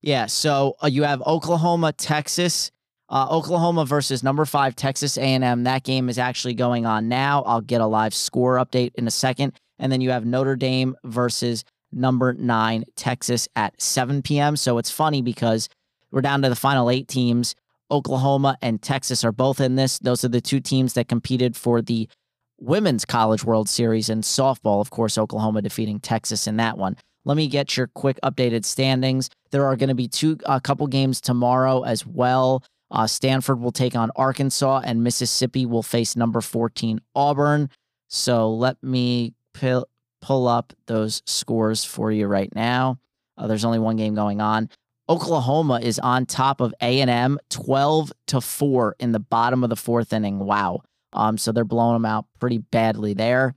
Yeah, 0.00 0.26
so 0.26 0.76
uh, 0.82 0.86
you 0.86 1.02
have 1.02 1.20
Oklahoma, 1.22 1.92
Texas, 1.92 2.70
uh, 3.10 3.28
Oklahoma 3.30 3.84
versus 3.84 4.22
number 4.22 4.44
five 4.44 4.76
Texas 4.76 5.16
A&M. 5.16 5.64
That 5.64 5.84
game 5.84 6.08
is 6.08 6.18
actually 6.18 6.54
going 6.54 6.86
on 6.86 7.08
now. 7.08 7.42
I'll 7.42 7.60
get 7.60 7.80
a 7.80 7.86
live 7.86 8.14
score 8.14 8.56
update 8.56 8.92
in 8.96 9.06
a 9.06 9.10
second, 9.10 9.54
and 9.78 9.90
then 9.90 10.00
you 10.00 10.10
have 10.10 10.26
Notre 10.26 10.56
Dame 10.56 10.94
versus 11.04 11.64
number 11.90 12.34
nine 12.34 12.84
Texas 12.96 13.48
at 13.56 13.80
7 13.80 14.22
p.m. 14.22 14.56
So 14.56 14.78
it's 14.78 14.90
funny 14.90 15.22
because 15.22 15.68
we're 16.10 16.20
down 16.20 16.42
to 16.42 16.48
the 16.48 16.56
final 16.56 16.90
eight 16.90 17.08
teams. 17.08 17.54
Oklahoma 17.90 18.58
and 18.60 18.82
Texas 18.82 19.24
are 19.24 19.32
both 19.32 19.60
in 19.60 19.76
this. 19.76 19.98
Those 19.98 20.24
are 20.24 20.28
the 20.28 20.42
two 20.42 20.60
teams 20.60 20.92
that 20.94 21.08
competed 21.08 21.56
for 21.56 21.80
the 21.80 22.08
Women's 22.60 23.04
College 23.04 23.44
World 23.44 23.68
Series 23.68 24.10
in 24.10 24.20
softball. 24.20 24.80
Of 24.80 24.90
course, 24.90 25.16
Oklahoma 25.16 25.62
defeating 25.62 26.00
Texas 26.00 26.46
in 26.46 26.56
that 26.56 26.76
one. 26.76 26.96
Let 27.24 27.36
me 27.36 27.46
get 27.46 27.76
your 27.76 27.86
quick 27.88 28.18
updated 28.22 28.64
standings. 28.64 29.30
There 29.50 29.64
are 29.64 29.76
going 29.76 29.88
to 29.88 29.94
be 29.94 30.08
two 30.08 30.38
a 30.44 30.60
couple 30.60 30.86
games 30.86 31.20
tomorrow 31.20 31.82
as 31.82 32.04
well. 32.06 32.62
Uh, 32.90 33.06
Stanford 33.06 33.60
will 33.60 33.72
take 33.72 33.94
on 33.94 34.10
Arkansas, 34.16 34.82
and 34.84 35.04
Mississippi 35.04 35.66
will 35.66 35.82
face 35.82 36.16
number 36.16 36.40
14 36.40 37.00
Auburn. 37.14 37.68
So 38.08 38.50
let 38.50 38.82
me 38.82 39.34
pull 39.52 39.88
pull 40.20 40.48
up 40.48 40.72
those 40.86 41.22
scores 41.26 41.84
for 41.84 42.10
you 42.10 42.26
right 42.26 42.52
now. 42.54 42.98
Uh, 43.36 43.46
there's 43.46 43.64
only 43.64 43.78
one 43.78 43.96
game 43.96 44.14
going 44.14 44.40
on. 44.40 44.68
Oklahoma 45.08 45.80
is 45.80 45.98
on 45.98 46.26
top 46.26 46.60
of 46.60 46.74
A&M 46.82 47.38
12 47.50 48.12
to 48.26 48.40
4 48.40 48.96
in 48.98 49.12
the 49.12 49.20
bottom 49.20 49.62
of 49.62 49.70
the 49.70 49.76
fourth 49.76 50.12
inning. 50.12 50.40
Wow. 50.40 50.82
Um, 51.12 51.38
so 51.38 51.52
they're 51.52 51.64
blowing 51.64 51.94
them 51.94 52.04
out 52.04 52.26
pretty 52.40 52.58
badly 52.58 53.14
there. 53.14 53.54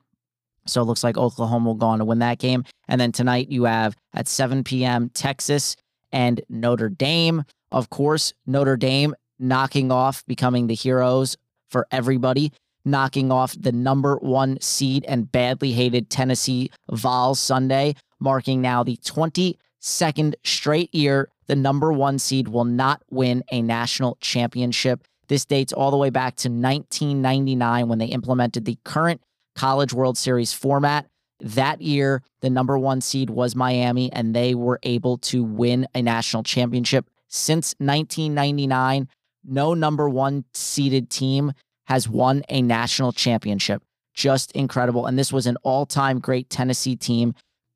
So 0.65 0.81
it 0.81 0.85
looks 0.85 1.03
like 1.03 1.17
Oklahoma 1.17 1.69
will 1.69 1.75
go 1.75 1.87
on 1.87 1.99
to 1.99 2.05
win 2.05 2.19
that 2.19 2.39
game. 2.39 2.63
And 2.87 3.01
then 3.01 3.11
tonight 3.11 3.49
you 3.49 3.63
have 3.63 3.95
at 4.13 4.27
7 4.27 4.63
p.m. 4.63 5.09
Texas 5.09 5.75
and 6.11 6.41
Notre 6.47 6.89
Dame. 6.89 7.43
Of 7.71 7.89
course, 7.89 8.33
Notre 8.45 8.77
Dame 8.77 9.15
knocking 9.41 9.91
off, 9.91 10.25
becoming 10.25 10.67
the 10.67 10.75
heroes 10.75 11.37
for 11.69 11.87
everybody, 11.91 12.51
knocking 12.85 13.31
off 13.31 13.55
the 13.59 13.71
number 13.71 14.17
one 14.17 14.59
seed 14.61 15.05
and 15.07 15.31
badly 15.31 15.71
hated 15.71 16.09
Tennessee 16.09 16.71
Vols 16.91 17.39
Sunday, 17.39 17.95
marking 18.19 18.61
now 18.61 18.83
the 18.83 18.97
22nd 18.97 20.33
straight 20.43 20.93
year 20.93 21.29
the 21.51 21.55
number 21.57 21.91
one 21.91 22.17
seed 22.17 22.47
will 22.47 22.63
not 22.63 23.01
win 23.09 23.43
a 23.51 23.61
national 23.61 24.17
championship. 24.21 25.03
This 25.27 25.43
dates 25.43 25.73
all 25.73 25.91
the 25.91 25.97
way 25.97 26.09
back 26.09 26.37
to 26.37 26.49
1999 26.49 27.89
when 27.89 27.99
they 27.99 28.05
implemented 28.05 28.63
the 28.63 28.77
current 28.85 29.21
College 29.53 29.91
World 29.91 30.17
Series 30.17 30.53
format. 30.53 31.07
That 31.41 31.81
year, 31.81 32.23
the 32.39 32.49
number 32.49 32.77
one 32.77 33.01
seed 33.01 33.29
was 33.29 33.53
Miami, 33.53 34.09
and 34.13 34.33
they 34.33 34.55
were 34.55 34.79
able 34.83 35.17
to 35.17 35.43
win 35.43 35.87
a 35.93 36.01
national 36.01 36.43
championship. 36.43 37.09
Since 37.27 37.75
1999, 37.79 39.09
no 39.43 39.73
number 39.73 40.09
one 40.09 40.45
seeded 40.53 41.09
team 41.09 41.53
has 41.85 42.07
won 42.07 42.43
a 42.49 42.61
national 42.61 43.11
championship. 43.11 43.81
Just 44.13 44.51
incredible. 44.53 45.05
And 45.05 45.17
this 45.17 45.31
was 45.31 45.47
an 45.47 45.57
all 45.63 45.85
time 45.85 46.19
great 46.19 46.49
Tennessee 46.49 46.95
team. 46.95 47.33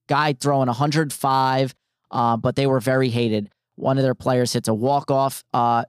Guy 0.07 0.33
throwing 0.33 0.67
105, 0.67 1.75
uh, 2.11 2.37
but 2.37 2.55
they 2.55 2.67
were 2.67 2.79
very 2.79 3.09
hated. 3.09 3.49
One 3.75 3.97
of 3.97 4.03
their 4.03 4.15
players 4.15 4.53
hits 4.53 4.67
a 4.67 4.73
walk 4.73 5.09
off 5.09 5.43
uh, 5.53 5.85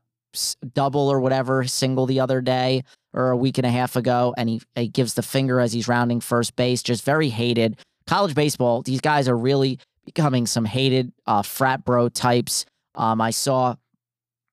double 0.74 1.08
or 1.08 1.20
whatever, 1.20 1.64
single 1.64 2.06
the 2.06 2.20
other 2.20 2.40
day 2.40 2.82
or 3.12 3.30
a 3.30 3.36
week 3.36 3.58
and 3.58 3.66
a 3.66 3.70
half 3.70 3.96
ago, 3.96 4.34
and 4.36 4.48
he, 4.48 4.60
he 4.74 4.88
gives 4.88 5.14
the 5.14 5.22
finger 5.22 5.58
as 5.58 5.72
he's 5.72 5.88
rounding 5.88 6.20
first 6.20 6.54
base. 6.54 6.82
Just 6.82 7.04
very 7.04 7.30
hated. 7.30 7.78
College 8.06 8.34
baseball, 8.34 8.82
these 8.82 9.00
guys 9.00 9.28
are 9.28 9.36
really 9.36 9.78
becoming 10.04 10.46
some 10.46 10.64
hated 10.64 11.12
uh, 11.26 11.42
frat 11.42 11.84
bro 11.84 12.08
types. 12.08 12.66
Um, 12.94 13.20
I 13.20 13.30
saw, 13.30 13.76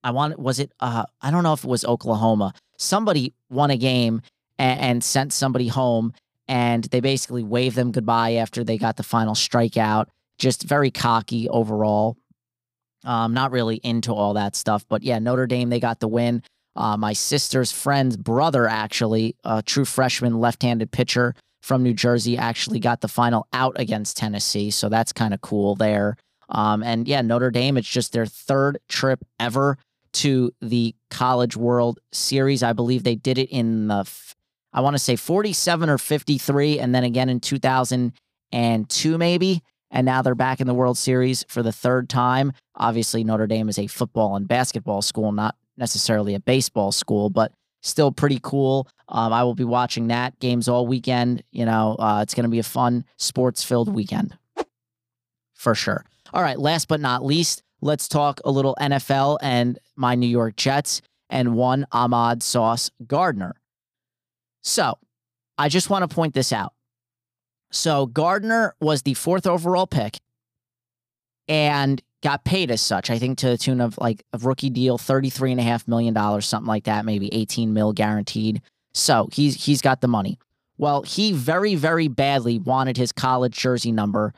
I 0.03 0.11
want, 0.11 0.37
was 0.37 0.59
it, 0.59 0.71
uh, 0.79 1.05
I 1.21 1.31
don't 1.31 1.43
know 1.43 1.53
if 1.53 1.63
it 1.63 1.69
was 1.69 1.85
Oklahoma. 1.85 2.53
Somebody 2.77 3.33
won 3.49 3.71
a 3.71 3.77
game 3.77 4.21
and, 4.57 4.79
and 4.79 5.03
sent 5.03 5.33
somebody 5.33 5.67
home, 5.67 6.13
and 6.47 6.83
they 6.85 6.99
basically 6.99 7.43
waved 7.43 7.75
them 7.75 7.91
goodbye 7.91 8.33
after 8.33 8.63
they 8.63 8.77
got 8.77 8.97
the 8.97 9.03
final 9.03 9.33
strikeout. 9.33 10.07
Just 10.37 10.63
very 10.63 10.91
cocky 10.91 11.47
overall. 11.49 12.17
Um, 13.05 13.33
not 13.33 13.51
really 13.51 13.77
into 13.77 14.13
all 14.13 14.33
that 14.33 14.55
stuff, 14.55 14.85
but 14.87 15.03
yeah, 15.03 15.19
Notre 15.19 15.47
Dame, 15.47 15.69
they 15.69 15.79
got 15.79 15.99
the 15.99 16.07
win. 16.07 16.41
Uh, 16.75 16.97
my 16.97 17.13
sister's 17.13 17.71
friend's 17.71 18.17
brother, 18.17 18.67
actually, 18.67 19.35
a 19.43 19.61
true 19.61 19.85
freshman 19.85 20.39
left 20.39 20.63
handed 20.63 20.91
pitcher 20.91 21.35
from 21.61 21.83
New 21.83 21.93
Jersey 21.93 22.37
actually 22.37 22.79
got 22.79 23.01
the 23.01 23.07
final 23.07 23.47
out 23.53 23.79
against 23.79 24.17
Tennessee. 24.17 24.71
So 24.71 24.89
that's 24.89 25.13
kind 25.13 25.33
of 25.33 25.41
cool 25.41 25.75
there. 25.75 26.17
Um, 26.49 26.83
and 26.83 27.07
yeah, 27.07 27.21
Notre 27.21 27.51
Dame, 27.51 27.77
it's 27.77 27.87
just 27.87 28.11
their 28.11 28.25
third 28.25 28.79
trip 28.89 29.23
ever 29.39 29.77
to 30.13 30.51
the 30.61 30.95
College 31.09 31.55
World 31.55 31.99
Series. 32.11 32.63
I 32.63 32.73
believe 32.73 33.03
they 33.03 33.15
did 33.15 33.37
it 33.37 33.49
in 33.49 33.87
the, 33.87 34.09
I 34.71 34.81
want 34.81 34.95
to 34.95 34.99
say 34.99 35.15
47 35.15 35.89
or 35.89 35.97
53, 35.97 36.79
and 36.79 36.93
then 36.93 37.03
again 37.03 37.29
in 37.29 37.39
2002, 37.39 39.17
maybe. 39.17 39.61
And 39.91 40.05
now 40.05 40.21
they're 40.21 40.33
back 40.33 40.59
in 40.59 40.67
the 40.67 40.73
World 40.73 40.97
Series 40.97 41.45
for 41.47 41.61
the 41.61 41.71
third 41.71 42.09
time. 42.09 42.53
Obviously, 42.75 43.23
Notre 43.23 43.47
Dame 43.47 43.69
is 43.69 43.77
a 43.77 43.87
football 43.87 44.35
and 44.35 44.47
basketball 44.47 45.03
school, 45.03 45.31
not 45.31 45.55
necessarily 45.77 46.33
a 46.33 46.39
baseball 46.39 46.91
school, 46.91 47.29
but 47.29 47.51
still 47.81 48.11
pretty 48.11 48.39
cool. 48.41 48.87
Um, 49.07 49.31
I 49.31 49.43
will 49.43 49.55
be 49.55 49.63
watching 49.63 50.07
that 50.07 50.39
games 50.39 50.67
all 50.67 50.87
weekend. 50.87 51.43
You 51.51 51.65
know, 51.65 51.95
uh, 51.99 52.21
it's 52.23 52.33
going 52.33 52.45
to 52.45 52.49
be 52.49 52.59
a 52.59 52.63
fun 52.63 53.05
sports 53.17 53.63
filled 53.63 53.93
weekend 53.93 54.37
for 55.53 55.75
sure. 55.75 56.05
All 56.33 56.41
right, 56.41 56.59
last 56.59 56.87
but 56.87 56.99
not 56.99 57.23
least, 57.23 57.62
let's 57.83 58.07
talk 58.07 58.39
a 58.45 58.51
little 58.51 58.75
NFL 58.79 59.37
and 59.41 59.77
my 59.95 60.15
New 60.15 60.27
York 60.27 60.55
Jets 60.55 61.01
and 61.29 61.55
one 61.55 61.85
Ahmad 61.91 62.41
Sauce 62.41 62.89
Gardner. 63.05 63.55
So 64.61 64.97
I 65.57 65.69
just 65.69 65.89
want 65.89 66.09
to 66.09 66.13
point 66.13 66.33
this 66.33 66.53
out. 66.53 66.73
So 67.71 68.05
Gardner 68.05 68.75
was 68.79 69.01
the 69.01 69.13
fourth 69.15 69.45
overall 69.45 69.85
pick 69.85 70.17
and 71.47 72.01
got 72.21 72.45
paid 72.45 72.71
as 72.71 72.81
such. 72.81 73.09
I 73.09 73.19
think 73.19 73.37
to 73.39 73.49
the 73.49 73.57
tune 73.57 73.81
of 73.81 73.97
like 73.97 74.23
a 74.31 74.37
rookie 74.37 74.69
deal, 74.69 74.97
$33.5 74.97 75.87
million, 75.87 76.41
something 76.41 76.67
like 76.67 76.85
that, 76.85 77.03
maybe 77.03 77.33
18 77.33 77.73
mil 77.73 77.91
guaranteed. 77.91 78.61
So 78.93 79.27
he's 79.33 79.65
he's 79.65 79.81
got 79.81 80.01
the 80.01 80.07
money. 80.07 80.39
Well, 80.77 81.01
he 81.01 81.33
very, 81.33 81.75
very 81.75 82.07
badly 82.07 82.59
wanted 82.59 82.95
his 82.95 83.11
college 83.11 83.57
jersey 83.57 83.91
number, 83.91 84.33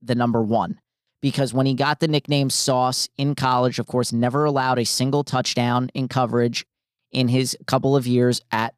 the 0.00 0.14
number 0.14 0.42
one, 0.42 0.78
because 1.20 1.54
when 1.54 1.66
he 1.66 1.74
got 1.74 2.00
the 2.00 2.08
nickname 2.08 2.50
Sauce 2.50 3.08
in 3.16 3.34
college, 3.34 3.78
of 3.78 3.86
course, 3.86 4.12
never 4.12 4.44
allowed 4.44 4.78
a 4.78 4.84
single 4.84 5.24
touchdown 5.24 5.90
in 5.94 6.08
coverage 6.08 6.66
in 7.10 7.28
his 7.28 7.56
couple 7.66 7.96
of 7.96 8.06
years 8.06 8.40
at 8.50 8.74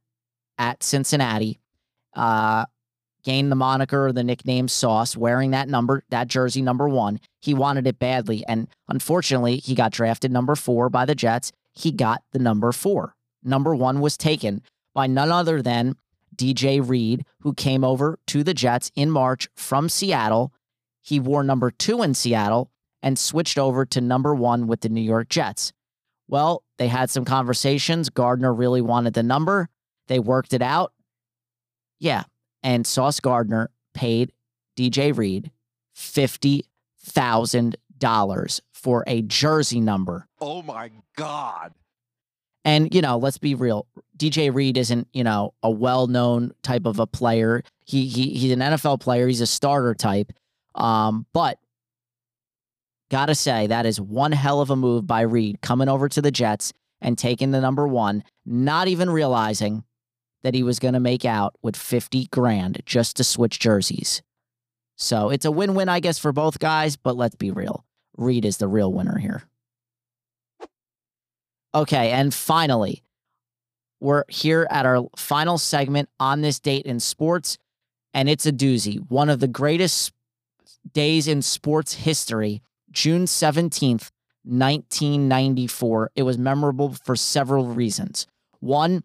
at 0.58 0.82
Cincinnati. 0.82 1.60
Uh, 2.14 2.64
gained 3.24 3.50
the 3.52 3.56
moniker 3.56 4.06
or 4.06 4.12
the 4.12 4.24
nickname 4.24 4.68
Sauce, 4.68 5.16
wearing 5.16 5.50
that 5.50 5.68
number, 5.68 6.02
that 6.10 6.28
jersey 6.28 6.62
number 6.62 6.88
one. 6.88 7.20
He 7.40 7.52
wanted 7.52 7.86
it 7.86 7.98
badly. 7.98 8.44
And 8.46 8.68
unfortunately, 8.88 9.58
he 9.58 9.74
got 9.74 9.92
drafted 9.92 10.32
number 10.32 10.54
four 10.54 10.88
by 10.88 11.04
the 11.04 11.14
Jets. 11.14 11.52
He 11.72 11.92
got 11.92 12.22
the 12.32 12.38
number 12.38 12.72
four. 12.72 13.14
Number 13.44 13.74
one 13.74 14.00
was 14.00 14.16
taken 14.16 14.62
by 14.94 15.06
none 15.06 15.30
other 15.30 15.62
than 15.62 15.96
DJ 16.34 16.86
Reed, 16.86 17.24
who 17.40 17.52
came 17.52 17.84
over 17.84 18.18
to 18.28 18.42
the 18.42 18.54
Jets 18.54 18.90
in 18.94 19.10
March 19.10 19.48
from 19.54 19.88
Seattle. 19.88 20.52
He 21.08 21.20
wore 21.20 21.42
number 21.42 21.70
two 21.70 22.02
in 22.02 22.12
Seattle 22.12 22.70
and 23.02 23.18
switched 23.18 23.56
over 23.56 23.86
to 23.86 24.02
number 24.02 24.34
one 24.34 24.66
with 24.66 24.82
the 24.82 24.90
New 24.90 25.00
York 25.00 25.30
Jets. 25.30 25.72
Well, 26.28 26.64
they 26.76 26.88
had 26.88 27.08
some 27.08 27.24
conversations. 27.24 28.10
Gardner 28.10 28.52
really 28.52 28.82
wanted 28.82 29.14
the 29.14 29.22
number. 29.22 29.70
They 30.08 30.18
worked 30.18 30.52
it 30.52 30.60
out. 30.60 30.92
Yeah, 31.98 32.24
and 32.62 32.86
Sauce 32.86 33.20
Gardner 33.20 33.70
paid 33.94 34.32
DJ 34.76 35.16
Reed 35.16 35.50
$50,000 35.96 38.60
for 38.74 39.02
a 39.06 39.22
jersey 39.22 39.80
number. 39.80 40.28
Oh 40.42 40.60
my 40.60 40.90
God. 41.16 41.72
And, 42.66 42.94
you 42.94 43.00
know, 43.00 43.16
let's 43.16 43.38
be 43.38 43.54
real. 43.54 43.86
DJ 44.18 44.54
Reed 44.54 44.76
isn't, 44.76 45.08
you 45.14 45.24
know, 45.24 45.54
a 45.62 45.70
well 45.70 46.06
known 46.06 46.52
type 46.62 46.84
of 46.84 46.98
a 46.98 47.06
player. 47.06 47.62
He, 47.86 48.08
he 48.08 48.34
He's 48.34 48.52
an 48.52 48.58
NFL 48.58 49.00
player, 49.00 49.26
he's 49.26 49.40
a 49.40 49.46
starter 49.46 49.94
type. 49.94 50.34
Um, 50.78 51.26
but 51.32 51.58
gotta 53.10 53.34
say, 53.34 53.66
that 53.66 53.84
is 53.84 54.00
one 54.00 54.32
hell 54.32 54.60
of 54.60 54.70
a 54.70 54.76
move 54.76 55.06
by 55.06 55.22
Reed 55.22 55.60
coming 55.60 55.88
over 55.88 56.08
to 56.08 56.22
the 56.22 56.30
Jets 56.30 56.72
and 57.00 57.18
taking 57.18 57.50
the 57.50 57.60
number 57.60 57.86
one, 57.86 58.24
not 58.46 58.88
even 58.88 59.10
realizing 59.10 59.84
that 60.42 60.54
he 60.54 60.62
was 60.62 60.78
to 60.78 61.00
make 61.00 61.24
out 61.24 61.56
with 61.62 61.76
50 61.76 62.26
grand 62.26 62.82
just 62.86 63.16
to 63.16 63.24
switch 63.24 63.58
jerseys. 63.58 64.22
So 64.96 65.30
it's 65.30 65.44
a 65.44 65.50
win 65.50 65.74
win, 65.74 65.88
I 65.88 66.00
guess, 66.00 66.18
for 66.18 66.32
both 66.32 66.58
guys, 66.58 66.96
but 66.96 67.16
let's 67.16 67.36
be 67.36 67.50
real. 67.50 67.84
Reed 68.16 68.44
is 68.44 68.56
the 68.58 68.68
real 68.68 68.92
winner 68.92 69.18
here. 69.18 69.42
Okay, 71.74 72.10
and 72.10 72.32
finally, 72.32 73.02
we're 74.00 74.24
here 74.28 74.66
at 74.70 74.86
our 74.86 75.08
final 75.16 75.58
segment 75.58 76.08
on 76.18 76.40
this 76.40 76.58
date 76.58 76.86
in 76.86 76.98
sports, 76.98 77.58
and 78.14 78.28
it's 78.28 78.46
a 78.46 78.52
doozy. 78.52 78.98
One 79.08 79.28
of 79.28 79.38
the 79.40 79.48
greatest 79.48 80.12
days 80.92 81.28
in 81.28 81.42
sports 81.42 81.94
history, 81.94 82.62
June 82.90 83.24
17th, 83.24 84.10
1994. 84.44 86.10
It 86.14 86.22
was 86.22 86.38
memorable 86.38 86.94
for 87.04 87.16
several 87.16 87.66
reasons. 87.66 88.26
One, 88.60 89.04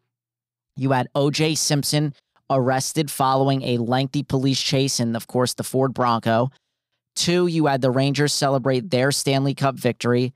you 0.76 0.92
had 0.92 1.08
OJ 1.16 1.58
Simpson 1.58 2.14
arrested 2.50 3.10
following 3.12 3.62
a 3.64 3.78
lengthy 3.78 4.24
police 4.24 4.62
chase 4.62 5.00
in, 5.00 5.16
of 5.16 5.28
course, 5.28 5.54
the 5.54 5.64
Ford 5.64 5.94
Bronco. 5.94 6.50
Two, 7.16 7.48
you 7.48 7.68
had 7.68 7.82
the 7.82 7.92
Rangers 7.92 8.34
celebrate 8.34 8.90
their 8.90 9.12
Stanley 9.12 9.54
Cup 9.54 9.76
victory. 9.76 10.34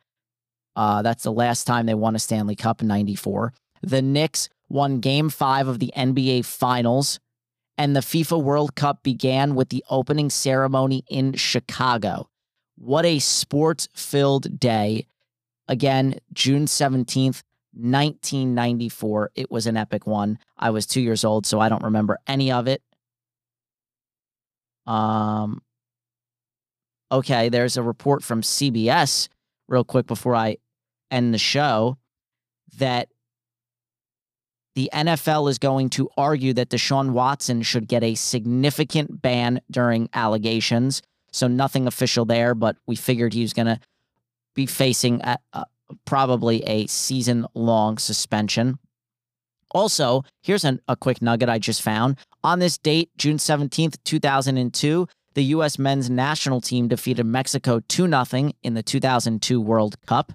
Uh, 0.75 1.01
that's 1.01 1.23
the 1.23 1.31
last 1.31 1.65
time 1.65 1.85
they 1.85 1.95
won 1.95 2.15
a 2.15 2.19
Stanley 2.19 2.55
Cup 2.55 2.81
in 2.81 2.87
94. 2.87 3.53
The 3.81 4.01
Knicks 4.01 4.49
won 4.69 4.99
game 4.99 5.29
five 5.29 5.67
of 5.67 5.79
the 5.79 5.91
NBA 5.95 6.45
Finals, 6.45 7.19
and 7.77 7.95
the 7.95 8.01
FIFA 8.01 8.41
World 8.41 8.75
Cup 8.75 9.03
began 9.03 9.55
with 9.55 9.69
the 9.69 9.83
opening 9.89 10.29
ceremony 10.29 11.03
in 11.09 11.33
Chicago. 11.33 12.29
What 12.75 13.05
a 13.05 13.19
sports 13.19 13.87
filled 13.93 14.59
day. 14.59 15.07
Again, 15.67 16.19
June 16.33 16.65
17th, 16.65 17.43
1994. 17.73 19.31
It 19.35 19.51
was 19.51 19.67
an 19.67 19.77
epic 19.77 20.07
one. 20.07 20.39
I 20.57 20.69
was 20.71 20.85
two 20.85 21.01
years 21.01 21.23
old, 21.23 21.45
so 21.45 21.59
I 21.59 21.69
don't 21.69 21.83
remember 21.83 22.17
any 22.27 22.51
of 22.51 22.67
it. 22.67 22.81
Um, 24.85 25.61
okay, 27.11 27.49
there's 27.49 27.77
a 27.77 27.83
report 27.83 28.23
from 28.23 28.41
CBS, 28.41 29.27
real 29.67 29.83
quick 29.83 30.07
before 30.07 30.35
I 30.35 30.57
end 31.11 31.33
the 31.33 31.39
show, 31.39 31.97
that 32.77 33.09
the 34.77 34.91
NFL 34.93 35.49
is 35.49 35.57
going 35.57 35.89
to 35.89 36.07
argue 36.19 36.53
that 36.53 36.69
Deshaun 36.69 37.09
Watson 37.09 37.63
should 37.63 37.87
get 37.87 38.03
a 38.03 38.13
significant 38.13 39.23
ban 39.23 39.59
during 39.71 40.07
allegations. 40.13 41.01
So 41.31 41.47
nothing 41.47 41.87
official 41.87 42.25
there, 42.25 42.53
but 42.53 42.75
we 42.85 42.95
figured 42.95 43.33
he 43.33 43.41
was 43.41 43.53
going 43.53 43.65
to 43.65 43.79
be 44.53 44.67
facing 44.67 45.19
a, 45.23 45.39
a, 45.53 45.65
probably 46.05 46.61
a 46.65 46.85
season 46.85 47.47
long 47.55 47.97
suspension. 47.97 48.77
Also, 49.71 50.23
here's 50.43 50.63
an, 50.63 50.79
a 50.87 50.95
quick 50.95 51.23
nugget 51.23 51.49
I 51.49 51.57
just 51.57 51.81
found. 51.81 52.15
On 52.43 52.59
this 52.59 52.77
date, 52.77 53.09
June 53.17 53.37
17th, 53.37 53.97
2002, 54.03 55.07
the 55.33 55.43
U.S. 55.55 55.79
men's 55.79 56.07
national 56.07 56.61
team 56.61 56.87
defeated 56.87 57.25
Mexico 57.25 57.79
2 57.79 58.07
0 58.07 58.51
in 58.61 58.75
the 58.75 58.83
2002 58.83 59.59
World 59.59 59.95
Cup. 60.05 60.33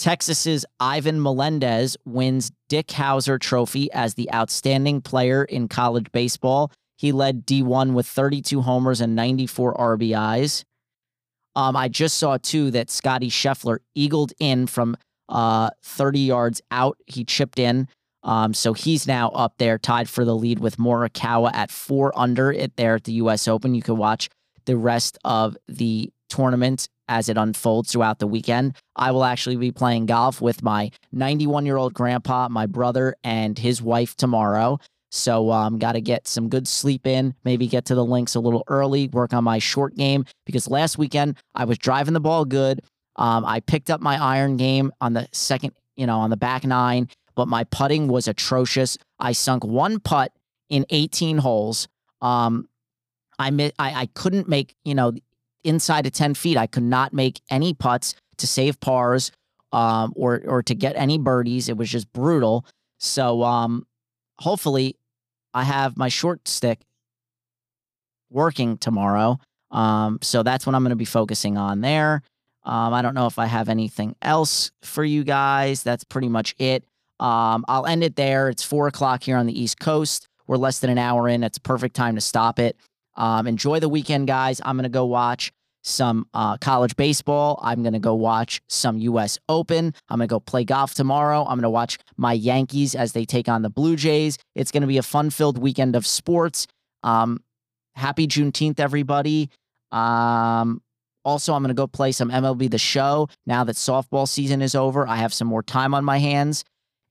Texas's 0.00 0.64
Ivan 0.80 1.22
Melendez 1.22 1.94
wins 2.06 2.50
Dick 2.70 2.86
Howser 2.88 3.38
Trophy 3.38 3.92
as 3.92 4.14
the 4.14 4.32
outstanding 4.32 5.02
player 5.02 5.44
in 5.44 5.68
college 5.68 6.10
baseball. 6.10 6.72
He 6.96 7.12
led 7.12 7.46
D1 7.46 7.92
with 7.92 8.06
32 8.06 8.62
homers 8.62 9.02
and 9.02 9.14
94 9.14 9.74
RBIs. 9.74 10.64
Um, 11.54 11.76
I 11.76 11.88
just 11.88 12.16
saw 12.16 12.38
too 12.38 12.70
that 12.70 12.88
Scotty 12.88 13.28
Scheffler 13.28 13.78
eagled 13.94 14.32
in 14.40 14.66
from 14.66 14.96
uh 15.28 15.70
30 15.84 16.20
yards 16.20 16.62
out. 16.70 16.96
He 17.06 17.24
chipped 17.24 17.58
in. 17.58 17.86
Um, 18.22 18.54
so 18.54 18.72
he's 18.72 19.06
now 19.06 19.28
up 19.30 19.54
there, 19.58 19.78
tied 19.78 20.08
for 20.08 20.24
the 20.24 20.34
lead 20.34 20.60
with 20.60 20.78
Morikawa 20.78 21.52
at 21.54 21.70
four 21.70 22.18
under 22.18 22.50
it 22.50 22.76
there 22.76 22.94
at 22.94 23.04
the 23.04 23.12
U.S. 23.12 23.46
Open. 23.46 23.74
You 23.74 23.82
can 23.82 23.96
watch 23.98 24.28
the 24.64 24.76
rest 24.76 25.18
of 25.24 25.56
the 25.68 26.10
tournament 26.28 26.88
as 27.10 27.28
it 27.28 27.36
unfolds 27.36 27.92
throughout 27.92 28.20
the 28.20 28.26
weekend. 28.26 28.74
I 28.94 29.10
will 29.10 29.24
actually 29.24 29.56
be 29.56 29.72
playing 29.72 30.06
golf 30.06 30.40
with 30.40 30.62
my 30.62 30.92
91 31.12 31.66
year 31.66 31.76
old 31.76 31.92
grandpa, 31.92 32.48
my 32.48 32.64
brother, 32.66 33.16
and 33.24 33.58
his 33.58 33.82
wife 33.82 34.16
tomorrow. 34.16 34.78
So 35.10 35.50
um, 35.50 35.80
got 35.80 35.92
to 35.92 36.00
get 36.00 36.28
some 36.28 36.48
good 36.48 36.68
sleep 36.68 37.08
in, 37.08 37.34
maybe 37.44 37.66
get 37.66 37.86
to 37.86 37.96
the 37.96 38.04
links 38.04 38.36
a 38.36 38.40
little 38.40 38.62
early, 38.68 39.08
work 39.08 39.34
on 39.34 39.42
my 39.42 39.58
short 39.58 39.96
game 39.96 40.24
because 40.46 40.70
last 40.70 40.98
weekend 40.98 41.36
I 41.52 41.64
was 41.64 41.78
driving 41.78 42.14
the 42.14 42.20
ball 42.20 42.44
good. 42.44 42.80
Um, 43.16 43.44
I 43.44 43.58
picked 43.58 43.90
up 43.90 44.00
my 44.00 44.16
iron 44.22 44.56
game 44.56 44.92
on 45.00 45.12
the 45.12 45.28
second, 45.32 45.74
you 45.96 46.06
know, 46.06 46.20
on 46.20 46.30
the 46.30 46.36
back 46.36 46.62
nine, 46.64 47.08
but 47.34 47.48
my 47.48 47.64
putting 47.64 48.06
was 48.06 48.28
atrocious. 48.28 48.96
I 49.18 49.32
sunk 49.32 49.64
one 49.64 49.98
putt 49.98 50.32
in 50.68 50.86
18 50.90 51.38
holes. 51.38 51.88
Um, 52.22 52.68
I, 53.36 53.48
I 53.80 53.94
I 54.02 54.06
couldn't 54.14 54.48
make, 54.48 54.76
you 54.84 54.94
know, 54.94 55.12
inside 55.64 56.06
of 56.06 56.12
10 56.12 56.34
feet. 56.34 56.56
I 56.56 56.66
could 56.66 56.82
not 56.82 57.12
make 57.12 57.40
any 57.50 57.74
putts 57.74 58.14
to 58.38 58.46
save 58.46 58.80
pars 58.80 59.32
um, 59.72 60.12
or 60.16 60.42
or 60.46 60.62
to 60.62 60.74
get 60.74 60.96
any 60.96 61.18
birdies. 61.18 61.68
It 61.68 61.76
was 61.76 61.88
just 61.88 62.12
brutal. 62.12 62.64
So 62.98 63.42
um, 63.42 63.86
hopefully 64.38 64.96
I 65.54 65.64
have 65.64 65.96
my 65.96 66.08
short 66.08 66.48
stick 66.48 66.80
working 68.30 68.78
tomorrow. 68.78 69.38
Um, 69.70 70.18
so 70.22 70.42
that's 70.42 70.66
what 70.66 70.74
I'm 70.74 70.82
going 70.82 70.90
to 70.90 70.96
be 70.96 71.04
focusing 71.04 71.56
on 71.56 71.80
there. 71.80 72.22
Um, 72.64 72.92
I 72.92 73.02
don't 73.02 73.14
know 73.14 73.26
if 73.26 73.38
I 73.38 73.46
have 73.46 73.68
anything 73.68 74.16
else 74.20 74.70
for 74.82 75.04
you 75.04 75.24
guys. 75.24 75.82
That's 75.82 76.04
pretty 76.04 76.28
much 76.28 76.54
it. 76.58 76.84
Um, 77.18 77.64
I'll 77.68 77.86
end 77.86 78.04
it 78.04 78.16
there. 78.16 78.48
It's 78.48 78.62
four 78.62 78.86
o'clock 78.86 79.22
here 79.22 79.36
on 79.36 79.46
the 79.46 79.58
East 79.58 79.78
Coast. 79.80 80.26
We're 80.46 80.56
less 80.56 80.80
than 80.80 80.90
an 80.90 80.98
hour 80.98 81.28
in. 81.28 81.44
It's 81.44 81.58
a 81.58 81.62
perfect 81.62 81.94
time 81.94 82.16
to 82.16 82.20
stop 82.20 82.58
it. 82.58 82.76
Um, 83.16 83.46
enjoy 83.46 83.80
the 83.80 83.88
weekend, 83.88 84.26
guys. 84.26 84.60
I'm 84.64 84.76
going 84.76 84.84
to 84.84 84.88
go 84.88 85.04
watch 85.04 85.52
some 85.82 86.26
uh, 86.34 86.56
college 86.58 86.96
baseball. 86.96 87.58
I'm 87.62 87.82
going 87.82 87.94
to 87.94 87.98
go 87.98 88.14
watch 88.14 88.60
some 88.68 88.98
U.S. 88.98 89.38
Open. 89.48 89.94
I'm 90.08 90.18
going 90.18 90.28
to 90.28 90.32
go 90.32 90.40
play 90.40 90.64
golf 90.64 90.94
tomorrow. 90.94 91.40
I'm 91.40 91.56
going 91.56 91.62
to 91.62 91.70
watch 91.70 91.98
my 92.16 92.32
Yankees 92.32 92.94
as 92.94 93.12
they 93.12 93.24
take 93.24 93.48
on 93.48 93.62
the 93.62 93.70
Blue 93.70 93.96
Jays. 93.96 94.38
It's 94.54 94.70
going 94.70 94.82
to 94.82 94.86
be 94.86 94.98
a 94.98 95.02
fun 95.02 95.30
filled 95.30 95.58
weekend 95.58 95.96
of 95.96 96.06
sports. 96.06 96.66
Um, 97.02 97.42
happy 97.94 98.26
Juneteenth, 98.26 98.78
everybody. 98.78 99.50
Um, 99.90 100.82
also, 101.24 101.54
I'm 101.54 101.62
going 101.62 101.68
to 101.68 101.74
go 101.74 101.86
play 101.86 102.12
some 102.12 102.30
MLB 102.30 102.70
The 102.70 102.78
Show 102.78 103.28
now 103.46 103.64
that 103.64 103.76
softball 103.76 104.28
season 104.28 104.62
is 104.62 104.74
over. 104.74 105.06
I 105.06 105.16
have 105.16 105.34
some 105.34 105.48
more 105.48 105.62
time 105.62 105.94
on 105.94 106.04
my 106.04 106.18
hands 106.18 106.64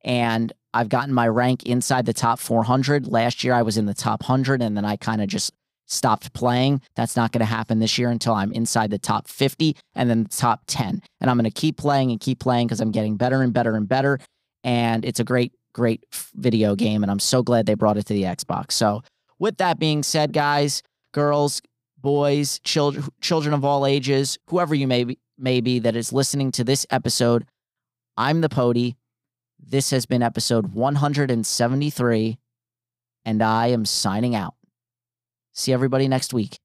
and 0.03 0.51
I've 0.73 0.89
gotten 0.89 1.13
my 1.13 1.27
rank 1.27 1.63
inside 1.63 2.05
the 2.05 2.13
top 2.13 2.39
400. 2.39 3.07
Last 3.07 3.43
year, 3.43 3.53
I 3.53 3.61
was 3.61 3.77
in 3.77 3.85
the 3.85 3.93
top 3.93 4.21
100 4.23 4.61
and 4.61 4.77
then 4.77 4.85
I 4.85 4.95
kind 4.95 5.21
of 5.21 5.27
just 5.27 5.51
stopped 5.89 6.31
playing. 6.33 6.81
That's 6.95 7.15
not 7.15 7.31
going 7.31 7.39
to 7.39 7.45
happen 7.45 7.79
this 7.79 7.97
year 7.97 8.09
until 8.09 8.33
I'm 8.33 8.51
inside 8.53 8.91
the 8.91 8.97
top 8.97 9.27
50 9.27 9.75
and 9.95 10.09
then 10.09 10.23
the 10.23 10.29
top 10.29 10.61
10. 10.67 11.01
And 11.19 11.29
I'm 11.29 11.37
going 11.37 11.49
to 11.49 11.51
keep 11.51 11.77
playing 11.77 12.11
and 12.11 12.19
keep 12.19 12.39
playing 12.39 12.67
because 12.67 12.79
I'm 12.79 12.91
getting 12.91 13.17
better 13.17 13.41
and 13.41 13.53
better 13.53 13.75
and 13.75 13.87
better. 13.87 14.19
And 14.63 15.03
it's 15.03 15.19
a 15.19 15.23
great, 15.23 15.53
great 15.73 16.05
video 16.35 16.75
game. 16.75 17.03
And 17.03 17.11
I'm 17.11 17.19
so 17.19 17.43
glad 17.43 17.65
they 17.65 17.73
brought 17.73 17.97
it 17.97 18.05
to 18.05 18.13
the 18.13 18.23
Xbox. 18.23 18.73
So, 18.73 19.01
with 19.39 19.57
that 19.57 19.79
being 19.79 20.03
said, 20.03 20.33
guys, 20.33 20.83
girls, 21.13 21.61
boys, 21.97 22.59
children, 22.59 23.05
children 23.21 23.53
of 23.53 23.63
all 23.63 23.85
ages, 23.85 24.37
whoever 24.47 24.75
you 24.75 24.87
may 24.87 25.05
be, 25.05 25.17
may 25.37 25.61
be 25.61 25.79
that 25.79 25.95
is 25.95 26.11
listening 26.11 26.51
to 26.51 26.63
this 26.63 26.85
episode, 26.89 27.45
I'm 28.17 28.41
the 28.41 28.49
Pody. 28.49 28.97
This 29.57 29.91
has 29.91 30.05
been 30.05 30.21
episode 30.21 30.73
173, 30.73 32.37
and 33.23 33.41
I 33.41 33.67
am 33.67 33.85
signing 33.85 34.35
out. 34.35 34.58
See 35.59 35.73
everybody 35.73 36.07
next 36.07 36.33
week. 36.33 36.55